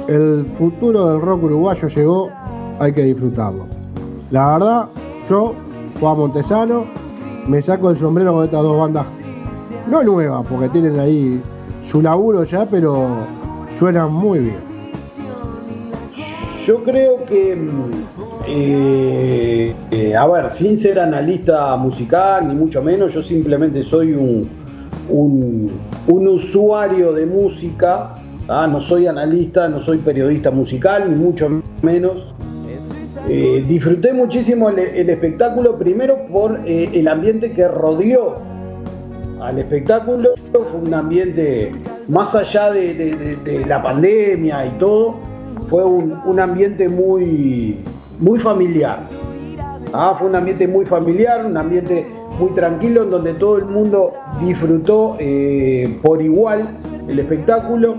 el 0.09 0.47
futuro 0.57 1.11
del 1.11 1.21
rock 1.21 1.43
uruguayo 1.43 1.89
llegó, 1.89 2.31
hay 2.79 2.91
que 2.95 3.03
disfrutarlo. 3.03 3.67
La 4.31 4.53
verdad, 4.55 4.87
yo, 5.29 5.53
Juan 6.01 6.17
Montesano, 6.17 6.87
me 7.47 7.61
saco 7.61 7.91
el 7.91 7.99
sombrero 7.99 8.33
con 8.33 8.45
estas 8.45 8.63
dos 8.63 8.79
bandas 8.79 9.07
no 9.89 10.03
nueva, 10.03 10.43
porque 10.43 10.69
tienen 10.69 10.99
ahí 10.99 11.41
su 11.87 12.01
laburo 12.03 12.45
ya, 12.45 12.67
pero 12.67 13.27
suena 13.79 14.07
muy 14.07 14.39
bien. 14.41 14.75
Yo 16.67 16.83
creo 16.83 17.25
que, 17.27 17.59
eh, 18.49 19.75
eh, 19.91 20.17
a 20.17 20.27
ver, 20.27 20.51
sin 20.51 20.79
ser 20.79 20.99
analista 20.99 21.77
musical, 21.77 22.49
ni 22.49 22.55
mucho 22.55 22.83
menos, 22.83 23.13
yo 23.13 23.23
simplemente 23.23 23.85
soy 23.85 24.15
un, 24.15 24.49
un, 25.11 26.29
usuario 26.29 27.13
de 27.13 27.27
música, 27.27 28.15
¿tá? 28.47 28.67
no 28.67 28.81
soy 28.81 29.07
analista, 29.07 29.69
no 29.69 29.81
soy 29.81 29.99
periodista 29.99 30.51
musical, 30.51 31.11
ni 31.11 31.17
mucho 31.17 31.63
menos. 31.83 32.33
Eh, 33.29 33.63
disfruté 33.69 34.15
muchísimo 34.15 34.71
el, 34.71 35.11
espectáculo, 35.11 35.79
primero 35.79 36.27
por 36.33 36.61
el 36.67 37.09
ambiente 37.09 37.53
que 37.53 37.69
rodeó 37.69 38.54
al 39.45 39.59
espectáculo, 39.59 40.31
fue 40.53 40.81
un 40.83 40.95
ambiente 40.95 41.71
más 42.09 42.35
allá 42.35 42.71
de, 42.71 43.65
la 43.67 43.83
pandemia 43.83 44.67
y 44.67 44.71
todo, 44.79 45.17
fue 45.69 45.85
un, 45.85 46.41
ambiente 46.41 46.89
muy, 46.89 47.79
muy 48.19 48.39
familiar. 48.39 49.01
Ah, 49.93 50.17
fue 50.19 50.29
un 50.29 50.35
ambiente 50.35 50.67
muy 50.67 50.87
familiar, 50.87 51.45
un 51.45 51.57
ambiente 51.57 52.07
muy 52.39 52.51
tranquilo 52.51 53.05
en 53.05 53.11
donde 53.11 53.35
todo 53.35 53.59
el 53.59 53.67
mundo 53.67 54.13
disfrutó 54.41 55.17
eh, 55.21 55.99
por 56.03 56.21
igual 56.21 56.71
el 57.09 57.19
espectáculo. 57.19 57.97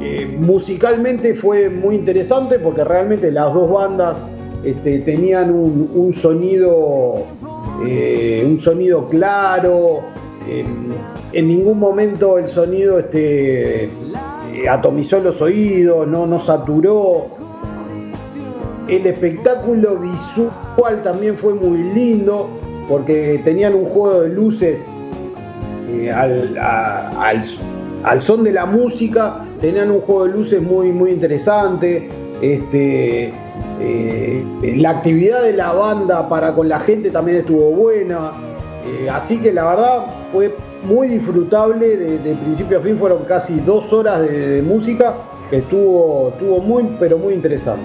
Eh, 0.00 0.36
musicalmente 0.38 1.34
fue 1.34 1.68
muy 1.68 1.96
interesante 1.96 2.58
porque 2.60 2.84
realmente 2.84 3.32
las 3.32 3.52
dos 3.52 3.68
bandas 3.68 4.16
este, 4.64 5.00
tenían 5.00 5.50
un, 5.50 5.90
un 5.92 6.14
sonido, 6.14 7.24
eh, 7.84 8.44
un 8.48 8.60
sonido 8.60 9.06
claro. 9.08 10.02
En 11.32 11.48
ningún 11.48 11.78
momento 11.78 12.38
el 12.38 12.48
sonido 12.48 12.98
este, 12.98 13.84
eh, 13.84 14.68
atomizó 14.68 15.20
los 15.20 15.40
oídos, 15.42 16.06
no, 16.08 16.26
no 16.26 16.38
saturó. 16.40 17.26
El 18.88 19.06
espectáculo 19.06 19.98
visual 19.98 21.02
también 21.02 21.36
fue 21.36 21.52
muy 21.54 21.78
lindo 21.92 22.48
porque 22.88 23.40
tenían 23.44 23.74
un 23.74 23.84
juego 23.84 24.20
de 24.22 24.28
luces 24.30 24.80
eh, 25.90 26.10
al, 26.10 26.56
al- 26.58 27.42
al 28.04 28.22
son 28.22 28.44
de 28.44 28.52
la 28.52 28.64
música, 28.64 29.44
tenían 29.60 29.90
un 29.90 30.00
juego 30.00 30.24
de 30.26 30.32
luces 30.32 30.62
muy, 30.62 30.90
muy 30.92 31.10
interesante. 31.10 32.08
Este, 32.40 33.32
eh, 33.80 34.44
la 34.76 34.90
actividad 34.90 35.42
de 35.42 35.52
la 35.52 35.72
banda 35.72 36.28
para 36.28 36.54
con 36.54 36.68
la 36.68 36.78
gente 36.80 37.10
también 37.10 37.38
estuvo 37.38 37.70
buena. 37.72 38.30
Eh, 38.88 39.10
así 39.10 39.38
que 39.38 39.52
la 39.52 39.64
verdad 39.64 40.06
fue 40.32 40.54
muy 40.84 41.08
disfrutable 41.08 41.96
de, 41.96 42.18
de 42.18 42.34
principio 42.34 42.78
a 42.78 42.80
fin, 42.80 42.96
fueron 42.98 43.24
casi 43.24 43.60
dos 43.60 43.92
horas 43.92 44.22
de, 44.22 44.48
de 44.48 44.62
música, 44.62 45.14
que 45.50 45.58
estuvo, 45.58 46.30
estuvo 46.30 46.60
muy, 46.60 46.84
pero 46.98 47.18
muy 47.18 47.34
interesante. 47.34 47.84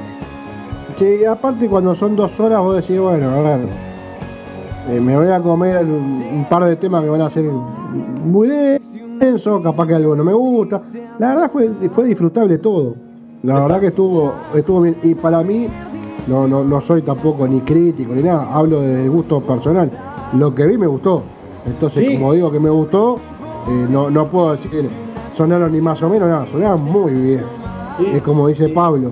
Sí, 0.95 1.25
aparte 1.25 1.67
cuando 1.67 1.95
son 1.95 2.15
dos 2.15 2.39
horas 2.39 2.59
vos 2.61 2.75
decís, 2.77 2.99
bueno, 2.99 3.30
a 3.30 3.41
ver, 3.41 3.59
eh, 4.91 4.99
me 4.99 5.17
voy 5.17 5.27
a 5.27 5.39
comer 5.39 5.84
un, 5.84 6.23
un 6.34 6.45
par 6.49 6.65
de 6.65 6.75
temas 6.75 7.03
que 7.03 7.09
van 7.09 7.21
a 7.21 7.30
ser 7.30 7.43
muy 8.23 8.47
densos, 9.19 9.61
capaz 9.61 9.88
que 9.88 9.95
algo 9.95 10.15
no 10.15 10.23
me 10.23 10.34
gusta. 10.34 10.81
La 11.19 11.30
verdad 11.30 11.51
fue, 11.51 11.69
fue 11.93 12.05
disfrutable 12.05 12.57
todo. 12.59 12.95
La 13.43 13.55
verdad 13.55 13.81
que 13.81 13.88
estuvo, 13.88 14.34
estuvo 14.55 14.81
bien. 14.81 14.95
Y 15.03 15.15
para 15.15 15.43
mí, 15.43 15.67
no, 16.27 16.47
no, 16.47 16.63
no 16.63 16.80
soy 16.80 17.01
tampoco 17.01 17.45
ni 17.47 17.59
crítico 17.61 18.13
ni 18.13 18.23
nada, 18.23 18.53
hablo 18.53 18.81
de 18.81 19.09
gusto 19.09 19.41
personal. 19.41 19.91
Lo 20.38 20.53
que 20.53 20.65
vi 20.68 20.77
me 20.77 20.88
gustó. 20.88 21.23
Entonces, 21.65 22.05
Sí. 22.07 22.14
como 22.18 22.34
digo 22.34 22.51
que 22.51 22.60
me 22.60 22.69
gustó, 22.69 23.18
eh, 23.68 23.88
no, 23.89 24.10
no 24.10 24.27
puedo 24.27 24.51
decir 24.53 24.89
sonaron 25.35 25.72
ni 25.72 25.81
más 25.81 26.01
o 26.03 26.10
menos 26.10 26.27
nada, 26.30 26.45
sonaban 26.51 26.84
muy 26.84 27.11
bien. 27.14 27.43
Sí. 27.97 28.07
Es 28.15 28.22
como 28.22 28.47
dice 28.47 28.69
Pablo, 28.69 29.11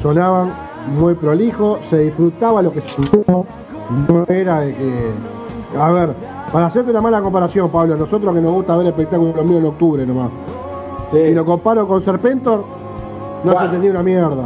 sonaban 0.00 0.50
muy 0.98 1.14
prolijo, 1.14 1.78
se 1.90 1.98
disfrutaba 1.98 2.62
lo 2.62 2.72
que 2.72 2.80
se 2.82 3.02
no 4.08 4.24
era 4.28 4.60
de 4.60 4.74
que. 4.74 5.10
A 5.78 5.90
ver, 5.92 6.14
para 6.52 6.66
hacerte 6.66 6.90
una 6.90 7.00
mala 7.00 7.20
comparación, 7.20 7.68
Pablo, 7.70 7.96
nosotros 7.96 8.34
que 8.34 8.40
nos 8.40 8.52
gusta 8.52 8.76
ver 8.76 8.86
espectáculos 8.86 9.34
míos 9.44 9.60
en 9.60 9.66
octubre 9.66 10.06
nomás. 10.06 10.30
Sí. 11.12 11.18
Si 11.26 11.34
lo 11.34 11.44
comparo 11.44 11.86
con 11.88 12.02
Serpentor, 12.02 12.60
no 13.44 13.52
Bueno. 13.52 13.58
se 13.60 13.64
entendía 13.66 13.90
una 13.92 14.02
mierda. 14.02 14.44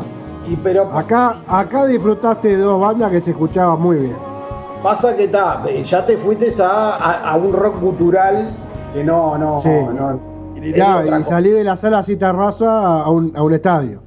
Y 0.49 0.57
pero 0.57 0.89
Acá, 0.93 1.43
acá 1.47 1.86
disfrutaste 1.86 2.49
de 2.57 2.62
dos 2.62 2.81
bandas 2.81 3.11
que 3.12 3.20
se 3.20 3.31
escuchaban 3.31 3.81
muy 3.81 3.97
bien. 3.99 4.16
Pasa 4.82 5.16
que 5.16 5.24
está, 5.24 5.62
ya 5.84 6.06
te 6.06 6.16
fuiste 6.18 6.50
a, 6.62 6.96
a- 6.96 7.30
a 7.30 7.36
un 7.36 7.52
rock 7.52 7.80
cultural 7.80 8.50
que 8.92 9.04
no, 9.04 9.38
no, 9.38 9.60
Sí. 9.60 9.68
no. 9.68 10.20
otra 11.00 11.20
y 11.20 11.24
salí 11.24 11.50
de 11.50 11.64
la 11.64 11.74
sala 11.76 11.98
así 12.00 12.16
terraza 12.16 13.02
a 13.02 13.10
un, 13.10 13.32
a 13.36 13.42
un 13.42 13.52
estadio. 13.52 14.00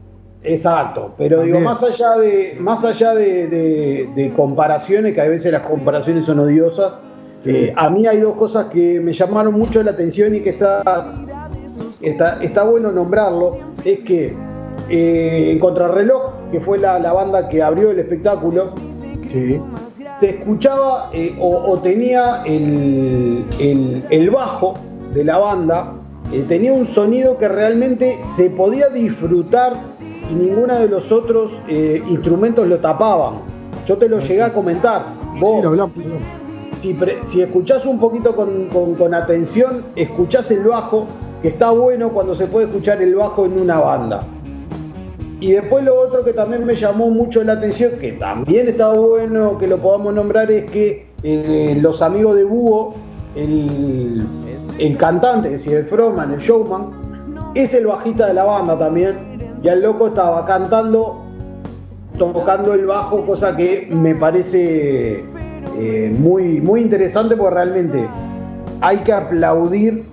Exacto, 0.43 1.11
pero 1.17 1.41
digo, 1.41 1.59
más 1.59 1.81
allá 1.83 2.17
de, 2.17 2.55
más 2.59 2.83
allá 2.85 3.13
de, 3.15 3.47
de- 3.47 4.09
de 4.15 4.33
comparaciones, 4.33 5.13
que 5.13 5.21
a 5.21 5.27
veces 5.27 5.51
las 5.51 5.61
comparaciones 5.63 6.25
son 6.25 6.39
odiosas, 6.39 6.93
Sí. 7.43 7.49
eh, 7.51 7.73
a 7.75 7.89
mí 7.89 8.05
hay 8.07 8.19
dos 8.19 8.35
cosas 8.35 8.65
que 8.65 8.99
me 8.99 9.11
llamaron 9.13 9.53
mucho 9.53 9.81
la 9.83 9.91
atención 9.91 10.33
y 10.35 10.39
que 10.41 10.51
está, 10.51 10.81
está, 12.01 12.41
está 12.43 12.63
bueno 12.63 12.91
nombrarlo, 12.91 13.57
es 13.83 13.99
que 13.99 14.35
eh, 14.89 15.49
en 15.51 15.59
Contrarreloj, 15.59 16.33
que 16.51 16.59
fue 16.59 16.77
la, 16.77 16.99
la 16.99 17.11
banda 17.13 17.49
que 17.49 17.61
abrió 17.63 17.89
el 17.91 17.99
espectáculo, 17.99 18.73
Sí. 19.31 19.59
Se 20.19 20.29
escuchaba 20.29 21.09
eh, 21.13 21.35
o, 21.39 21.49
o 21.71 21.79
tenía 21.79 22.41
el, 22.45 23.45
el- 23.59 24.03
el 24.09 24.29
bajo 24.29 24.75
de 25.13 25.23
la 25.23 25.37
banda, 25.37 25.93
eh, 26.31 26.45
tenía 26.47 26.73
un 26.73 26.85
sonido 26.85 27.37
que 27.37 27.47
realmente 27.47 28.17
se 28.35 28.49
podía 28.49 28.89
disfrutar 28.89 29.73
y 30.29 30.33
ninguno 30.33 30.73
de 30.79 30.87
los 30.87 31.11
otros 31.11 31.51
eh, 31.67 32.01
instrumentos 32.09 32.67
lo 32.67 32.79
tapaban. 32.79 33.35
Yo 33.85 33.97
te 33.97 34.09
lo 34.09 34.19
llegué 34.19 34.41
a 34.41 34.51
comentar. 34.53 35.05
Vos, 35.39 35.57
Sí, 35.57 35.61
lo 35.63 35.69
hablamos. 35.69 35.93
si, 36.81 36.93
pre- 36.93 37.19
si 37.27 37.41
escuchás 37.41 37.85
un 37.85 37.99
poquito 37.99 38.35
con, 38.35 38.69
con- 38.69 38.95
con 38.95 39.13
atención, 39.13 39.85
escuchás 39.95 40.49
el 40.49 40.63
bajo, 40.63 41.05
que 41.41 41.49
está 41.49 41.69
bueno 41.71 42.09
cuando 42.09 42.33
se 42.35 42.47
puede 42.47 42.67
escuchar 42.67 43.01
el 43.01 43.13
bajo 43.15 43.45
en 43.45 43.59
una 43.59 43.79
banda. 43.79 44.21
Y 45.39 45.51
después 45.51 45.83
lo 45.83 45.99
otro 45.99 46.23
que 46.23 46.33
también 46.33 46.65
me 46.65 46.75
llamó 46.75 47.09
mucho 47.09 47.43
la 47.43 47.53
atención, 47.53 47.93
que 47.99 48.13
también 48.13 48.67
está 48.69 48.93
bueno 48.93 49.57
que 49.57 49.67
lo 49.67 49.77
podamos 49.77 50.13
nombrar, 50.13 50.49
es 50.49 50.69
que 50.71 51.07
eh, 51.23 51.77
los 51.81 52.01
amigos 52.01 52.37
de 52.37 52.43
Búho, 52.45 52.95
el, 53.35 54.25
el 54.79 54.97
cantante, 54.97 55.47
es 55.53 55.63
decir, 55.63 55.73
el 55.77 55.85
frontman, 55.85 56.33
el 56.33 56.39
showman, 56.39 57.51
es 57.53 57.73
el 57.73 57.87
bajista 57.87 58.27
de 58.27 58.33
la 58.33 58.43
banda 58.43 58.77
también. 58.77 59.17
Y 59.61 59.67
el 59.67 59.81
loco 59.81 60.07
estaba 60.07 60.45
cantando, 60.45 61.23
tocando 62.17 62.73
el 62.73 62.85
bajo, 62.85 63.25
cosa 63.25 63.55
que 63.55 63.87
me 63.91 64.15
parece 64.15 65.23
eh, 65.79 66.15
muy, 66.17 66.61
muy 66.61 66.81
interesante 66.81 67.35
porque 67.35 67.55
realmente 67.55 68.07
hay 68.81 68.99
que 68.99 69.11
aplaudir 69.11 70.05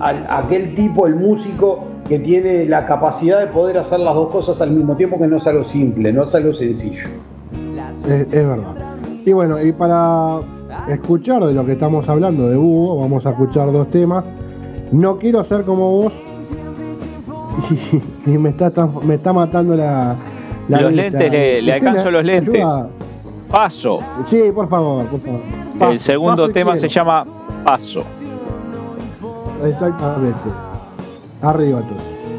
a 0.00 0.38
aquel 0.38 0.74
tipo, 0.74 1.06
el 1.06 1.14
músico, 1.14 1.84
que 2.08 2.18
tiene 2.18 2.66
la 2.66 2.86
capacidad 2.86 3.40
de 3.40 3.46
poder 3.48 3.78
hacer 3.78 4.00
las 4.00 4.14
dos 4.14 4.28
cosas 4.30 4.60
al 4.60 4.70
mismo 4.70 4.96
tiempo, 4.96 5.18
que 5.18 5.26
no 5.26 5.36
es 5.38 5.46
algo 5.46 5.64
simple, 5.64 6.12
no 6.12 6.22
es 6.24 6.34
algo 6.34 6.52
sencillo. 6.52 7.08
Es, 8.04 8.20
es 8.32 8.46
verdad. 8.46 8.74
Y 9.24 9.32
bueno, 9.32 9.60
y 9.60 9.72
para 9.72 10.38
escuchar 10.88 11.44
de 11.44 11.52
lo 11.52 11.66
que 11.66 11.72
estamos 11.72 12.08
hablando 12.08 12.48
de 12.48 12.56
Búho, 12.56 13.00
vamos 13.00 13.26
a 13.26 13.30
escuchar 13.30 13.72
dos 13.72 13.90
temas. 13.90 14.24
No 14.92 15.18
quiero 15.18 15.42
ser 15.44 15.62
como 15.64 15.90
vos. 16.02 16.12
Y, 18.26 18.30
y 18.30 18.38
me, 18.38 18.50
está, 18.50 18.70
me 19.02 19.14
está 19.14 19.32
matando 19.32 19.74
la. 19.74 20.14
la 20.68 20.80
Los 20.82 20.90
vista. 20.92 21.02
lentes, 21.10 21.32
le- 21.32 21.62
le 21.62 21.72
¿Usted 21.74 21.86
alcanzo 21.88 22.10
los 22.12 22.24
lentes. 22.24 22.54
ayuda? 22.54 22.88
Paso. 23.50 23.98
Sí, 24.26 24.42
por 24.54 24.68
favor, 24.68 25.04
por 25.06 25.20
favor. 25.20 25.40
El 25.92 25.98
segundo 25.98 26.48
tema 26.50 26.76
se 26.76 26.88
llama 26.88 27.24
Paso. 27.64 28.02
Exactamente. 29.64 30.65
Arriba 31.46 31.80
todos. 31.82 32.35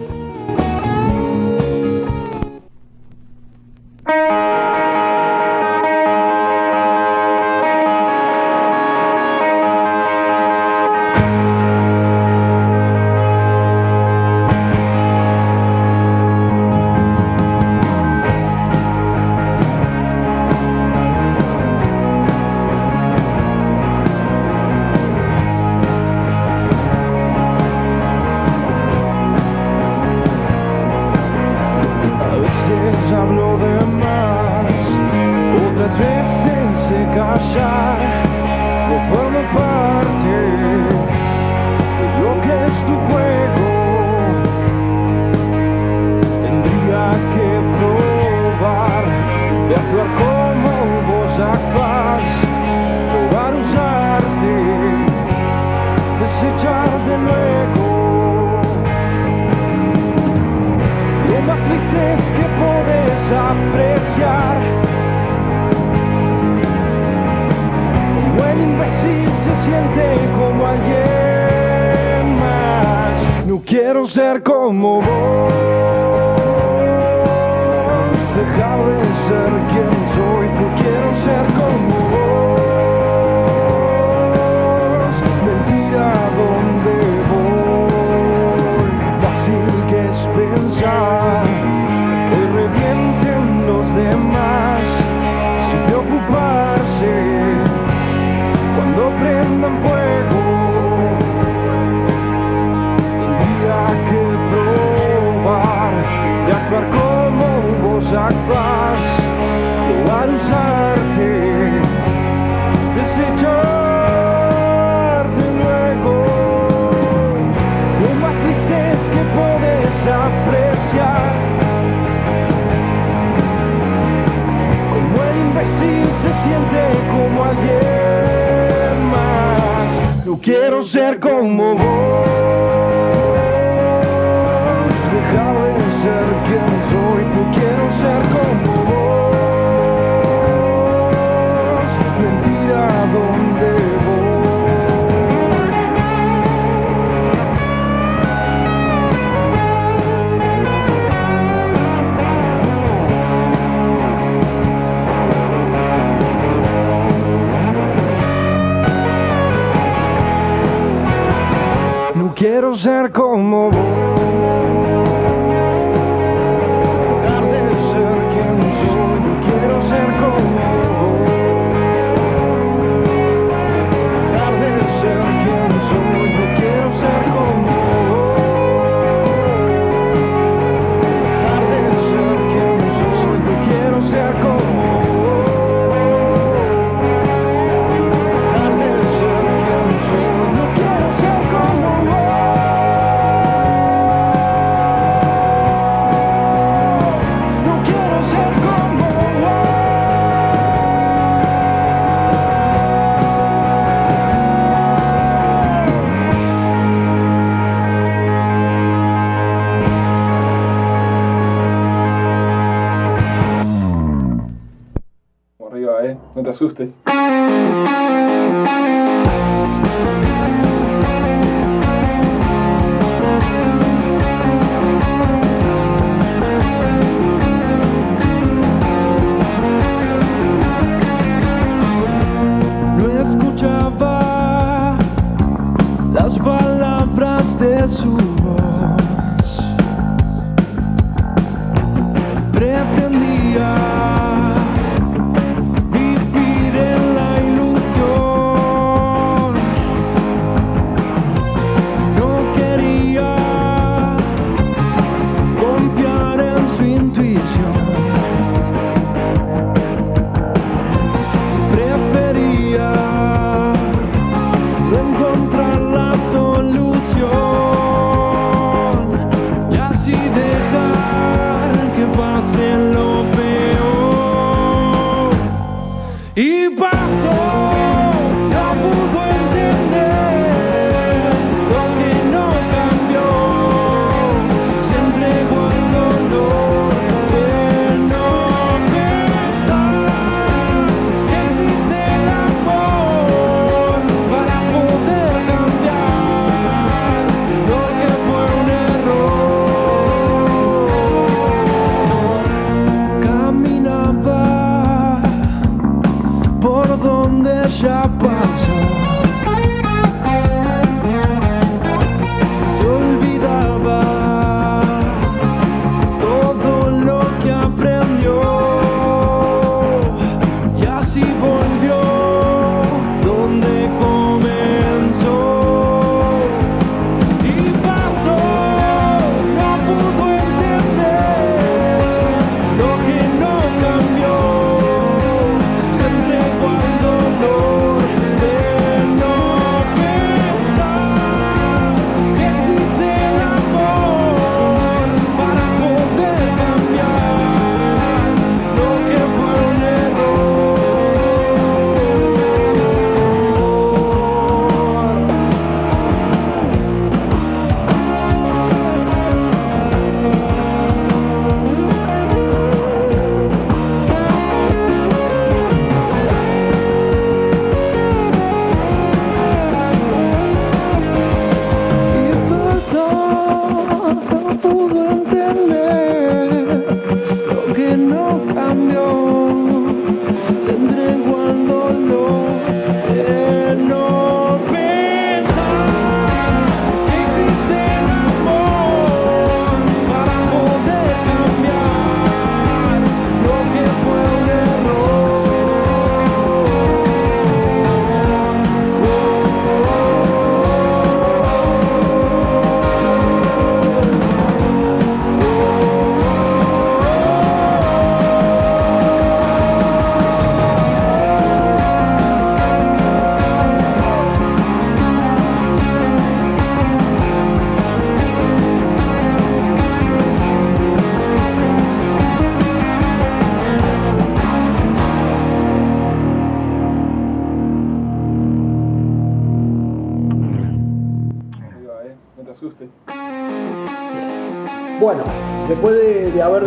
azul. 237.88 238.27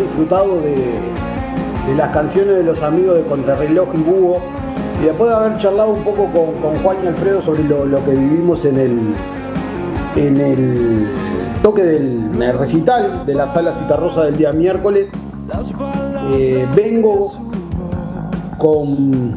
Disfrutado 0.01 0.60
de, 0.60 1.97
las 1.97 2.10
canciones 2.10 2.56
de 2.56 2.62
los 2.62 2.81
amigos 2.82 3.16
de 3.16 3.22
Contrarreloj 3.24 3.89
y 3.94 3.98
Búho, 3.98 4.40
y 5.01 5.05
después 5.06 5.31
de 5.31 5.36
haber 5.36 5.59
charlado 5.59 5.90
un 5.90 6.05
poco 6.05 6.27
con, 6.27 6.77
Juan 6.82 6.97
y 7.05 7.06
Alfredo 7.09 7.43
sobre 7.43 7.64
lo, 7.64 8.05
que 8.05 8.10
vivimos 8.12 8.64
en 8.64 8.78
el, 8.78 9.14
en 10.16 10.40
el 10.40 11.06
toque 11.62 11.82
del 11.82 12.59
recital 12.59 13.24
de 13.27 13.35
la 13.35 13.52
sala 13.52 13.72
Citarrosa 13.78 14.24
del 14.24 14.36
día 14.36 14.52
miércoles, 14.52 15.09
eh, 16.32 16.66
vengo 16.77 17.32
con 18.59 19.36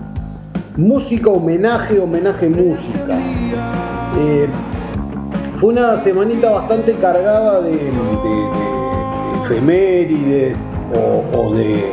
música, 0.77 1.29
homenaje, 1.29 1.99
homenaje, 1.99 2.49
música. 2.49 3.17
Eh, 4.17 4.47
fue 5.59 5.73
una 5.73 5.97
semanita 5.97 6.51
bastante 6.51 6.93
cargada 6.93 7.61
de 7.61 7.79
efemérides 9.45 10.57
o, 11.35 11.53
de, 11.53 11.83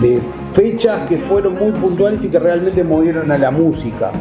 de- 0.00 0.20
fechas 0.54 1.08
que 1.08 1.16
fueron 1.18 1.54
muy 1.58 1.72
puntuales 1.72 2.22
y 2.22 2.28
que 2.28 2.38
realmente 2.38 2.84
movieron 2.84 3.32
a 3.32 3.38
la 3.38 3.50
música. 3.50 4.12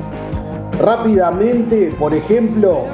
Rápidamente, 0.79 1.93
por 1.99 2.11
ejemplo, 2.11 2.85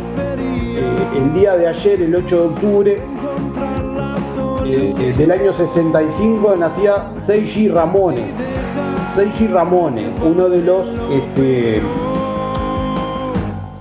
eh, 0.76 1.18
el 1.18 1.34
día 1.34 1.56
de 1.56 1.68
ayer, 1.68 2.02
el 2.02 2.16
8 2.18 2.36
de 2.36 2.48
octubre, 2.48 2.98
eh, 4.66 4.94
eh, 5.00 5.14
del 5.18 5.32
año 5.32 5.54
65 5.54 6.54
nacía 6.58 6.96
Seiji 7.26 7.70
Ramones. 7.70 8.26
Seiji 9.16 9.48
Ramones, 9.48 10.08
uno 10.22 10.50
de 10.50 10.62
los 10.62 10.86
este, 11.10 11.82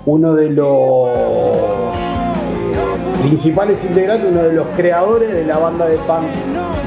uno 0.07 0.35
de 0.35 0.51
los 0.51 1.09
principales 3.21 3.79
integrantes, 3.85 4.31
uno 4.31 4.43
de 4.43 4.53
los 4.53 4.67
creadores 4.77 5.33
de 5.33 5.45
la 5.45 5.59
banda 5.59 5.87
de 5.87 5.97
punk 5.99 6.27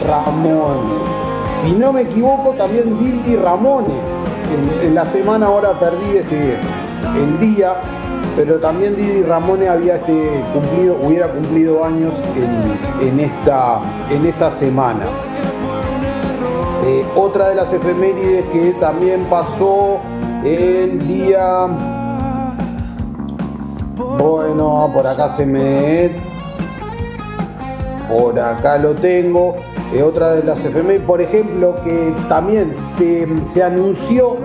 Ramones. 0.08 1.02
Si 1.62 1.72
no 1.74 1.94
me 1.94 2.02
equivoco, 2.02 2.52
también 2.52 2.98
Didi 3.00 3.36
Ramones. 3.36 3.92
En, 4.84 4.96
la 4.96 5.06
semana 5.06 5.46
ahora 5.48 5.80
perdí 5.80 6.18
este, 6.18 6.58
el 7.16 7.40
día, 7.40 7.76
pero 8.36 8.60
también 8.60 8.96
Didi 8.96 9.24
Ramones 9.24 9.70
había 9.70 9.96
este, 9.96 10.44
cumplido, 10.54 10.98
hubiera 11.04 11.28
cumplido 11.30 11.86
años 11.86 12.14
en, 12.36 13.08
en 13.08 13.20
esta, 13.20 13.80
en 14.10 14.26
esta 14.26 14.52
semana. 14.52 15.06
Eh, 16.86 17.06
otra 17.16 17.50
de 17.50 17.56
las 17.56 17.72
efemérides 17.72 18.44
que 18.46 18.76
también 18.80 19.26
pasó 19.30 20.00
el 20.44 21.08
día. 21.08 21.68
Bueno, 24.18 24.90
por 24.94 25.06
acá 25.08 25.36
se 25.36 25.46
me. 25.46 26.12
Por 28.10 28.40
acá 28.40 28.78
lo 28.78 28.94
tengo. 28.96 29.56
Eh, 29.94 30.02
otra 30.02 30.34
de 30.34 30.44
las 30.44 30.58
efemérides, 30.64 31.06
por 31.06 31.22
ejemplo, 31.22 31.76
que 31.84 32.16
también 32.30 32.74
se, 32.98 33.28
se 33.48 33.62
anunció 33.62 34.38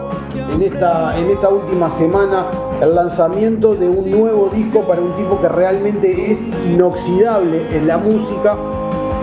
en 0.53 0.61
esta, 0.61 1.17
en 1.17 1.31
esta 1.31 1.49
última 1.49 1.89
semana 1.91 2.47
el 2.81 2.95
lanzamiento 2.95 3.75
de 3.75 3.89
un 3.89 4.11
nuevo 4.11 4.49
disco 4.53 4.81
para 4.81 5.01
un 5.01 5.13
tipo 5.17 5.41
que 5.41 5.49
realmente 5.49 6.33
es 6.33 6.41
inoxidable 6.69 7.65
en 7.71 7.87
la 7.87 7.97
música, 7.97 8.57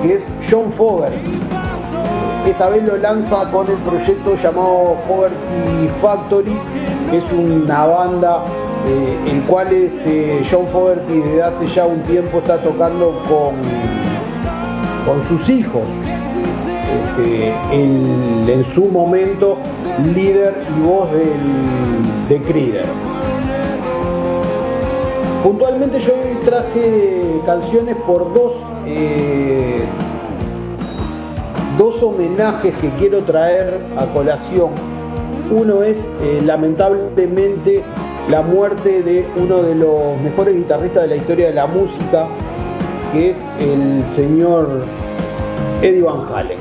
que 0.01 0.14
es 0.15 0.26
John 0.49 0.72
Fogerty. 0.72 1.39
Esta 2.47 2.69
vez 2.69 2.84
lo 2.84 2.97
lanza 2.97 3.49
con 3.51 3.68
el 3.68 3.77
proyecto 3.77 4.35
llamado 4.35 4.95
Fogerty 5.07 5.89
Factory, 6.01 6.57
que 7.10 7.18
es 7.18 7.23
una 7.31 7.85
banda 7.85 8.43
eh, 8.88 9.31
el 9.31 9.41
cual 9.43 9.72
este, 9.73 10.41
John 10.51 10.68
Fogerty 10.72 11.19
desde 11.19 11.41
hace 11.43 11.68
ya 11.68 11.85
un 11.85 12.01
tiempo 12.03 12.39
está 12.39 12.57
tocando 12.61 13.22
con, 13.30 13.55
con 15.05 15.27
sus 15.27 15.49
hijos. 15.49 15.84
Este, 17.18 17.53
el- 17.72 18.49
en 18.49 18.65
su 18.65 18.85
momento 18.85 19.57
líder 20.14 20.53
y 20.77 20.81
voz 20.85 21.10
del, 21.11 22.30
de 22.30 22.41
Creedence. 22.47 22.88
Puntualmente 25.43 25.99
yo 25.99 26.14
traje 26.45 27.22
canciones 27.45 27.95
por 28.07 28.34
dos, 28.34 28.53
eh, 28.85 29.84
dos 31.77 32.01
homenajes 32.01 32.73
que 32.76 32.89
quiero 32.99 33.22
traer 33.23 33.77
a 33.97 34.05
colación. 34.07 34.69
Uno 35.51 35.84
es 35.84 35.97
eh, 36.22 36.41
lamentablemente 36.45 37.84
la 38.29 38.41
muerte 38.41 39.03
de 39.03 39.25
uno 39.35 39.61
de 39.61 39.75
los 39.75 40.19
mejores 40.21 40.55
guitarristas 40.55 41.03
de 41.03 41.07
la 41.09 41.15
historia 41.17 41.47
de 41.47 41.53
la 41.53 41.67
música, 41.67 42.27
que 43.11 43.31
es 43.31 43.37
el 43.59 44.05
señor 44.15 44.85
Eddie 45.81 46.01
Van 46.01 46.21
Halen. 46.33 46.57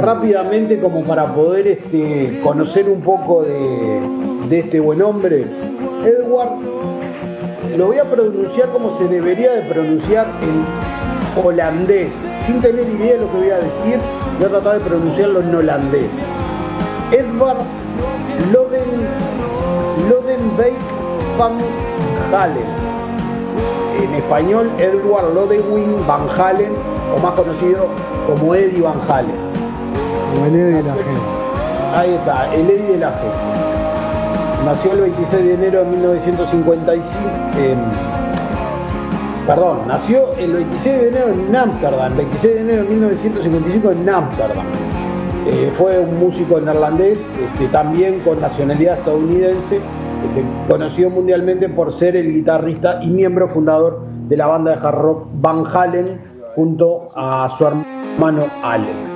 Rápidamente, 0.00 0.78
como 0.78 1.02
para 1.02 1.34
poder 1.34 1.66
este, 1.66 2.40
conocer 2.44 2.88
un 2.88 3.00
poco 3.00 3.42
de, 3.42 4.00
de 4.48 4.58
este 4.60 4.78
buen 4.78 5.02
hombre, 5.02 5.46
Edward, 6.04 6.60
lo 7.76 7.86
voy 7.88 7.98
a 7.98 8.04
pronunciar 8.04 8.70
como 8.70 8.96
se 8.98 9.08
debería 9.08 9.52
de 9.52 9.62
pronunciar 9.62 10.28
en 10.42 11.44
holandés, 11.44 12.12
sin 12.46 12.60
tener 12.60 12.88
idea 12.88 13.14
de 13.14 13.20
lo 13.20 13.32
que 13.32 13.38
voy 13.38 13.50
a 13.50 13.58
decir, 13.58 13.98
voy 14.38 14.46
a 14.46 14.48
tratar 14.50 14.78
de 14.78 14.84
pronunciarlo 14.84 15.40
en 15.40 15.54
holandés. 15.54 16.10
Edward 17.10 17.64
Loden, 18.52 18.59
Lodenbeek 20.08 20.74
van 21.38 21.52
Halen. 22.32 22.66
En 24.02 24.14
español, 24.14 24.70
Edward 24.78 25.34
Lodewing 25.34 26.06
Van 26.06 26.22
Halen, 26.38 26.72
o 27.14 27.18
más 27.20 27.32
conocido 27.34 27.86
como 28.26 28.54
Eddie 28.54 28.80
Van 28.82 29.00
Halen. 29.08 29.34
El 30.46 30.54
Eddie 30.54 30.76
de 30.76 30.82
la 30.82 30.94
gente. 30.94 31.20
Ahí 31.94 32.14
está, 32.14 32.54
el 32.54 32.70
Eddie 32.70 32.92
de 32.92 32.98
la 32.98 33.10
gente. 33.10 34.64
Nació 34.64 34.92
el 34.92 35.00
26 35.00 35.44
de 35.44 35.54
enero 35.54 35.78
de 35.80 35.84
1955. 35.86 37.18
en- 37.58 37.90
perdón, 39.46 39.78
nació 39.88 40.32
el 40.38 40.52
26 40.52 40.98
de 41.00 41.08
enero 41.08 41.28
en 41.28 41.56
Ámsterdam, 41.56 42.16
26 42.16 42.54
de 42.54 42.60
enero 42.60 42.82
de 42.84 42.88
1955 42.88 43.90
en 43.90 44.08
Ámsterdam. 44.08 44.64
Eh, 45.46 45.72
fue 45.78 45.98
un 45.98 46.18
músico 46.18 46.60
neerlandés, 46.60 47.18
este, 47.52 47.66
también 47.68 48.20
con 48.20 48.40
nacionalidad 48.40 48.98
estadounidense, 48.98 49.76
este, 49.76 50.44
conocido 50.68 51.08
mundialmente 51.08 51.68
por 51.68 51.92
ser 51.92 52.14
el 52.14 52.32
guitarrista 52.32 53.00
y 53.02 53.08
miembro 53.08 53.48
fundador 53.48 54.02
de 54.28 54.36
la 54.36 54.46
banda 54.46 54.72
de 54.72 54.86
hard 54.86 54.98
rock 54.98 55.28
Van 55.34 55.64
Halen 55.66 56.20
junto 56.54 57.08
a 57.14 57.48
su 57.56 57.66
hermano 57.66 58.46
Alex. 58.62 59.10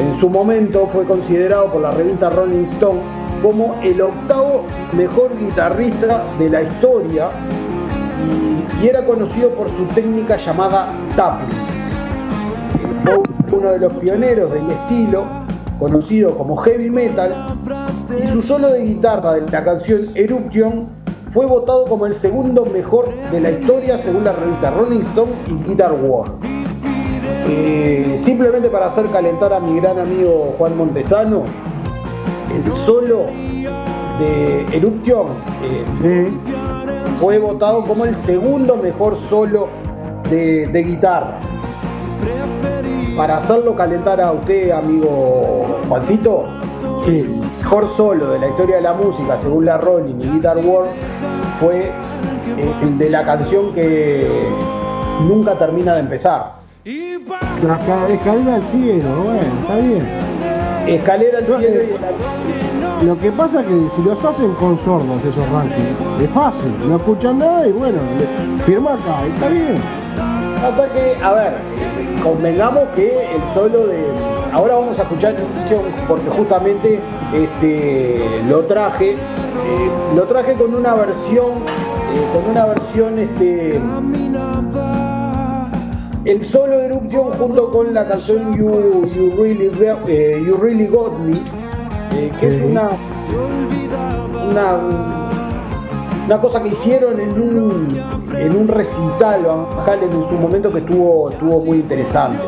En 0.00 0.20
su 0.20 0.30
momento 0.30 0.86
fue 0.92 1.04
considerado 1.04 1.72
por 1.72 1.82
la 1.82 1.90
revista 1.90 2.30
Rolling 2.30 2.64
Stone 2.74 3.00
como 3.42 3.74
el 3.82 4.00
octavo 4.00 4.64
mejor 4.92 5.36
guitarrista 5.38 6.24
de 6.38 6.48
la 6.48 6.62
historia 6.62 7.30
y, 8.80 8.84
y 8.84 8.88
era 8.88 9.04
conocido 9.04 9.50
por 9.50 9.68
su 9.70 9.84
técnica 9.94 10.36
llamada 10.36 10.92
tapping. 11.16 11.73
Fue 13.04 13.58
uno 13.58 13.70
de 13.70 13.80
los 13.80 13.92
pioneros 13.94 14.50
del 14.50 14.70
estilo, 14.70 15.24
conocido 15.78 16.36
como 16.38 16.56
heavy 16.56 16.88
metal, 16.88 17.58
y 18.22 18.28
su 18.28 18.40
solo 18.40 18.70
de 18.70 18.82
guitarra 18.82 19.34
de 19.34 19.50
la 19.50 19.62
canción 19.62 20.08
Eruption 20.14 20.86
fue 21.32 21.44
votado 21.44 21.84
como 21.84 22.06
el 22.06 22.14
segundo 22.14 22.64
mejor 22.64 23.10
de 23.30 23.40
la 23.40 23.50
historia 23.50 23.98
según 23.98 24.24
la 24.24 24.32
revista 24.32 24.70
Rolling 24.70 25.00
Stone 25.10 25.32
y 25.48 25.68
Guitar 25.68 25.92
World. 25.92 26.32
Eh, 27.46 28.20
simplemente 28.24 28.70
para 28.70 28.86
hacer 28.86 29.06
calentar 29.10 29.52
a 29.52 29.60
mi 29.60 29.78
gran 29.80 29.98
amigo 29.98 30.54
Juan 30.56 30.76
Montesano, 30.76 31.42
el 32.54 32.72
solo 32.72 33.26
de 34.18 34.66
Eruption 34.72 35.26
eh, 36.02 36.30
fue 37.20 37.38
votado 37.38 37.84
como 37.84 38.06
el 38.06 38.14
segundo 38.16 38.76
mejor 38.76 39.18
solo 39.28 39.68
de, 40.30 40.66
de 40.68 40.82
guitarra. 40.82 41.40
Para 43.16 43.36
hacerlo 43.36 43.74
calentar 43.76 44.20
a 44.20 44.32
usted, 44.32 44.70
amigo 44.72 45.78
Juancito, 45.88 46.46
el 47.06 47.28
mejor 47.60 47.88
solo 47.96 48.30
de 48.30 48.38
la 48.40 48.48
historia 48.48 48.76
de 48.76 48.82
la 48.82 48.92
música, 48.94 49.36
según 49.40 49.66
la 49.66 49.76
Rolling 49.78 50.20
y 50.20 50.28
Guitar 50.30 50.58
World, 50.58 50.90
fue 51.60 51.86
eh, 51.86 52.72
el 52.82 52.98
de 52.98 53.10
la 53.10 53.24
canción 53.24 53.72
que 53.72 54.26
nunca 55.28 55.56
termina 55.58 55.94
de 55.94 56.00
empezar. 56.00 56.54
La 56.84 57.78
ca- 57.86 58.08
escalera 58.08 58.56
al 58.56 58.62
cielo, 58.64 59.08
bueno, 59.24 59.40
está 59.62 59.76
bien. 59.76 60.08
Escalera 60.86 61.38
al 61.38 61.46
cielo 61.46 61.60
eh, 61.80 61.96
Lo 63.06 63.18
que 63.18 63.32
pasa 63.32 63.60
es 63.60 63.66
que 63.66 63.74
si 63.96 64.02
los 64.02 64.22
hacen 64.24 64.52
con 64.54 64.76
sordos 64.80 65.24
esos 65.24 65.48
rankings, 65.50 66.20
es 66.22 66.30
fácil, 66.30 66.72
no 66.88 66.96
escuchan 66.96 67.38
nada 67.38 67.66
y 67.66 67.72
bueno, 67.72 67.98
firma 68.66 68.94
acá, 68.94 69.24
está 69.32 69.48
bien. 69.48 69.78
Pasa 70.60 70.88
que, 70.92 71.22
a 71.22 71.32
ver, 71.32 71.52
convengamos 72.24 72.82
que 72.96 73.06
el 73.36 73.42
solo 73.54 73.86
de. 73.86 74.02
Ahora 74.52 74.74
vamos 74.74 74.98
a 74.98 75.02
escuchar 75.02 75.34
porque 76.08 76.28
justamente 76.30 76.98
este, 77.32 78.20
lo 78.48 78.60
traje. 78.64 79.12
eh, 79.12 79.16
lo 80.16 80.22
traje 80.24 80.54
con 80.54 80.74
una 80.74 80.94
versión 80.94 81.52
con 82.32 82.50
una 82.50 82.66
versión 82.66 83.18
este, 83.18 83.80
el 86.24 86.44
solo 86.44 86.78
de 86.78 86.86
Eruption 86.86 87.32
junto 87.32 87.70
con 87.72 87.92
la 87.92 88.06
canción 88.06 88.56
You, 88.56 89.04
you, 89.14 89.32
really, 89.36 89.68
Got- 89.70 90.08
eh, 90.08 90.40
You 90.46 90.56
Really 90.56 90.86
Got 90.86 91.18
Me, 91.18 91.38
eh, 92.12 92.30
que 92.38 92.46
es 92.56 92.62
una, 92.62 92.90
una 96.26 96.40
cosa 96.40 96.62
que 96.62 96.70
hicieron 96.70 97.20
en 97.20 97.40
un, 97.40 98.02
en 98.36 98.56
un 98.56 98.68
recital 98.68 99.42
Van 99.44 99.66
Halen 99.86 100.10
en 100.10 100.28
su 100.28 100.34
momento 100.34 100.72
que 100.72 100.78
estuvo, 100.78 101.30
estuvo 101.30 101.64
muy 101.64 101.78
interesante. 101.78 102.38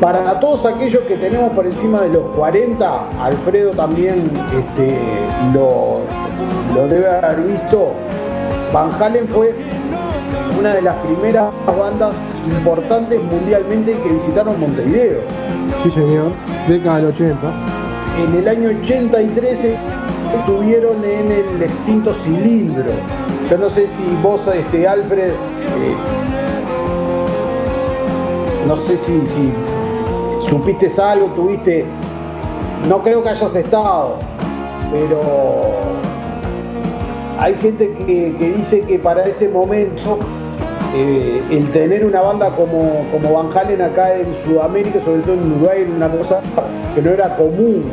Para 0.00 0.38
todos 0.40 0.66
aquellos 0.66 1.02
que 1.04 1.16
tenemos 1.16 1.52
por 1.52 1.66
encima 1.66 2.02
de 2.02 2.10
los 2.10 2.24
40, 2.36 3.22
Alfredo 3.22 3.70
también 3.72 4.30
este, 4.58 4.98
lo, 5.54 6.00
lo 6.74 6.88
debe 6.88 7.08
haber 7.08 7.42
visto. 7.42 7.92
Van 8.72 8.90
Halen 9.00 9.28
fue 9.28 9.54
una 10.58 10.74
de 10.74 10.82
las 10.82 10.96
primeras 10.96 11.52
bandas 11.66 12.12
importantes 12.44 13.22
mundialmente 13.22 13.96
que 14.02 14.08
visitaron 14.08 14.58
Montevideo. 14.58 15.20
Sí, 15.82 15.90
señor. 15.92 16.32
Década 16.68 16.96
del 16.96 17.06
80. 17.06 17.36
En 18.18 18.34
el 18.34 18.48
año 18.48 18.70
83 18.82 19.58
estuvieron 20.38 21.04
en 21.04 21.32
el 21.32 21.62
extinto 21.62 22.14
cilindro. 22.14 22.92
Yo 23.50 23.58
no 23.58 23.70
sé 23.70 23.86
si 23.86 24.22
vos, 24.22 24.40
este, 24.52 24.86
Alfred, 24.86 25.30
eh, 25.30 25.96
no 28.66 28.76
sé 28.86 28.98
si, 29.06 30.48
supiste 30.48 30.90
algo, 31.00 31.26
tuviste, 31.28 31.84
no 32.88 33.02
creo 33.02 33.22
que 33.22 33.28
hayas 33.30 33.54
estado, 33.54 34.16
pero 34.92 35.20
hay 37.38 37.54
gente 37.56 37.92
que, 38.06 38.34
que 38.38 38.52
dice 38.52 38.80
que 38.82 38.98
para 38.98 39.24
ese 39.24 39.48
momento 39.48 40.18
eh, 40.94 41.42
el 41.50 41.70
tener 41.72 42.06
una 42.06 42.22
banda 42.22 42.50
como, 42.56 43.04
como 43.12 43.34
Van 43.34 43.56
Halen 43.56 43.82
acá 43.82 44.14
en 44.14 44.34
Sudamérica, 44.44 45.00
sobre 45.04 45.20
todo 45.22 45.34
en 45.34 45.52
Uruguay, 45.52 45.82
era 45.82 45.90
una 45.90 46.10
cosa 46.10 46.40
que 46.94 47.02
no 47.02 47.10
era 47.10 47.36
común. 47.36 47.84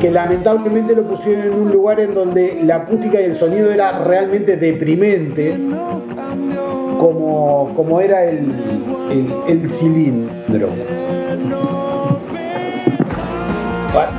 Que 0.00 0.10
lamentablemente 0.10 0.94
lo 0.94 1.02
pusieron 1.04 1.46
en 1.46 1.54
un 1.54 1.72
lugar 1.72 1.98
en 2.00 2.14
donde 2.14 2.60
la 2.64 2.76
acústica 2.76 3.20
y 3.20 3.24
el 3.24 3.34
sonido 3.36 3.70
era 3.72 3.98
realmente 4.04 4.56
deprimente, 4.56 5.58
como, 6.98 7.72
como 7.74 8.00
era 8.00 8.24
el, 8.24 8.50
el- 9.48 9.68
cilindro. 9.70 10.68
Pa- 13.92 14.10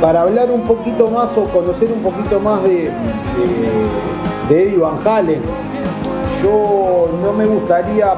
para 0.00 0.22
hablar 0.22 0.50
un 0.50 0.62
poquito 0.62 1.08
más 1.08 1.30
o 1.38 1.44
conocer 1.44 1.88
un 1.92 2.02
poquito 2.02 2.40
más 2.40 2.62
de 2.64 2.90
Eddie 4.50 4.76
Van 4.76 4.98
Halen, 5.06 5.40
yo 6.42 7.08
no 7.22 7.32
me 7.32 7.46
gustaría 7.46 8.14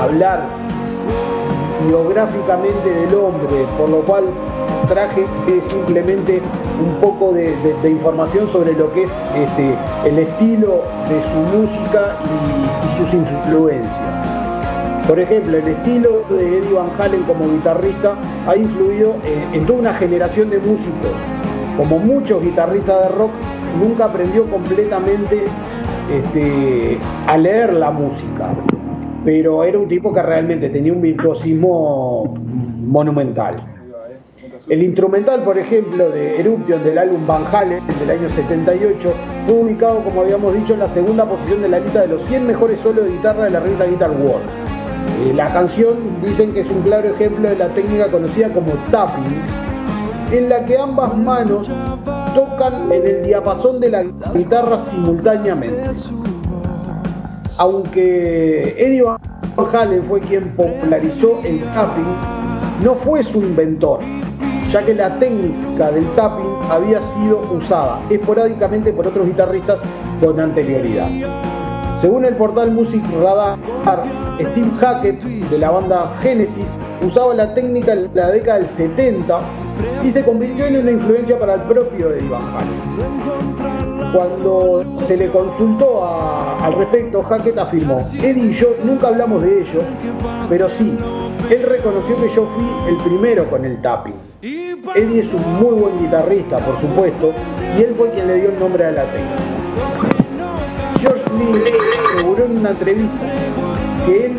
hablar 0.00 0.40
biográficamente 1.86 2.88
del 2.90 3.14
hombre, 3.14 3.64
por 3.78 3.88
lo 3.88 4.00
cual 4.00 4.24
traje 4.88 5.22
eh, 5.48 5.60
simplemente 5.66 6.40
un 6.80 7.00
poco 7.00 7.32
de, 7.32 7.54
información 7.88 8.50
sobre 8.50 8.72
lo 8.72 8.92
que 8.92 9.04
es 9.04 9.10
este, 9.36 9.74
el 10.08 10.18
estilo 10.18 10.82
de 11.08 11.22
su 11.22 11.56
música 11.56 12.16
y- 12.24 12.98
sus 12.98 13.14
influencias. 13.14 15.06
Por 15.06 15.18
ejemplo, 15.18 15.56
el 15.56 15.68
estilo 15.68 16.22
de 16.28 16.58
Eddie 16.58 16.72
Van 16.72 16.90
Halen 16.98 17.22
como 17.24 17.48
guitarrista 17.48 18.14
ha 18.46 18.56
influido 18.56 19.14
en, 19.24 19.60
en 19.60 19.66
toda 19.66 19.78
una 19.78 19.94
generación 19.94 20.50
de 20.50 20.58
músicos. 20.58 21.10
Como 21.76 21.98
muchos 21.98 22.42
guitarristas 22.42 23.02
de 23.04 23.08
rock, 23.16 23.30
nunca 23.82 24.04
aprendió 24.06 24.44
completamente 24.50 25.44
este, 26.12 26.98
a 27.26 27.36
leer 27.36 27.72
la 27.72 27.90
música. 27.90 28.50
Pero 29.24 29.64
era 29.64 29.78
un 29.78 29.88
tipo 29.88 30.12
que 30.12 30.22
realmente 30.22 30.68
tenía 30.70 30.92
un 30.92 31.02
virtuosismo 31.02 32.34
monumental. 32.78 33.66
El 34.68 34.82
instrumental, 34.82 35.42
por 35.42 35.58
ejemplo, 35.58 36.10
de 36.10 36.38
Eruption 36.38 36.84
del 36.84 36.98
álbum 36.98 37.26
Van 37.26 37.42
Halen 37.52 37.80
del 37.98 38.10
año 38.10 38.28
78 38.28 39.12
fue 39.46 39.54
ubicado, 39.54 40.04
como 40.04 40.20
habíamos 40.20 40.54
dicho, 40.54 40.74
en 40.74 40.80
la 40.80 40.88
segunda 40.88 41.24
posición 41.28 41.62
de 41.62 41.68
la 41.68 41.80
lista 41.80 42.02
de 42.02 42.08
los 42.08 42.22
100 42.22 42.46
mejores 42.46 42.78
solos 42.78 43.04
de 43.04 43.10
guitarra 43.10 43.44
de 43.44 43.50
la 43.50 43.60
revista 43.60 43.86
Guitar 43.86 44.10
World. 44.10 44.44
Eh, 45.22 45.32
la 45.34 45.52
canción 45.52 46.22
dicen 46.22 46.52
que 46.52 46.60
es 46.60 46.70
un 46.70 46.82
claro 46.82 47.08
ejemplo 47.08 47.48
de 47.48 47.56
la 47.56 47.68
técnica 47.74 48.10
conocida 48.10 48.48
como 48.52 48.72
tapping, 48.90 49.42
en 50.30 50.48
la 50.48 50.64
que 50.64 50.78
ambas 50.78 51.16
manos 51.16 51.68
tocan 52.34 52.92
en 52.92 53.06
el 53.06 53.22
diapasón 53.24 53.80
de 53.80 53.90
la 53.90 54.04
guitarra 54.34 54.78
simultáneamente. 54.78 55.90
Aunque 57.60 58.74
Eddie 58.78 59.02
Van 59.02 59.20
Halen 59.70 60.02
fue 60.04 60.18
quien 60.22 60.48
popularizó 60.56 61.40
el 61.44 61.60
tapping, 61.74 62.16
no 62.82 62.94
fue 62.94 63.22
su 63.22 63.42
inventor, 63.42 64.00
ya 64.72 64.82
que 64.86 64.94
la 64.94 65.18
técnica 65.18 65.90
del 65.90 66.06
tapping 66.14 66.56
había 66.70 67.02
sido 67.02 67.42
usada 67.52 68.00
esporádicamente 68.08 68.94
por 68.94 69.06
otros 69.06 69.26
guitarristas 69.26 69.78
con 70.22 70.40
anterioridad. 70.40 71.10
Según 72.00 72.24
el 72.24 72.34
portal 72.36 72.70
Music 72.70 73.02
Radar, 73.22 73.58
Steve 74.40 74.70
Hackett 74.80 75.22
de 75.22 75.58
la 75.58 75.70
banda 75.70 76.16
Genesis 76.22 76.64
usaba 77.06 77.34
la 77.34 77.52
técnica 77.52 77.92
en 77.92 78.08
la 78.14 78.30
década 78.30 78.60
del 78.60 78.68
70 78.68 79.38
y 80.02 80.10
se 80.10 80.24
convirtió 80.24 80.64
en 80.64 80.78
una 80.78 80.92
influencia 80.92 81.38
para 81.38 81.56
el 81.56 81.60
propio 81.64 82.10
Eddie 82.10 82.26
Van 82.30 82.56
Halen. 82.56 83.79
Cuando 84.12 84.84
se 85.06 85.16
le 85.16 85.28
consultó 85.28 86.04
al 86.04 86.72
respecto, 86.74 87.22
Hackett 87.22 87.58
afirmó, 87.58 88.00
Eddie 88.14 88.50
y 88.50 88.52
yo 88.54 88.74
nunca 88.84 89.08
hablamos 89.08 89.42
de 89.42 89.62
ello, 89.62 89.82
pero 90.48 90.68
sí, 90.68 90.96
él 91.48 91.62
reconoció 91.62 92.16
que 92.16 92.28
yo 92.28 92.46
fui 92.46 92.88
el 92.88 92.96
primero 92.98 93.48
con 93.48 93.64
el 93.64 93.80
tapping. 93.80 94.14
Eddie 94.42 95.20
es 95.20 95.32
un 95.32 95.60
muy 95.60 95.80
buen 95.80 95.98
guitarrista, 96.00 96.58
por 96.58 96.80
supuesto, 96.80 97.32
y 97.78 97.82
él 97.82 97.94
fue 97.96 98.10
quien 98.10 98.26
le 98.26 98.34
dio 98.36 98.50
el 98.50 98.58
nombre 98.58 98.84
a 98.86 98.90
la 98.90 99.04
técnica. 99.04 99.60
George 101.00 101.24
Lee 101.38 101.72
aseguró 102.12 102.44
en 102.44 102.58
una 102.58 102.70
entrevista 102.70 103.26
que 104.06 104.26
él 104.26 104.36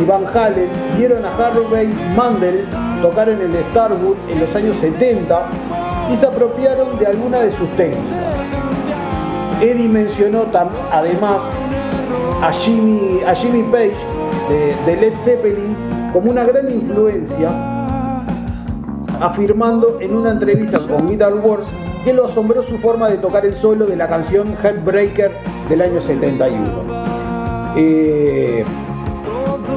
y 0.00 0.04
Van 0.04 0.26
Halen 0.26 0.68
vieron 0.96 1.24
a 1.24 1.34
Harvey 1.34 1.88
Mandel 2.14 2.64
tocar 3.02 3.28
en 3.28 3.40
el 3.40 3.52
Starwood 3.70 4.16
en 4.28 4.40
los 4.40 4.54
años 4.54 4.76
70 4.80 5.46
y 6.12 6.16
se 6.16 6.26
apropiaron 6.26 6.98
de 6.98 7.06
alguna 7.06 7.40
de 7.40 7.50
sus 7.56 7.68
técnicas. 7.76 8.37
Eddie 9.60 9.88
mencionó 9.88 10.44
además 10.92 11.40
a 12.42 12.52
Jimmy, 12.52 13.20
a 13.26 13.34
Jimmy 13.34 13.62
Page 13.64 13.96
de, 14.86 14.96
Led 14.96 15.12
Zeppelin 15.24 15.74
como 16.12 16.30
una 16.30 16.44
gran 16.44 16.70
influencia, 16.70 17.50
afirmando 19.20 19.98
en 20.00 20.14
una 20.14 20.30
entrevista 20.30 20.78
con 20.86 21.08
Guitar 21.08 21.34
World 21.34 21.66
que 22.04 22.12
lo 22.12 22.26
asombró 22.26 22.62
su 22.62 22.78
forma 22.78 23.08
de 23.08 23.16
tocar 23.18 23.44
el 23.44 23.54
solo 23.56 23.86
de 23.86 23.96
la 23.96 24.06
canción 24.06 24.56
Headbreaker 24.62 25.32
del 25.68 25.82
año 25.82 26.00
71. 26.00 27.74
Eh, 27.76 28.64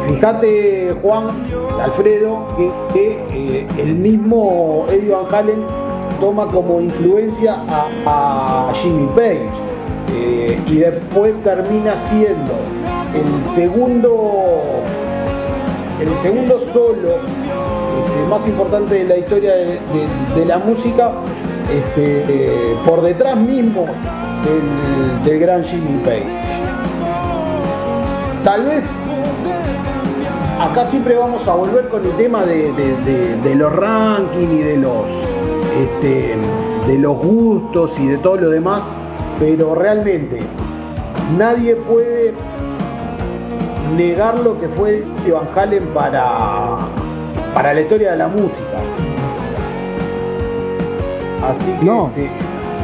fíjate, 0.07 0.95
Juan, 1.01 1.29
Alfredo, 1.81 2.47
que, 2.93 3.19
eh, 3.33 3.67
el 3.79 3.95
mismo 3.95 4.85
Eddie 4.89 5.09
Van 5.09 5.33
Halen 5.33 5.63
toma 6.19 6.47
como 6.47 6.79
influencia 6.79 7.57
a 8.05 8.71
Jimmy 8.75 9.07
Page 9.15 9.60
eh, 10.13 10.59
y 10.67 10.75
después 10.77 11.33
termina 11.43 11.95
siendo 12.09 12.53
el 13.13 13.55
segundo 13.55 14.83
el 15.99 16.17
segundo 16.17 16.59
solo 16.73 17.15
este, 17.15 18.29
más 18.29 18.47
importante 18.47 18.95
de 18.95 19.03
la 19.03 19.17
historia 19.17 19.53
de, 19.53 20.45
la 20.45 20.57
música 20.57 21.11
este, 21.69 22.25
eh, 22.27 22.75
por 22.85 23.01
detrás 23.01 23.37
mismo 23.37 23.85
del, 25.23 25.39
gran 25.39 25.63
Jimmy 25.63 25.99
Page. 26.03 26.25
Tal 28.43 28.65
vez 28.65 28.83
acá 30.59 30.87
siempre 30.87 31.15
vamos 31.15 31.47
a 31.47 31.53
volver 31.53 31.87
con 31.89 32.03
el 32.03 32.11
tema 32.13 32.43
de 32.43 33.55
los 33.55 33.71
rankings 33.75 34.51
y 34.51 34.63
de 34.63 34.77
los 34.77 35.05
este, 35.77 36.35
de 36.87 36.97
los 36.97 37.17
gustos 37.17 37.91
y 37.97 38.07
de 38.07 38.17
todo 38.17 38.35
lo 38.35 38.49
demás, 38.49 38.81
pero 39.41 39.73
realmente 39.73 40.39
nadie 41.35 41.75
puede 41.75 42.31
negar 43.97 44.39
lo 44.39 44.59
que 44.59 44.67
fue 44.69 45.03
Van 45.27 45.47
Halen 45.57 45.87
para, 45.95 46.77
para 47.55 47.73
la 47.73 47.81
historia 47.81 48.11
de 48.11 48.17
la 48.17 48.27
música. 48.27 48.77
Así 51.43 51.71
que 51.79 51.85
No. 51.85 52.07
este, 52.15 52.29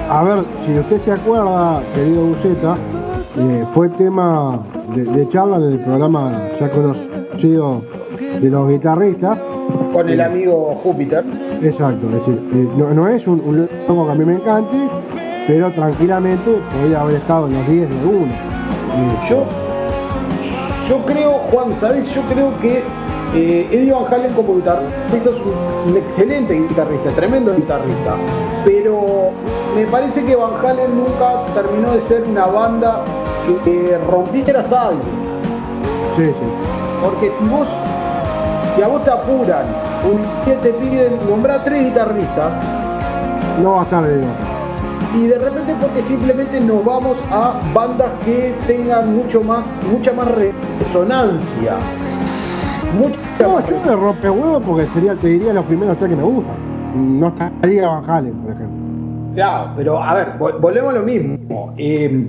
A 0.10 0.24
ver, 0.24 0.40
si 0.66 0.80
usted 0.80 1.00
se 1.02 1.12
acuerda, 1.12 1.84
querido 1.94 2.22
Buceta, 2.26 2.76
eh, 3.38 3.64
fue 3.74 3.90
tema 3.90 4.60
de, 4.96 5.04
de 5.04 5.30
charla 5.30 5.58
en 5.58 5.64
el 5.74 5.80
programa 5.80 6.42
ya 6.60 6.70
conocido 6.70 7.82
de 8.42 8.50
los 8.50 8.68
guitarristas. 8.70 9.38
con 9.94 10.10
el 10.10 10.22
amigo 10.22 10.80
Júpiter, 10.82 11.24
Exacto, 11.62 12.08
es 12.08 12.14
decir, 12.14 12.40
eh, 12.54 12.68
no, 12.78 12.94
no 12.94 13.08
es 13.08 13.28
un, 13.28 13.42
un 13.42 13.70
logo 13.88 14.06
que 14.06 14.12
a 14.12 14.16
mí 14.16 14.26
me 14.26 14.36
encante, 14.36 14.78
pero 15.48 15.72
tranquilamente 15.72 16.60
podría 16.74 17.02
haber 17.02 17.16
estado 17.16 17.48
en 17.48 17.54
los 17.54 17.68
10 17.68 17.90
de 17.90 18.06
uno. 18.06 18.26
Eh, 18.26 19.28
Yo, 19.30 19.46
yo 20.90 21.06
creo, 21.06 21.32
Juan, 21.52 21.74
¿sabes? 21.80 22.14
Yo 22.14 22.22
creo 22.24 22.52
que 22.60 22.84
eh, 23.34 23.68
Eddie 23.72 23.94
Van 23.94 24.14
Halen 24.14 24.34
como 24.34 24.56
guitarrista 24.56 25.30
es 25.30 25.88
un, 25.88 25.96
excelente 25.96 26.54
guitarrista, 26.54 27.12
tremendo 27.12 27.56
guitarrista. 27.56 28.16
Pero 28.66 29.32
me 29.74 29.86
parece 29.86 30.24
que 30.26 30.36
Van 30.36 30.66
Halen 30.66 30.98
nunca 30.98 31.46
terminó 31.54 31.92
de 31.92 32.02
ser 32.02 32.24
una 32.24 32.46
banda 32.46 33.02
que, 33.46 33.72
que 33.72 33.98
rompiera 34.10 34.62
estadios. 34.62 35.02
sí, 36.18 36.26
sí. 36.26 36.46
Porque 37.04 37.32
si 37.38 37.48
vos, 37.48 37.68
si 38.76 38.82
a 38.82 38.88
vos 38.88 39.04
te 39.06 39.12
apuran, 39.12 39.66
un 40.04 40.62
te 40.62 40.74
piden 40.74 41.20
nombrar 41.30 41.64
tres 41.64 41.86
guitarristas, 41.86 42.52
No 43.62 43.74
va 43.74 43.82
a 43.82 43.84
estar 43.84 44.04
de 44.04 44.22
y 45.16 45.28
de 45.28 45.40
repente 45.40 45.76
porque 45.80 46.04
simplemente 46.04 46.60
nos 46.60 46.84
vamos 46.84 47.18
a 47.32 47.60
bandas 47.74 48.12
que 48.26 48.54
tengan 48.68 49.16
mucho 49.16 49.42
más, 49.42 49.66
mucha 49.92 50.12
más 50.14 50.28
resonancia. 50.80 51.76
Mucha 52.98 53.20
No, 53.42 53.66
yo 53.66 53.76
me 53.86 53.96
rompe 53.96 54.30
huevo 54.30 54.60
porque 54.62 54.86
sería, 54.88 55.14
te 55.16 55.28
diría, 55.28 55.54
los 55.54 55.66
primeros 55.66 55.98
tres 55.98 56.10
que 56.10 56.16
me 56.16 56.24
gustan. 56.24 56.56
No 56.96 57.28
estaría 57.28 57.88
Van 57.88 58.10
Halen, 58.10 58.34
por 58.34 58.52
ejemplo. 58.54 58.78
Claro, 59.36 59.72
pero 59.76 60.02
a 60.04 60.14
ver, 60.16 60.28
vol- 60.40 60.60
volvemos 60.60 60.94
a 60.94 60.98
lo 60.98 61.04
mismo. 61.04 61.74
Eh, 61.78 62.28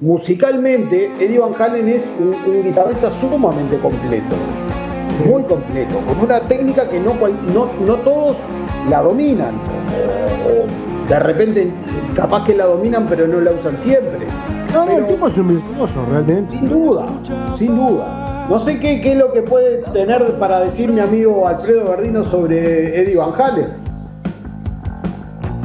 musicalmente, 0.00 1.10
Eddie 1.18 1.38
Van 1.38 1.52
Halen 1.58 1.88
es 1.88 2.04
un, 2.18 2.34
un 2.52 2.62
guitarrista 2.62 3.10
sumamente 3.20 3.78
completo, 3.78 4.36
muy 5.26 5.42
completo, 5.44 5.94
con 6.06 6.24
una 6.24 6.40
técnica 6.40 6.88
que 6.88 7.00
no, 7.00 7.14
no, 7.54 7.68
no 7.86 7.96
todos 7.98 8.36
la 8.90 9.02
dominan. 9.02 9.52
De 11.10 11.18
repente, 11.18 11.68
capaz 12.14 12.44
que 12.44 12.54
la 12.54 12.66
dominan, 12.66 13.06
pero 13.08 13.26
no 13.26 13.40
la 13.40 13.50
usan 13.50 13.76
siempre. 13.80 14.28
No, 14.72 14.86
no, 14.86 14.92
el 14.92 15.06
tipo 15.06 15.26
es 15.26 15.36
un 15.36 15.48
virtuoso, 15.48 16.06
realmente. 16.08 16.56
Sin 16.56 16.68
duda, 16.68 17.04
sin 17.58 17.76
duda. 17.76 18.46
No 18.48 18.60
sé 18.60 18.78
qué, 18.78 19.00
qué 19.00 19.12
es 19.12 19.18
lo 19.18 19.32
que 19.32 19.42
puede 19.42 19.78
tener 19.92 20.34
para 20.38 20.60
decir 20.60 20.92
mi 20.92 21.00
amigo 21.00 21.48
Alfredo 21.48 21.90
Verdino 21.90 22.22
sobre 22.22 23.02
Eddie 23.02 23.16
Van 23.16 23.32
Halen. 23.36 23.70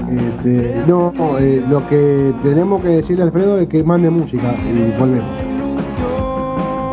Este, 0.10 0.84
no, 0.88 1.14
no, 1.16 1.38
eh, 1.38 1.64
lo 1.70 1.88
que 1.90 2.34
tenemos 2.42 2.82
que 2.82 2.90
decirle 2.90 3.22
a 3.22 3.26
Alfredo 3.28 3.60
es 3.60 3.68
que 3.68 3.84
mande 3.84 4.10
música 4.10 4.52
y 4.68 5.00
volvemos. 5.00 5.30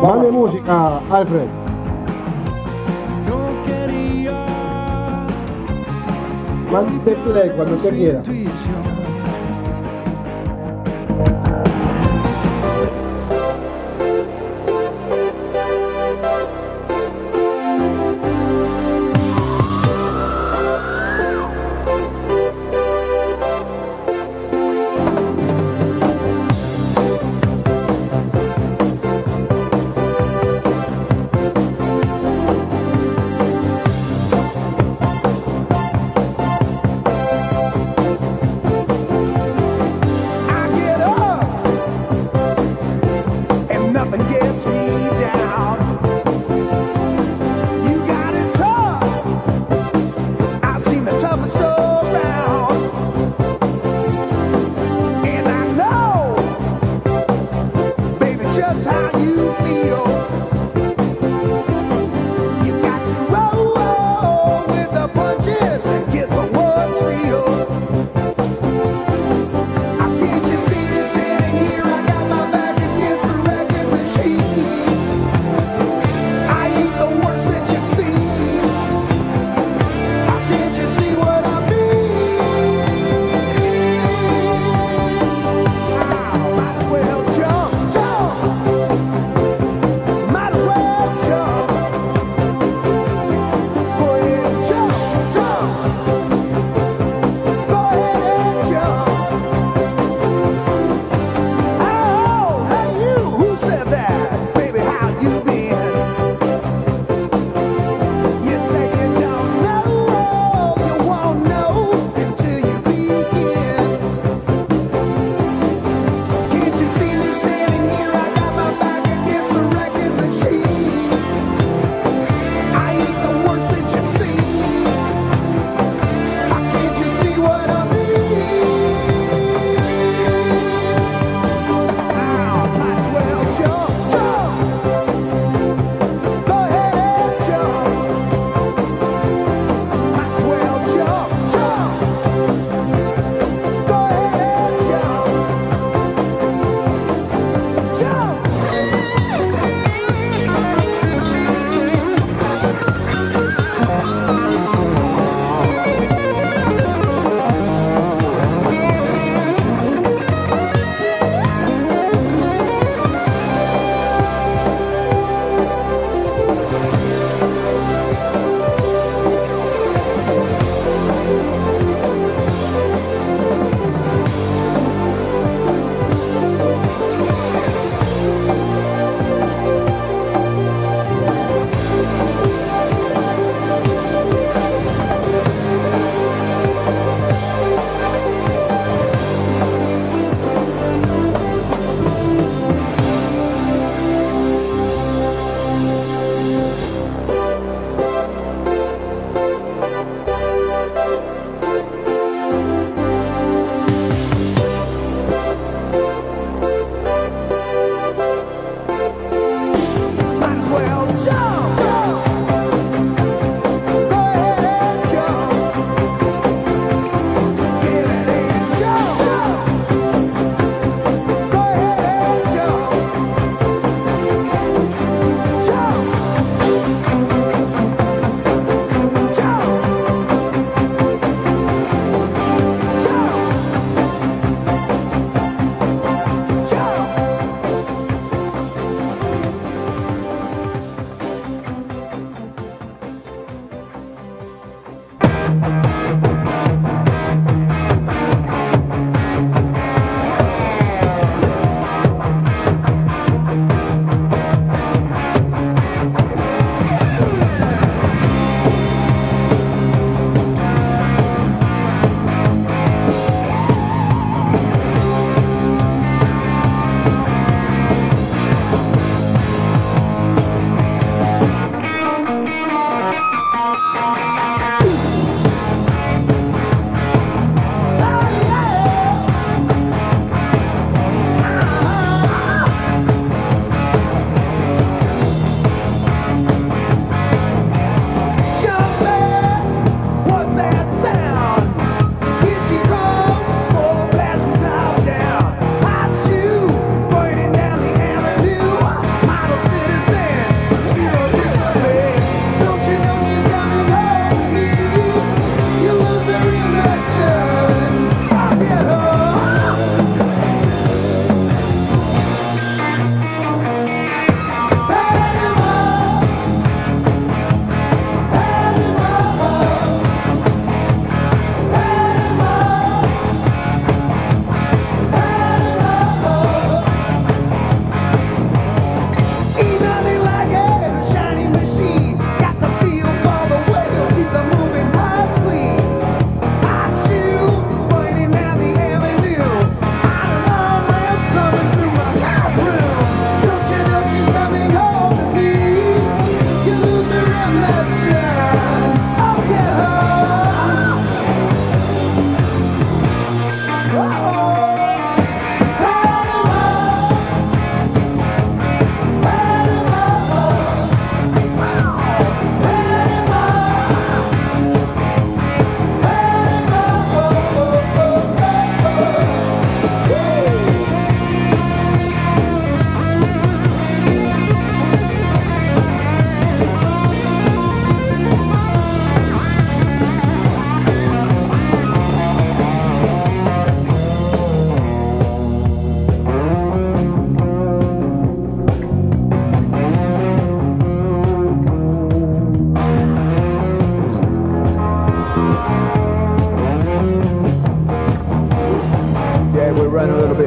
Mande 0.03 0.31
música, 0.31 0.99
Alfred. 1.09 1.62
Mande 6.73 7.13
play 7.23 7.51
cuando 7.51 7.75
usted 7.75 7.93
quiera. 7.93 8.23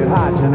hot. 0.07 0.46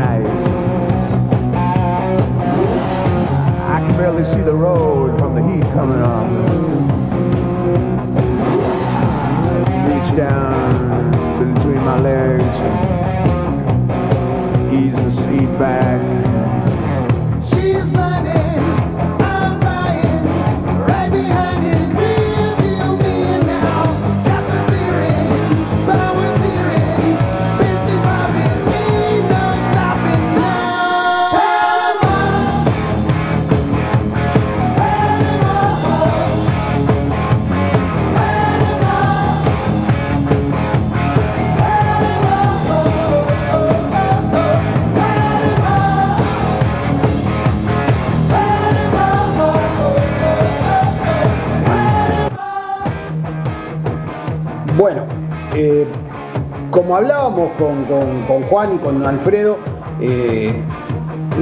Hablábamos 56.96 57.50
con, 57.58 57.84
con- 57.84 58.42
Juan 58.44 58.74
y 58.74 58.78
con 58.78 59.04
Alfredo, 59.06 59.56
eh, 60.00 60.52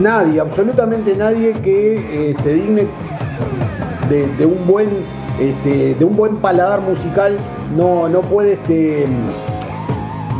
nadie, 0.00 0.40
absolutamente 0.40 1.14
nadie 1.16 1.52
que 1.62 2.30
eh, 2.30 2.34
se 2.42 2.54
digne 2.54 2.86
de, 4.08 4.26
de 4.36 4.46
un 4.46 4.66
buen 4.66 4.88
este, 5.38 5.94
de 5.94 6.04
un 6.04 6.16
buen 6.16 6.36
paladar 6.36 6.80
musical 6.82 7.36
no, 7.76 8.08
no 8.08 8.20
puede 8.20 8.54
este, 8.54 9.06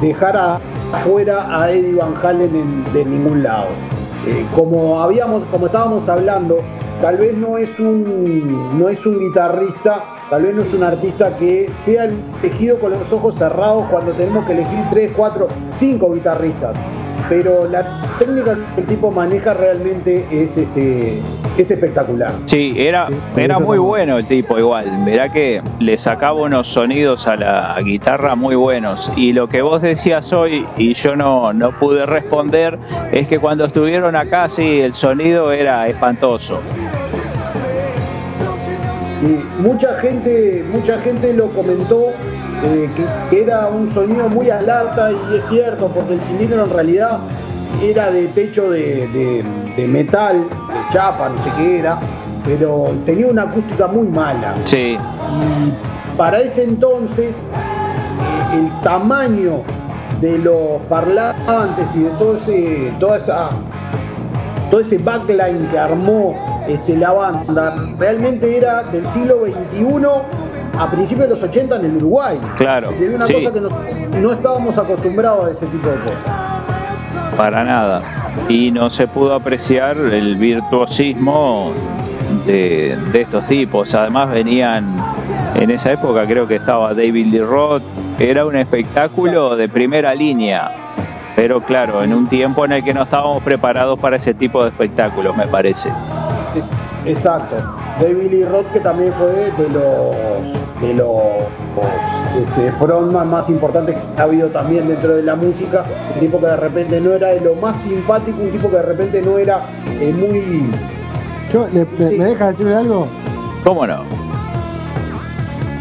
dejar 0.01 0.37
a- 0.37 0.59
afuera 0.93 1.47
a 1.63 1.71
Eddie 1.71 1.95
Van 1.95 2.15
Halen 2.23 2.55
en- 2.55 2.93
de 2.93 3.05
ningún 3.05 3.43
lado. 3.43 3.67
Eh, 4.27 4.45
como 4.55 5.01
habíamos, 5.01 5.43
como 5.51 5.67
estábamos 5.67 6.07
hablando, 6.09 6.59
tal 7.01 7.17
vez 7.17 7.35
no 7.37 7.57
es 7.57 7.79
un 7.79 8.79
no 8.79 8.89
es 8.89 9.05
un 9.07 9.19
guitarrista, 9.19 10.05
tal 10.31 10.43
vez 10.43 10.55
no 10.55 10.63
es 10.63 10.73
un 10.73 10.85
artista 10.85 11.37
que 11.37 11.69
sea 11.85 12.09
elegido 12.43 12.79
con 12.79 12.93
los 12.93 13.13
ojos 13.13 13.35
cerrados 13.37 13.87
cuando 13.91 14.13
tenemos 14.13 14.47
que 14.47 14.53
elegir 14.53 14.79
3, 14.91 15.11
4, 15.17 15.49
5 15.79 16.15
guitarristas. 16.15 16.77
Pero 17.29 17.69
la 17.69 17.85
técnica 18.19 18.57
que 18.75 18.81
el 18.81 18.87
tipo 18.89 19.11
maneja 19.11 19.53
realmente 19.55 20.27
es 20.33 20.57
este 20.57 21.19
es 21.59 21.71
espectacular. 21.71 22.33
Sí, 22.47 22.75
era, 22.77 23.07
Sí, 23.09 23.15
era 23.37 23.59
muy 23.59 23.77
también. 23.77 23.83
bueno 23.85 24.19
el 24.19 24.27
tipo 24.27 24.59
igual. 24.59 24.87
Verá 25.05 25.31
que 25.31 25.63
le 25.79 25.99
sacaba 25.99 26.41
unos 26.41 26.67
sonidos 26.67 27.27
a 27.29 27.37
la 27.37 27.77
guitarra 27.85 28.35
muy 28.35 28.55
buenos. 28.57 29.13
Y 29.17 29.33
lo 29.33 29.49
que 29.49 29.63
vos 29.63 29.83
decías 29.83 30.33
hoy, 30.33 30.67
y 30.77 30.95
yo 30.95 31.15
no, 31.15 31.53
no 31.53 31.71
pude 31.73 32.07
responder, 32.07 32.79
es 33.13 33.29
que 33.29 33.39
cuando 33.39 33.65
estuvieron 33.67 34.17
acá, 34.17 34.49
sí, 34.49 34.81
el 34.81 34.95
sonido 34.95 35.53
era 35.53 35.87
espantoso. 35.87 36.61
Y 39.23 39.63
mucha 39.63 39.95
gente, 39.97 40.65
mucha 40.73 40.99
gente 40.99 41.33
lo 41.35 41.49
comentó 41.49 42.13
eh, 42.65 42.89
que, 43.31 43.43
era 43.43 43.69
un 43.69 43.93
sonido 43.93 44.29
muy 44.29 44.49
alerta 44.51 45.11
y 45.13 45.37
es 45.37 45.45
cierto, 45.51 45.89
porque 45.89 46.15
el 46.15 46.21
cilindro 46.23 46.65
en 46.65 46.71
realidad 46.71 47.19
era 47.83 48.11
de 48.11 48.27
techo 48.29 48.71
de, 48.71 49.07
de- 49.09 49.45
de 49.77 49.87
metal, 49.87 50.45
de 50.49 50.93
chapa, 50.95 51.29
no 51.29 51.43
sé 51.45 51.51
qué 51.57 51.79
era, 51.81 51.99
pero 52.45 52.93
tenía 53.07 53.27
una 53.29 53.43
acústica 53.43 53.87
muy 53.87 54.09
mala. 54.09 54.55
Sí, 54.65 54.97
Y 54.99 56.17
para 56.17 56.41
ese 56.41 56.65
entonces, 56.65 57.29
eh, 57.31 58.57
el 58.57 58.69
tamaño 58.83 59.63
de 60.21 60.39
los 60.39 60.81
parlantes 60.89 61.87
y 61.95 62.01
de 62.01 62.11
todo 62.19 62.37
ese, 62.39 62.91
toda 62.99 63.17
esa, 63.19 63.51
todo 64.71 64.81
ese 64.81 64.99
backline 64.99 65.67
que 65.71 65.79
armó 65.79 66.35
este, 66.73 66.97
la 66.97 67.13
banda, 67.13 67.75
realmente 67.99 68.57
era 68.57 68.83
del 68.85 69.07
siglo 69.13 69.41
XXI 69.45 70.07
a 70.79 70.91
principios 70.91 71.29
de 71.29 71.35
los 71.35 71.43
80 71.43 71.77
en 71.77 71.85
el 71.85 71.97
Uruguay. 71.97 72.39
Claro, 72.57 72.91
decir, 72.91 73.13
una 73.15 73.27
sí. 73.27 73.35
cosa 73.35 73.53
que 73.53 73.61
no, 73.61 73.69
no 74.21 74.33
estábamos 74.33 74.79
acostumbrados 74.79 75.47
a 75.47 75.51
ese 75.51 75.67
tipo 75.67 75.89
de 75.89 75.97
cosas. 75.97 76.19
para 77.37 77.65
nada. 77.65 78.03
Y 78.49 78.71
no 78.71 78.89
se 78.91 79.07
pudo 79.07 79.35
apreciar 79.35 79.97
el 79.97 80.37
virtuosismo 80.37 81.73
de, 82.47 82.97
de 83.13 83.21
estos 83.21 83.47
tipos. 83.47 83.95
Además 83.95 84.31
venían, 84.31 84.87
en 85.55 85.71
esa 85.71 85.93
época 85.93 86.27
creo 86.27 86.47
que 86.47 86.57
estaba 86.57 86.95
David 86.95 87.27
Lee 87.27 87.41
Roth, 87.41 87.83
era 88.19 88.47
un 88.47 88.57
espectáculo 88.57 89.57
de 89.57 89.69
primera 89.69 90.15
línea. 90.15 90.71
Pero 91.37 91.63
claro, 91.63 92.03
en 92.03 92.13
un 92.13 92.29
tiempo 92.29 92.65
en 92.65 92.73
el 92.73 92.85
que 92.85 92.93
no 92.93 93.03
estábamos 93.03 93.43
preparados 93.43 93.99
para 93.99 94.17
ese 94.17 94.35
tipo 94.35 94.63
de 94.63 94.71
espectáculos, 94.71 95.37
me 95.37 95.47
parece. 95.47 95.91
Exacto. 97.07 97.57
David 98.01 98.31
Lee 98.31 98.45
Roth, 98.45 98.67
que 98.73 98.81
también 98.81 99.13
fue 99.15 99.29
de 99.31 99.69
los, 99.69 100.81
de 100.81 100.95
los 100.95 101.11
este, 102.39 102.73
frontman 102.79 103.31
más 103.31 103.49
importantes 103.49 103.97
que 103.97 104.21
ha 104.21 104.25
habido 104.25 104.49
también 104.49 104.87
dentro 104.89 105.17
de 105.17 105.23
la 105.23 105.35
música. 105.37 105.85
Un 106.15 106.21
tipo 106.21 106.39
que 106.41 106.47
de 106.47 106.57
repente 106.57 107.01
no 107.01 107.13
era 107.13 107.29
de 107.29 107.41
lo 107.41 107.55
más 107.57 107.77
simpático, 107.79 108.43
un 108.43 108.51
tipo 108.51 108.69
que 108.71 108.77
de 108.77 108.83
repente 108.83 109.23
no 109.23 109.39
era 109.39 109.61
eh, 110.01 110.13
muy. 110.17 110.67
Yo, 111.53 111.67
le- 111.73 111.87
me, 111.99 112.11
Sí. 112.11 112.19
¿me 112.19 112.25
deja 112.27 112.49
decirle 112.53 112.75
algo? 112.77 113.07
¿Cómo 113.65 113.87
no? 113.87 113.97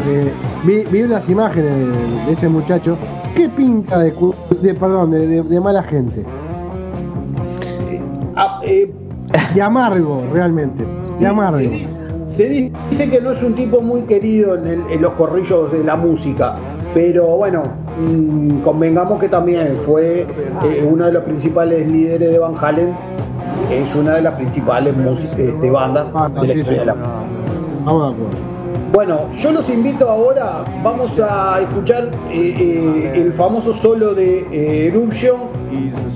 Eh, 0.08 0.32
vi, 0.64 0.84
vi 0.86 1.04
unas 1.04 1.28
imágenes 1.30 1.72
de, 1.74 2.26
de 2.26 2.32
ese 2.34 2.50
muchacho. 2.50 2.98
¿Qué 3.36 3.48
pinta 3.48 4.00
de, 4.00 4.14
de 4.62 4.74
perdón, 4.74 5.12
de, 5.12 5.28
de- 5.28 5.44
de 5.44 5.60
mala 5.62 5.84
gente? 5.84 6.26
ah, 8.36 8.60
eh, 8.64 8.92
De 9.56 9.62
amargo, 9.62 10.24
realmente. 10.34 10.84
De 11.20 11.28
amargo. 11.28 11.58
Se, 11.60 11.68
di- 11.68 11.88
se 12.30 12.48
dice 12.92 13.10
que 13.10 13.22
no 13.22 13.32
es 13.32 13.44
un 13.44 13.54
tipo 13.56 13.82
muy 13.82 14.02
querido 14.04 14.56
en, 14.56 14.68
el- 14.68 14.84
en 14.92 15.02
los 15.02 15.14
corrillos 15.14 15.72
de 15.72 15.84
la 15.84 15.96
música, 15.96 16.56
pero 16.94 17.26
bueno, 17.38 17.64
mm, 18.00 18.60
convengamos 18.62 19.20
que 19.20 19.28
también 19.30 19.76
fue 19.86 20.26
eh, 20.64 20.88
uno 20.90 21.06
de 21.06 21.12
los 21.12 21.24
principales 21.24 21.88
líderes 21.88 22.32
de 22.32 22.40
Van 22.40 22.54
Halen, 22.60 22.94
es 23.72 23.96
una 23.96 24.14
de 24.16 24.22
las 24.22 24.34
principales 24.36 24.96
músicas 24.96 25.38
de 25.62 25.70
bandas 25.72 26.08
Ah, 26.14 26.30
de 26.30 26.48
la 26.48 26.54
historia 26.54 26.80
de 26.82 26.86
la 26.86 26.96
Vamos 27.86 28.14
acuerdo. 28.14 28.38
Bueno, 28.92 29.30
yo 29.38 29.52
los 29.52 29.70
invito 29.70 30.10
ahora, 30.10 30.64
vamos 30.84 31.12
a 31.20 31.60
escuchar 31.62 32.10
eh, 32.30 32.56
eh, 32.58 33.12
el 33.16 33.34
famoso 33.34 33.74
solo 33.74 34.14
de 34.14 34.40
eh, 34.52 34.88
Eruption 34.88 35.50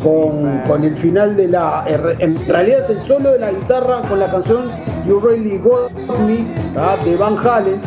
con, 0.01 0.61
con 0.67 0.83
el 0.83 0.95
final 0.97 1.35
de 1.35 1.49
la... 1.49 1.85
En 1.87 2.47
realidad 2.47 2.79
es 2.79 2.89
el 2.89 3.01
solo 3.07 3.33
de 3.33 3.39
la 3.39 3.51
guitarra 3.51 4.01
con 4.09 4.19
la 4.19 4.31
canción 4.31 4.71
You 5.07 5.19
Really 5.19 5.59
Got 5.59 5.91
Me 6.25 6.45
de 7.05 7.15
Van 7.15 7.37
Halen. 7.37 7.79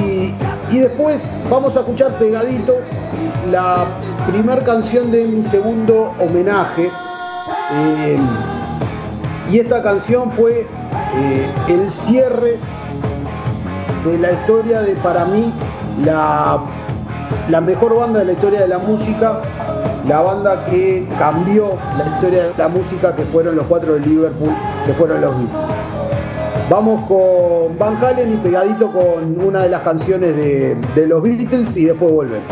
Y, 0.00 0.78
después 0.78 1.20
vamos 1.50 1.76
a 1.76 1.80
escuchar 1.80 2.12
pegadito 2.18 2.76
la 3.50 3.84
primer 4.30 4.62
canción 4.64 5.10
de 5.10 5.24
mi 5.24 5.46
segundo 5.46 6.12
homenaje. 6.20 6.90
Eh, 7.72 8.16
y 9.50 9.58
esta 9.58 9.82
canción 9.82 10.30
fue 10.32 10.66
el 11.68 11.90
cierre 11.90 12.58
de 14.04 14.18
la 14.18 14.32
historia 14.32 14.82
de 14.82 14.94
para 14.96 15.24
mí 15.24 15.52
la, 16.04 16.58
la 17.48 17.60
mejor 17.60 17.96
banda 17.96 18.20
de 18.20 18.26
la 18.26 18.32
historia 18.32 18.60
de 18.60 18.68
la 18.68 18.78
música, 18.78 19.40
la 20.06 20.20
banda 20.20 20.64
que 20.66 21.06
cambió 21.18 21.72
la 21.96 22.04
historia 22.14 22.44
de 22.44 22.52
la 22.56 22.68
música, 22.68 23.14
que 23.16 23.22
fueron 23.24 23.56
los 23.56 23.66
cuatro 23.66 23.94
de 23.94 24.00
Liverpool, 24.00 24.52
que 24.86 24.92
fueron 24.92 25.20
los 25.20 25.30
Beatles. 25.30 25.74
Vamos 26.68 27.06
con 27.08 27.78
Van 27.78 27.96
Halen 28.02 28.34
y 28.34 28.36
pegadito 28.36 28.90
con 28.90 29.40
una 29.44 29.62
de 29.62 29.68
las 29.70 29.82
canciones 29.82 30.36
de, 30.36 30.76
de 30.94 31.06
los 31.06 31.22
Beatles 31.22 31.76
y 31.76 31.84
después 31.86 32.12
volvemos. 32.12 32.48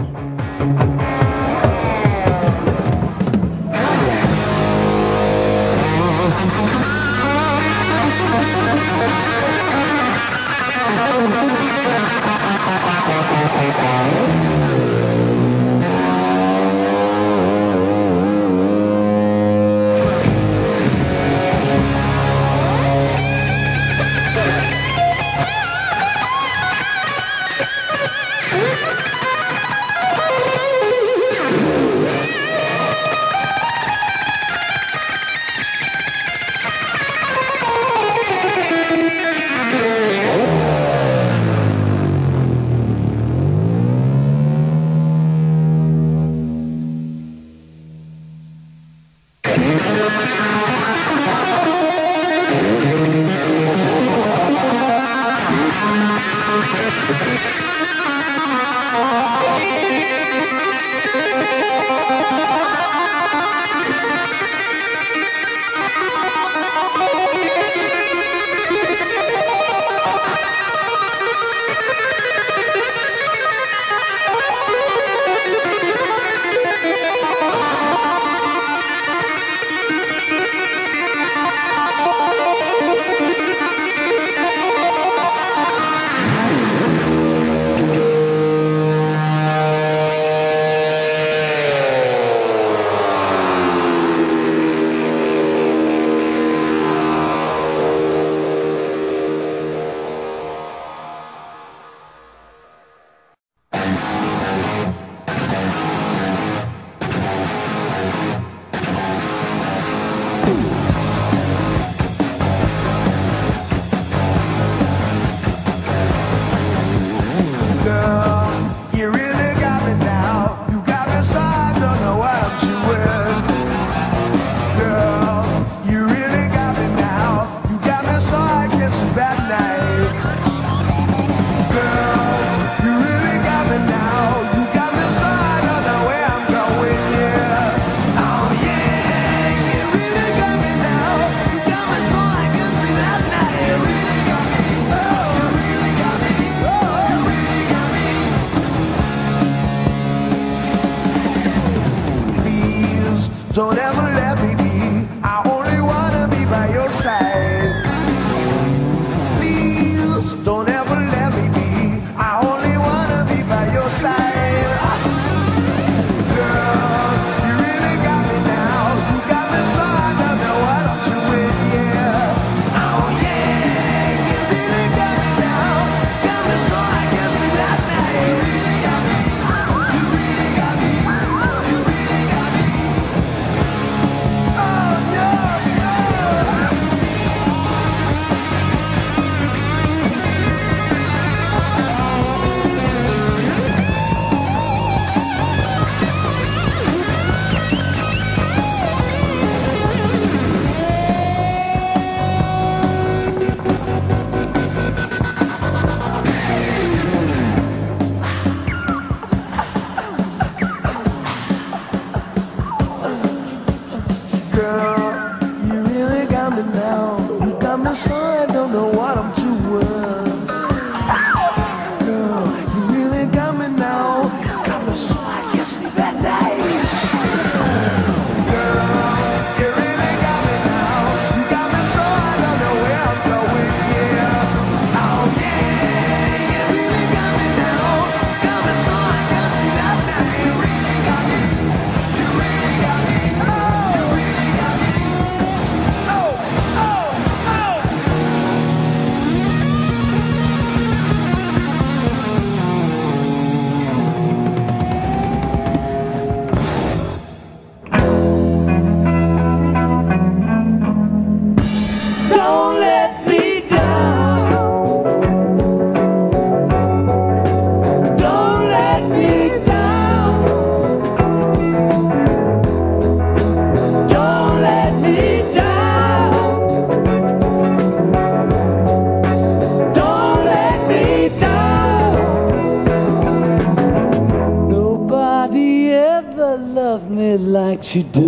she 287.93 288.02
did. 288.05 288.22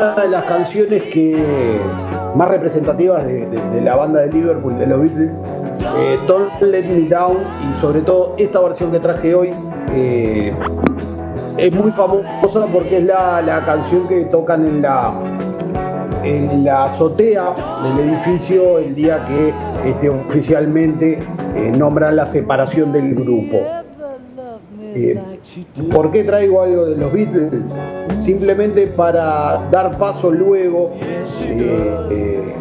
Una 0.00 0.14
de 0.14 0.28
las 0.28 0.44
canciones 0.44 1.02
que 1.04 1.36
más 2.36 2.48
representativas 2.48 3.24
de, 3.26 3.46
de- 3.46 3.70
de 3.74 3.80
la 3.80 3.96
banda 3.96 4.20
de 4.20 4.32
Liverpool, 4.32 4.78
de 4.78 4.86
los 4.86 5.00
Beatles, 5.00 5.30
eh, 5.98 6.18
Don't 6.28 6.60
Let 6.62 6.84
Me 6.84 7.08
Down 7.08 7.38
y 7.68 7.80
sobre 7.80 8.00
todo 8.02 8.34
esta 8.38 8.60
versión 8.60 8.92
que 8.92 9.00
traje 9.00 9.34
hoy 9.34 9.50
eh, 9.92 10.52
es 11.56 11.74
muy 11.74 11.90
famosa 11.90 12.66
porque 12.72 12.98
es 12.98 13.04
la, 13.04 13.42
la 13.42 13.64
canción 13.64 14.06
que 14.06 14.24
tocan 14.26 14.64
en 14.66 14.82
la, 14.82 15.12
en 16.22 16.64
la 16.64 16.84
azotea 16.84 17.52
del 17.82 18.08
edificio 18.08 18.78
el 18.78 18.94
día 18.94 19.18
que 19.26 19.52
este, 19.88 20.08
oficialmente 20.10 21.18
eh, 21.56 21.72
nombran 21.76 22.14
la 22.14 22.26
separación 22.26 22.92
del 22.92 23.14
grupo. 23.16 23.56
Eh, 24.94 25.20
¿Por 25.92 26.10
qué 26.12 26.22
traigo 26.24 26.62
algo 26.62 26.86
de 26.86 26.96
los 26.96 27.12
Beatles? 27.12 27.72
Simplemente 28.20 28.86
para 28.86 29.68
dar 29.70 29.96
paso 29.98 30.30
luego 30.30 30.92
eh, 31.00 32.06
eh, 32.10 32.54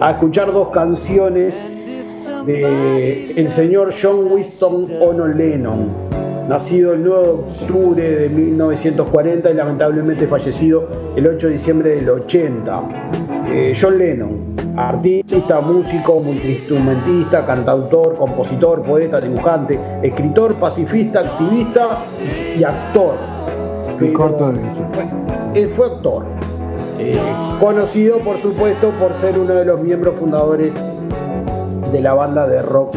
a 0.00 0.12
escuchar 0.12 0.52
dos 0.52 0.68
canciones 0.68 1.54
de 2.46 3.32
el 3.36 3.48
señor 3.48 3.92
John 4.00 4.32
Winston 4.32 4.90
Ono 5.00 5.28
Lennon, 5.28 5.88
nacido 6.48 6.94
el 6.94 7.04
9 7.04 7.22
de 7.22 7.30
octubre 7.30 8.02
de 8.02 8.28
1940 8.28 9.50
y 9.50 9.54
lamentablemente 9.54 10.26
fallecido 10.26 10.88
el 11.16 11.26
8 11.26 11.46
de 11.48 11.52
diciembre 11.52 11.90
del 11.96 12.08
80. 12.08 12.82
Eh, 13.48 13.76
John 13.78 13.98
Lennon, 13.98 14.54
artista, 14.76 15.60
músico, 15.60 16.20
multiinstrumentista, 16.20 17.44
cantautor, 17.44 18.16
compositor, 18.16 18.82
poeta, 18.82 19.20
dibujante, 19.20 19.78
escritor, 20.02 20.54
pacifista, 20.54 21.20
activista 21.20 21.98
y 22.58 22.64
actor. 22.64 23.14
Pero- 23.98 24.12
corto 24.14 24.52
él 25.54 25.68
fue 25.76 25.86
actor, 25.86 26.24
eh, 26.98 27.18
conocido 27.60 28.18
por 28.18 28.38
supuesto 28.38 28.90
por 28.98 29.14
ser 29.20 29.38
uno 29.38 29.54
de 29.54 29.64
los 29.66 29.80
miembros 29.80 30.14
fundadores 30.18 30.72
de 31.92 32.00
la 32.00 32.14
banda 32.14 32.46
de 32.46 32.62
rock 32.62 32.96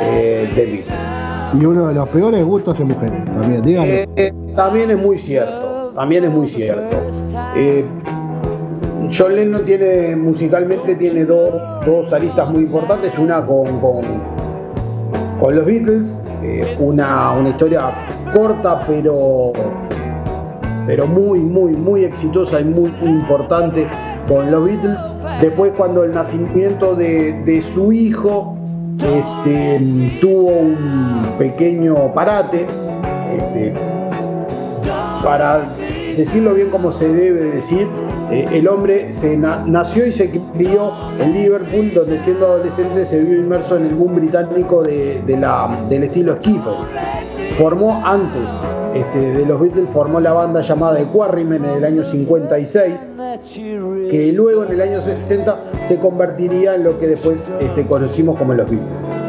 eh, 0.00 0.48
The 0.54 0.64
Beatles. 0.66 0.86
Y 1.58 1.64
uno 1.64 1.86
de 1.86 1.94
los 1.94 2.08
peores 2.08 2.44
gustos 2.44 2.78
en 2.80 2.88
mujeres 2.88 3.24
también, 3.24 3.62
dígalo. 3.62 3.90
Eh, 3.90 4.08
eh, 4.16 4.32
también 4.54 4.90
es 4.90 4.98
muy 4.98 5.18
cierto, 5.18 5.92
también 5.94 6.24
es 6.24 6.30
muy 6.30 6.48
cierto. 6.48 6.96
Eh, 7.56 7.84
John 9.16 9.36
Lennon 9.36 9.64
tiene 9.64 10.16
musicalmente 10.16 10.96
tiene 10.96 11.24
dos, 11.24 11.54
dos 11.86 12.12
aristas 12.12 12.50
muy 12.50 12.64
importantes, 12.64 13.12
una 13.18 13.44
con, 13.46 13.66
con, 13.80 14.00
con 15.40 15.56
los 15.56 15.64
Beatles, 15.64 16.18
una, 16.80 17.32
una 17.32 17.48
historia 17.50 17.92
corta 18.34 18.82
pero 18.86 19.52
pero 20.86 21.06
muy, 21.06 21.38
muy, 21.40 21.72
muy 21.72 22.04
exitosa 22.04 22.60
y 22.60 22.64
muy, 22.64 22.90
importante 23.02 23.86
con 24.28 24.50
los 24.50 24.64
Beatles. 24.64 25.00
Después 25.40 25.72
cuando 25.76 26.04
el 26.04 26.12
nacimiento 26.14 26.94
de, 26.94 27.32
de 27.44 27.62
su 27.74 27.92
hijo 27.92 28.56
este, 28.98 29.80
tuvo 30.20 30.50
un 30.50 31.26
pequeño 31.38 32.12
parate, 32.14 32.66
este, 33.38 33.74
para 35.22 35.62
decirlo 36.16 36.54
bien 36.54 36.70
como 36.70 36.92
se 36.92 37.08
debe 37.08 37.50
decir, 37.50 37.86
eh, 38.30 38.46
el 38.52 38.68
hombre 38.68 39.12
se 39.12 39.36
na- 39.36 39.64
nació 39.66 40.06
y 40.06 40.12
se 40.12 40.30
crió 40.30 40.92
en 41.20 41.32
Liverpool, 41.32 41.92
donde 41.94 42.18
siendo 42.18 42.46
adolescente 42.46 43.04
se 43.06 43.20
vio 43.20 43.38
inmerso 43.38 43.76
en 43.76 43.86
el 43.86 43.94
boom 43.94 44.16
británico 44.16 44.82
de, 44.82 45.20
del 45.26 46.04
estilo 46.04 46.36
skiffle. 46.36 46.72
Formó 47.58 48.00
antes 48.04 48.48
este, 48.94 49.32
de 49.32 49.46
los 49.46 49.60
Beatles, 49.60 49.88
formó 49.92 50.20
la 50.20 50.32
banda 50.32 50.62
llamada 50.62 50.96
The 50.96 51.06
Quarrymen 51.06 51.64
en 51.64 51.70
el 51.70 51.84
año 51.84 52.04
56, 52.04 52.94
que 54.10 54.32
luego 54.32 54.64
en 54.64 54.72
el 54.72 54.80
año 54.80 55.00
60 55.00 55.58
se 55.88 55.98
convertiría 55.98 56.76
en 56.76 56.84
lo 56.84 56.98
que 56.98 57.08
después 57.08 57.44
este, 57.60 57.86
conocimos 57.86 58.38
como 58.38 58.54
los 58.54 58.70
Beatles. 58.70 59.24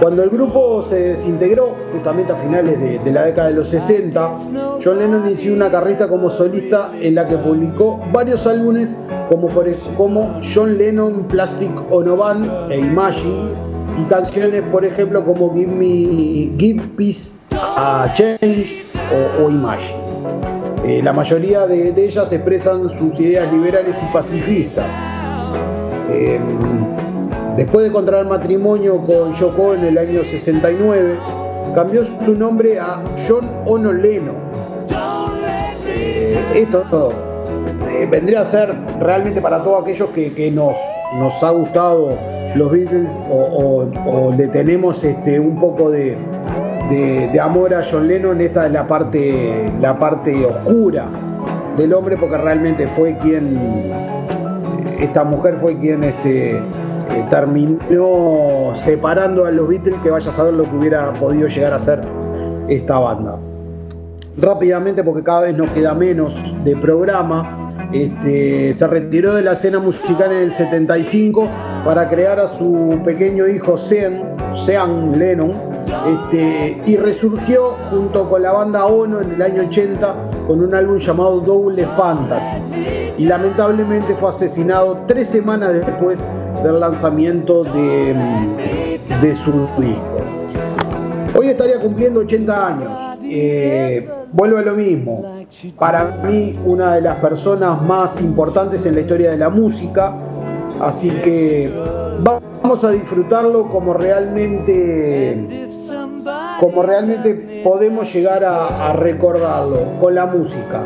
Cuando 0.00 0.22
el 0.22 0.30
grupo 0.30 0.82
se 0.82 0.98
desintegró, 1.00 1.74
justamente 1.92 2.32
a 2.32 2.36
finales 2.36 3.04
de, 3.04 3.12
la 3.12 3.24
década 3.24 3.48
de 3.48 3.54
los 3.54 3.68
60, 3.68 4.30
John 4.82 4.98
Lennon 4.98 5.26
inició 5.26 5.52
una 5.52 5.70
carrera 5.70 6.08
como 6.08 6.30
solista 6.30 6.90
en 7.00 7.14
la 7.14 7.26
que 7.26 7.36
publicó 7.36 8.00
varios 8.10 8.46
álbumes 8.46 8.88
como, 9.28 9.48
por 9.48 9.70
como 9.96 10.40
John 10.54 10.78
Lennon, 10.78 11.24
Plastic 11.28 11.70
Ono 11.90 12.16
Band 12.16 12.72
e 12.72 12.78
Imagine, 12.78 13.50
y 14.00 14.08
canciones, 14.08 14.62
por 14.72 14.84
ejemplo, 14.84 15.24
como 15.24 15.54
Give 15.54 15.70
Me 15.70 16.50
Give 16.58 16.82
Peace 16.96 17.39
a 17.62 18.12
Change 18.14 18.84
o, 19.38 19.44
o 19.44 19.50
Imagine. 19.50 20.00
Eh, 20.84 21.00
la 21.02 21.12
mayoría 21.12 21.66
de, 21.66 21.88
ellas 21.96 22.32
expresan 22.32 22.88
sus 22.90 23.18
ideas 23.20 23.52
liberales 23.52 23.94
y 24.02 24.12
pacifistas. 24.12 24.86
Eh, 26.10 26.40
después 27.56 27.84
de 27.86 27.92
contraer 27.92 28.24
matrimonio 28.26 28.98
con 29.04 29.34
Yoko 29.34 29.74
en 29.74 29.84
el 29.84 29.98
año 29.98 30.22
69, 30.24 31.16
cambió 31.74 32.04
su 32.24 32.34
nombre 32.34 32.78
a 32.80 33.02
John 33.28 33.48
Ono 33.66 33.92
Lennon. 33.92 34.34
Eh, 35.86 36.38
esto 36.54 37.12
eh, 37.90 38.08
vendría 38.10 38.40
a 38.40 38.44
ser 38.44 38.74
realmente 39.00 39.40
para 39.40 39.62
todos 39.62 39.82
aquellos 39.82 40.08
que, 40.10 40.50
nos, 40.50 40.76
nos 41.18 41.42
ha 41.42 41.50
gustado 41.50 42.10
los 42.54 42.70
Beatles 42.72 43.08
o- 43.30 43.86
o 44.06 44.32
le 44.36 44.48
tenemos 44.48 45.04
este, 45.04 45.38
un 45.38 45.60
poco 45.60 45.90
de, 45.90 46.16
de- 46.90 47.40
amor 47.40 47.72
a 47.74 47.82
John 47.90 48.06
Lennon, 48.08 48.40
esta 48.40 48.66
es 48.66 48.72
la 48.72 48.86
parte, 48.86 49.70
la 49.80 49.98
parte 49.98 50.44
oscura 50.44 51.06
del 51.76 51.94
hombre 51.94 52.16
porque 52.16 52.36
realmente 52.36 52.86
fue 52.88 53.16
quien 53.18 53.58
esta 55.00 55.24
mujer 55.24 55.56
fue 55.60 55.76
quien 55.78 56.04
este, 56.04 56.56
eh, 56.56 56.60
terminó 57.30 58.72
separando 58.74 59.46
a 59.46 59.50
los 59.50 59.66
Beatles, 59.68 59.96
que 60.02 60.10
vaya 60.10 60.30
a 60.30 60.34
saber 60.34 60.54
lo 60.54 60.64
que 60.64 60.76
hubiera 60.76 61.12
podido 61.14 61.48
llegar 61.48 61.72
a 61.72 61.78
ser 61.78 62.00
esta 62.68 62.98
banda. 62.98 63.36
Rápidamente, 64.36 65.02
porque 65.02 65.22
cada 65.22 65.40
vez 65.42 65.56
nos 65.56 65.70
queda 65.72 65.94
menos 65.94 66.34
de 66.64 66.76
programa, 66.76 67.72
este, 67.92 68.72
se 68.74 68.86
retiró 68.86 69.34
de 69.34 69.42
la 69.42 69.52
escena 69.52 69.78
musical 69.78 70.30
en 70.32 70.38
el 70.38 70.52
75 70.52 71.48
para 71.84 72.08
crear 72.08 72.38
a 72.38 72.46
su 72.46 72.98
pequeño 73.04 73.48
hijo 73.48 73.76
Sean, 73.78 74.22
Sean 74.54 75.18
Lennon, 75.18 75.52
este, 76.06 76.82
y 76.86 76.96
resurgió 76.96 77.76
junto 77.90 78.28
con 78.28 78.42
la 78.42 78.52
banda 78.52 78.86
Ono 78.86 79.20
en 79.20 79.32
el 79.32 79.42
año 79.42 79.62
80 79.62 80.14
con 80.46 80.62
un 80.62 80.74
álbum 80.74 80.98
llamado 80.98 81.40
Double 81.40 81.84
Fantasy 81.96 82.56
y 83.18 83.24
lamentablemente 83.24 84.14
fue 84.14 84.30
asesinado 84.30 84.98
tres 85.06 85.28
semanas 85.28 85.74
después 85.74 86.18
del 86.62 86.80
lanzamiento 86.80 87.64
de, 87.64 88.14
su 89.44 89.52
disco. 89.80 90.20
Hoy 91.36 91.48
estaría 91.48 91.78
cumpliendo 91.80 92.20
80 92.20 92.66
años. 92.66 93.18
Eh, 93.22 94.08
vuelvo 94.32 94.58
a 94.58 94.62
lo 94.62 94.74
mismo. 94.74 95.44
Para 95.78 96.22
mí, 96.24 96.58
una 96.64 96.94
de 96.94 97.02
las 97.02 97.16
personas 97.16 97.80
más 97.82 98.20
importantes 98.20 98.86
en 98.86 98.94
la 98.94 99.00
historia 99.02 99.30
de 99.32 99.36
la 99.36 99.50
música. 99.50 100.14
Así 100.80 101.10
que 101.10 101.72
vamos 102.20 102.84
a 102.84 102.90
disfrutarlo 102.90 103.68
como 103.68 103.94
realmente, 103.94 105.68
como 106.60 106.82
realmente 106.82 107.62
podemos 107.64 108.12
llegar 108.12 108.44
a, 108.44 108.90
a 108.90 108.92
recordarlo 108.94 109.98
con 110.00 110.14
la 110.14 110.26
música. 110.26 110.82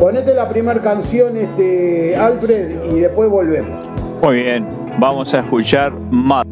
Ponete 0.00 0.34
la 0.34 0.48
primera 0.48 0.80
canción, 0.80 1.36
este 1.36 2.16
Alfred, 2.16 2.92
y 2.92 3.00
después 3.00 3.28
volvemos. 3.30 3.86
Muy 4.22 4.42
bien, 4.42 4.66
vamos 4.98 5.34
a 5.34 5.40
escuchar 5.40 5.92
más. 6.10 6.44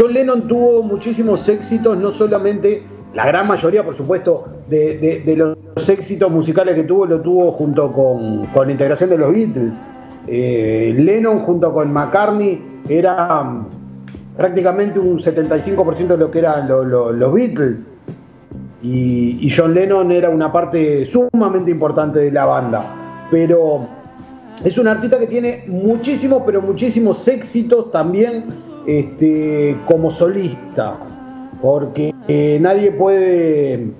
John 0.00 0.14
Lennon 0.14 0.48
tuvo 0.48 0.82
muchísimos 0.82 1.46
éxitos, 1.46 1.94
no 1.98 2.10
solamente, 2.10 2.82
la 3.12 3.26
gran 3.26 3.46
mayoría, 3.46 3.84
por 3.84 3.94
supuesto, 3.94 4.44
de, 4.68 5.22
los 5.36 5.88
éxitos 5.90 6.30
musicales 6.30 6.74
que 6.74 6.84
tuvo, 6.84 7.04
lo 7.04 7.20
tuvo 7.20 7.52
junto 7.52 7.92
con, 7.92 8.46
con 8.46 8.66
la 8.66 8.72
integración 8.72 9.10
de 9.10 9.18
los 9.18 9.30
Beatles. 9.30 9.72
Eh, 10.26 10.94
Lennon 10.96 11.40
junto 11.40 11.70
con 11.72 11.92
McCartney 11.92 12.80
era 12.88 13.42
mm, 13.42 13.66
prácticamente 14.38 14.98
un 14.98 15.18
75% 15.18 16.06
de 16.06 16.16
lo 16.16 16.30
que 16.30 16.38
eran 16.38 16.66
lo- 16.66 16.82
lo- 16.84 17.12
los 17.12 17.32
Beatles. 17.34 17.82
Y, 18.82 19.38
y 19.46 19.50
John 19.54 19.74
Lennon 19.74 20.10
era 20.12 20.30
una 20.30 20.50
parte 20.50 21.04
sumamente 21.04 21.70
importante 21.70 22.20
de 22.20 22.30
la 22.32 22.46
banda. 22.46 23.26
Pero 23.30 23.86
es 24.64 24.78
un 24.78 24.88
artista 24.88 25.18
que 25.18 25.26
tiene 25.26 25.64
muchísimos, 25.66 26.42
pero 26.46 26.62
muchísimos 26.62 27.28
éxitos 27.28 27.92
también 27.92 28.44
este, 28.86 29.76
como 29.86 30.10
solista. 30.10 30.98
Porque 31.60 32.14
eh, 32.28 32.58
nadie 32.60 32.90
puede 32.92 33.92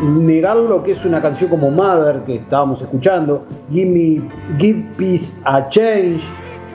negar 0.00 0.56
lo 0.56 0.82
que 0.82 0.92
es 0.92 1.04
una 1.04 1.20
canción 1.20 1.50
como 1.50 1.70
Mother 1.70 2.22
que 2.22 2.36
estábamos 2.36 2.80
escuchando, 2.80 3.44
Give 3.70 3.90
Me, 3.90 4.58
Give 4.58 4.84
Peace 4.96 5.34
a 5.44 5.68
Change, 5.68 6.22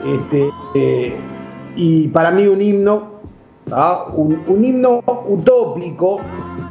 este, 0.06 0.48
eh, 0.74 1.16
y 1.76 2.08
para 2.08 2.30
mí 2.30 2.46
un 2.46 2.62
himno, 2.62 3.20
un, 4.14 4.42
un 4.46 4.64
himno 4.64 5.02
utópico, 5.28 6.20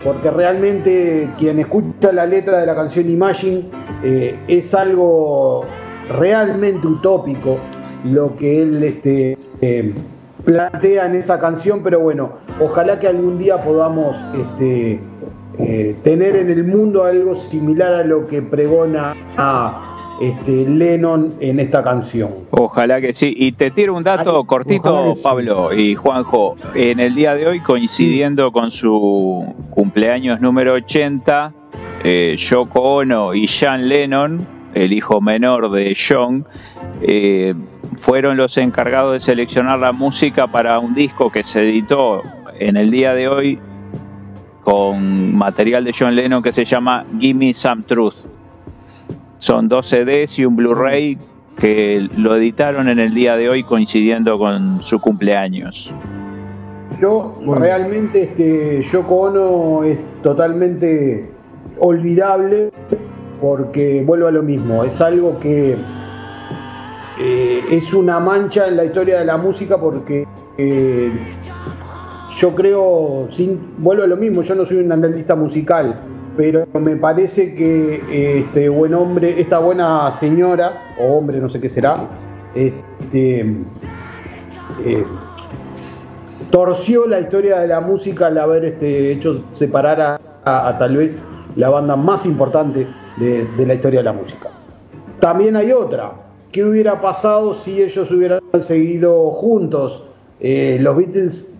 porque 0.03 0.31
realmente 0.31 1.29
quien 1.37 1.59
escucha 1.59 2.11
la 2.11 2.25
letra 2.25 2.59
de 2.59 2.65
la 2.65 2.75
canción 2.75 3.09
Imagine 3.09 3.65
eh, 4.03 4.37
es 4.47 4.73
algo 4.73 5.63
realmente 6.07 6.87
utópico 6.87 7.57
lo 8.05 8.35
que 8.37 8.61
él 8.61 8.83
este, 8.83 9.37
plantea 10.49 11.05
en 11.05 11.13
esa 11.13 11.39
canción, 11.39 11.81
pero 11.83 11.99
bueno, 11.99 12.39
ojalá 12.59 12.99
que 12.99 13.07
algún 13.07 13.37
día 13.37 13.63
podamos 13.63 14.15
este, 14.35 14.99
eh, 15.59 15.95
tener 16.03 16.35
en 16.35 16.49
el 16.49 16.63
mundo 16.63 17.03
algo 17.03 17.35
similar 17.35 17.93
a 17.93 18.03
lo 18.03 18.25
que 18.25 18.41
pregona 18.41 19.15
a 19.37 19.95
este, 20.19 20.67
Lennon 20.67 21.35
en 21.39 21.59
esta 21.59 21.83
canción. 21.83 22.31
Ojalá 22.49 22.99
que 22.99 23.13
sí. 23.13 23.31
Y 23.37 23.51
te 23.51 23.69
tiro 23.69 23.93
un 23.93 24.03
dato 24.03 24.43
cortito, 24.45 25.13
sí. 25.13 25.21
Pablo 25.21 25.71
y 25.71 25.93
Juanjo. 25.93 26.55
En 26.73 26.99
el 26.99 27.13
día 27.13 27.35
de 27.35 27.45
hoy, 27.45 27.59
coincidiendo 27.59 28.51
con 28.51 28.71
su 28.71 29.53
cumpleaños 29.69 30.41
número 30.41 30.73
80, 30.73 31.53
eh, 32.03 32.35
Yoko 32.39 32.95
Ono 32.95 33.35
y 33.35 33.47
Sean 33.47 33.87
Lennon, 33.87 34.58
el 34.73 34.93
hijo 34.93 35.21
menor 35.21 35.71
de 35.71 35.95
John, 35.95 36.45
eh, 37.01 37.53
fueron 37.97 38.37
los 38.37 38.57
encargados 38.57 39.13
de 39.13 39.19
seleccionar 39.19 39.79
la 39.79 39.91
música 39.91 40.47
para 40.47 40.79
un 40.79 40.93
disco 40.93 41.31
que 41.31 41.43
se 41.43 41.63
editó 41.63 42.21
en 42.59 42.77
el 42.77 42.91
día 42.91 43.13
de 43.13 43.27
hoy 43.27 43.59
con 44.63 45.35
material 45.35 45.83
de 45.83 45.93
John 45.97 46.15
Lennon 46.15 46.43
que 46.43 46.51
se 46.51 46.65
llama 46.65 47.05
Gimme 47.19 47.53
Some 47.53 47.83
Truth. 47.83 48.15
Son 49.37 49.69
dos 49.69 49.87
CDs 49.87 50.37
y 50.37 50.45
un 50.45 50.55
Blu-ray 50.55 51.17
que 51.57 52.07
lo 52.15 52.35
editaron 52.35 52.89
en 52.89 52.99
el 52.99 53.13
día 53.13 53.35
de 53.37 53.49
hoy 53.49 53.63
coincidiendo 53.63 54.37
con 54.37 54.81
su 54.81 54.99
cumpleaños. 54.99 55.93
Yo 56.99 57.33
Bueno. 57.43 57.61
realmente 57.61 58.23
este 58.23 58.83
Yoko 58.83 59.15
Ono 59.15 59.83
es 59.83 60.11
totalmente 60.21 61.29
olvidable 61.79 62.71
porque 63.39 64.03
vuelvo 64.05 64.27
a 64.27 64.31
lo 64.31 64.43
mismo, 64.43 64.83
es 64.83 64.99
algo 65.01 65.39
que 65.39 65.75
eh, 67.19 67.63
es 67.69 67.93
una 67.93 68.19
mancha 68.19 68.67
en 68.67 68.77
la 68.77 68.85
historia 68.85 69.19
de 69.19 69.25
la 69.25 69.37
música 69.37 69.77
porque 69.77 70.25
eh, 70.57 71.11
yo 72.37 72.55
creo, 72.55 73.27
vuelvo 73.77 74.03
a 74.03 74.07
lo 74.07 74.15
mismo, 74.15 74.41
yo 74.41 74.55
no 74.55 74.65
soy 74.65 74.77
un 74.77 74.91
analista 74.91 75.35
musical, 75.35 75.99
pero 76.37 76.65
me 76.79 76.95
parece 76.95 77.53
que 77.53 78.39
este 78.39 78.69
buen 78.69 78.93
hombre, 78.93 79.41
esta 79.41 79.59
buena 79.59 80.09
señora, 80.13 80.81
o 80.97 81.17
hombre, 81.17 81.41
no 81.41 81.49
sé 81.49 81.59
qué 81.59 81.69
será, 81.69 82.07
este, 82.55 83.41
eh, 84.85 85.05
torció 86.49 87.05
la 87.05 87.19
historia 87.19 87.59
de 87.59 87.67
la 87.67 87.81
música 87.81 88.27
al 88.27 88.37
haber 88.37 88.63
este, 88.63 89.11
hecho 89.11 89.43
separar 89.51 90.19
a 90.45 90.77
tal 90.79 90.95
vez 90.95 91.17
la 91.57 91.69
banda 91.69 91.97
más 91.97 92.25
importante 92.25 92.87
de, 93.19 93.45
de 93.57 93.65
la 93.65 93.73
historia 93.73 93.99
de 93.99 94.05
la 94.05 94.13
música. 94.13 94.49
También 95.19 95.55
hay 95.55 95.71
otra. 95.71 96.13
¿Qué 96.51 96.63
hubiera 96.63 96.99
pasado 97.01 97.53
si 97.53 97.81
ellos 97.81 98.09
hubieran 98.09 98.41
seguido 98.61 99.31
juntos? 99.31 100.03
Eh, 100.39 100.77
los 100.79 100.95
Beatles 100.95 101.51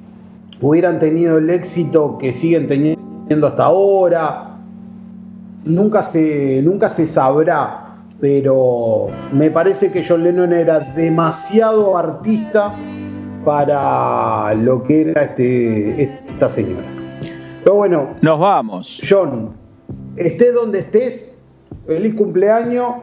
hubieran 0.62 1.00
tenido 1.00 1.38
el 1.38 1.50
éxito 1.50 2.18
que 2.18 2.34
siguen 2.34 2.68
teniendo 2.68 3.48
hasta 3.48 3.66
ahora. 3.66 4.58
Nunca 5.66 6.04
se, 6.04 6.62
nunca 6.64 6.90
se 6.90 7.08
sabrá, 7.08 7.98
pero 8.20 9.10
me 9.34 9.52
parece 9.52 9.92
que 9.92 10.04
John 10.08 10.24
Lennon 10.24 10.54
era 10.54 10.80
demasiado 10.80 11.98
artista 11.98 12.74
para 13.46 14.54
lo 14.56 14.82
que 14.84 15.02
era 15.02 15.24
este, 15.24 16.04
esta 16.04 16.50
señora. 16.50 16.84
Pero 17.64 17.76
bueno, 17.76 18.08
Nos 18.22 18.40
vamos. 18.40 19.02
John, 19.08 19.52
estés 20.16 20.54
donde 20.54 20.80
estés, 20.80 21.30
feliz 21.90 22.14
cumpleaños 22.14 22.98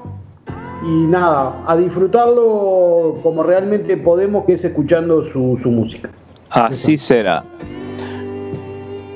y 0.86 1.08
nada, 1.08 1.64
a 1.66 1.76
disfrutarlo 1.76 3.16
como 3.20 3.42
realmente 3.42 3.96
podemos, 3.96 4.44
que 4.44 4.52
es 4.52 4.64
escuchando 4.64 5.24
su, 5.24 5.58
su 5.60 5.72
música. 5.72 6.08
Así 6.50 6.96
será. 6.96 7.42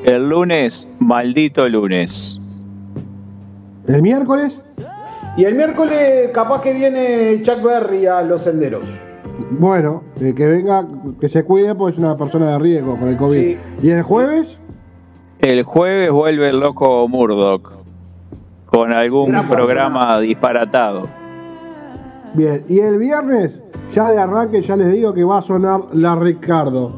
El 0.04 0.28
lunes, 0.28 0.88
maldito 0.98 1.68
lunes. 1.68 2.36
El 3.86 4.02
miércoles, 4.02 4.58
Y 5.36 5.44
el 5.44 5.54
miércoles 5.54 6.30
capaz 6.34 6.62
que 6.62 6.72
viene 6.72 7.40
Chuck 7.42 7.62
Berry 7.62 8.06
a 8.06 8.22
Los 8.22 8.42
Senderos. 8.42 8.84
bueno, 9.52 10.02
eh, 10.20 10.34
que 10.36 10.46
venga, 10.46 10.84
que 11.20 11.28
se 11.28 11.44
cuide, 11.44 11.76
pues 11.76 11.94
es 11.94 12.00
una 12.00 12.16
persona 12.16 12.50
de 12.52 12.58
riesgo 12.58 12.98
con 12.98 13.08
el 13.08 13.16
COVID. 13.16 13.40
Sí. 13.40 13.58
Y 13.82 13.90
el 13.90 14.02
jueves, 14.02 14.58
El 15.38 15.62
jueves 15.62 16.10
vuelve 16.10 16.48
el 16.48 16.58
loco 16.58 17.06
Murdoch 17.06 17.79
con 18.70 18.92
algún 18.92 19.30
Gran 19.30 19.48
programa 19.48 20.18
disparatado. 20.20 21.08
bien. 22.34 22.64
Y 22.68 22.78
el 22.80 22.98
viernes, 22.98 23.60
ya 23.92 24.10
de 24.10 24.18
arranque, 24.18 24.62
ya 24.62 24.76
les 24.76 24.92
digo 24.92 25.12
que 25.12 25.24
va 25.24 25.38
a 25.38 25.42
sonar 25.42 25.80
la 25.92 26.14
Ricardo 26.16 26.90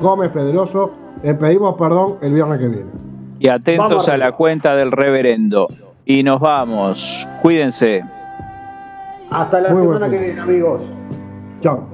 Gómez 0.00 0.30
Pedroso. 0.30 0.92
Le 1.22 1.34
pedimos 1.34 1.74
perdón 1.76 2.16
el 2.22 2.32
viernes 2.34 2.58
que 2.58 2.68
viene. 2.68 2.90
Y 3.38 3.48
atentos 3.48 3.88
Vamos 3.88 4.08
a 4.08 4.16
la 4.16 4.24
arriba. 4.26 4.36
cuenta 4.36 4.76
del 4.76 4.92
reverendo. 4.92 5.68
Y 6.04 6.22
nos 6.22 6.40
vamos. 6.40 7.26
Cuídense. 7.42 8.02
Hasta 9.30 9.60
la 9.60 9.70
Muy 9.70 9.82
semana 9.82 10.08
que 10.10 10.18
viene, 10.18 10.40
amigos. 10.40 10.82
Chao. 11.60 11.84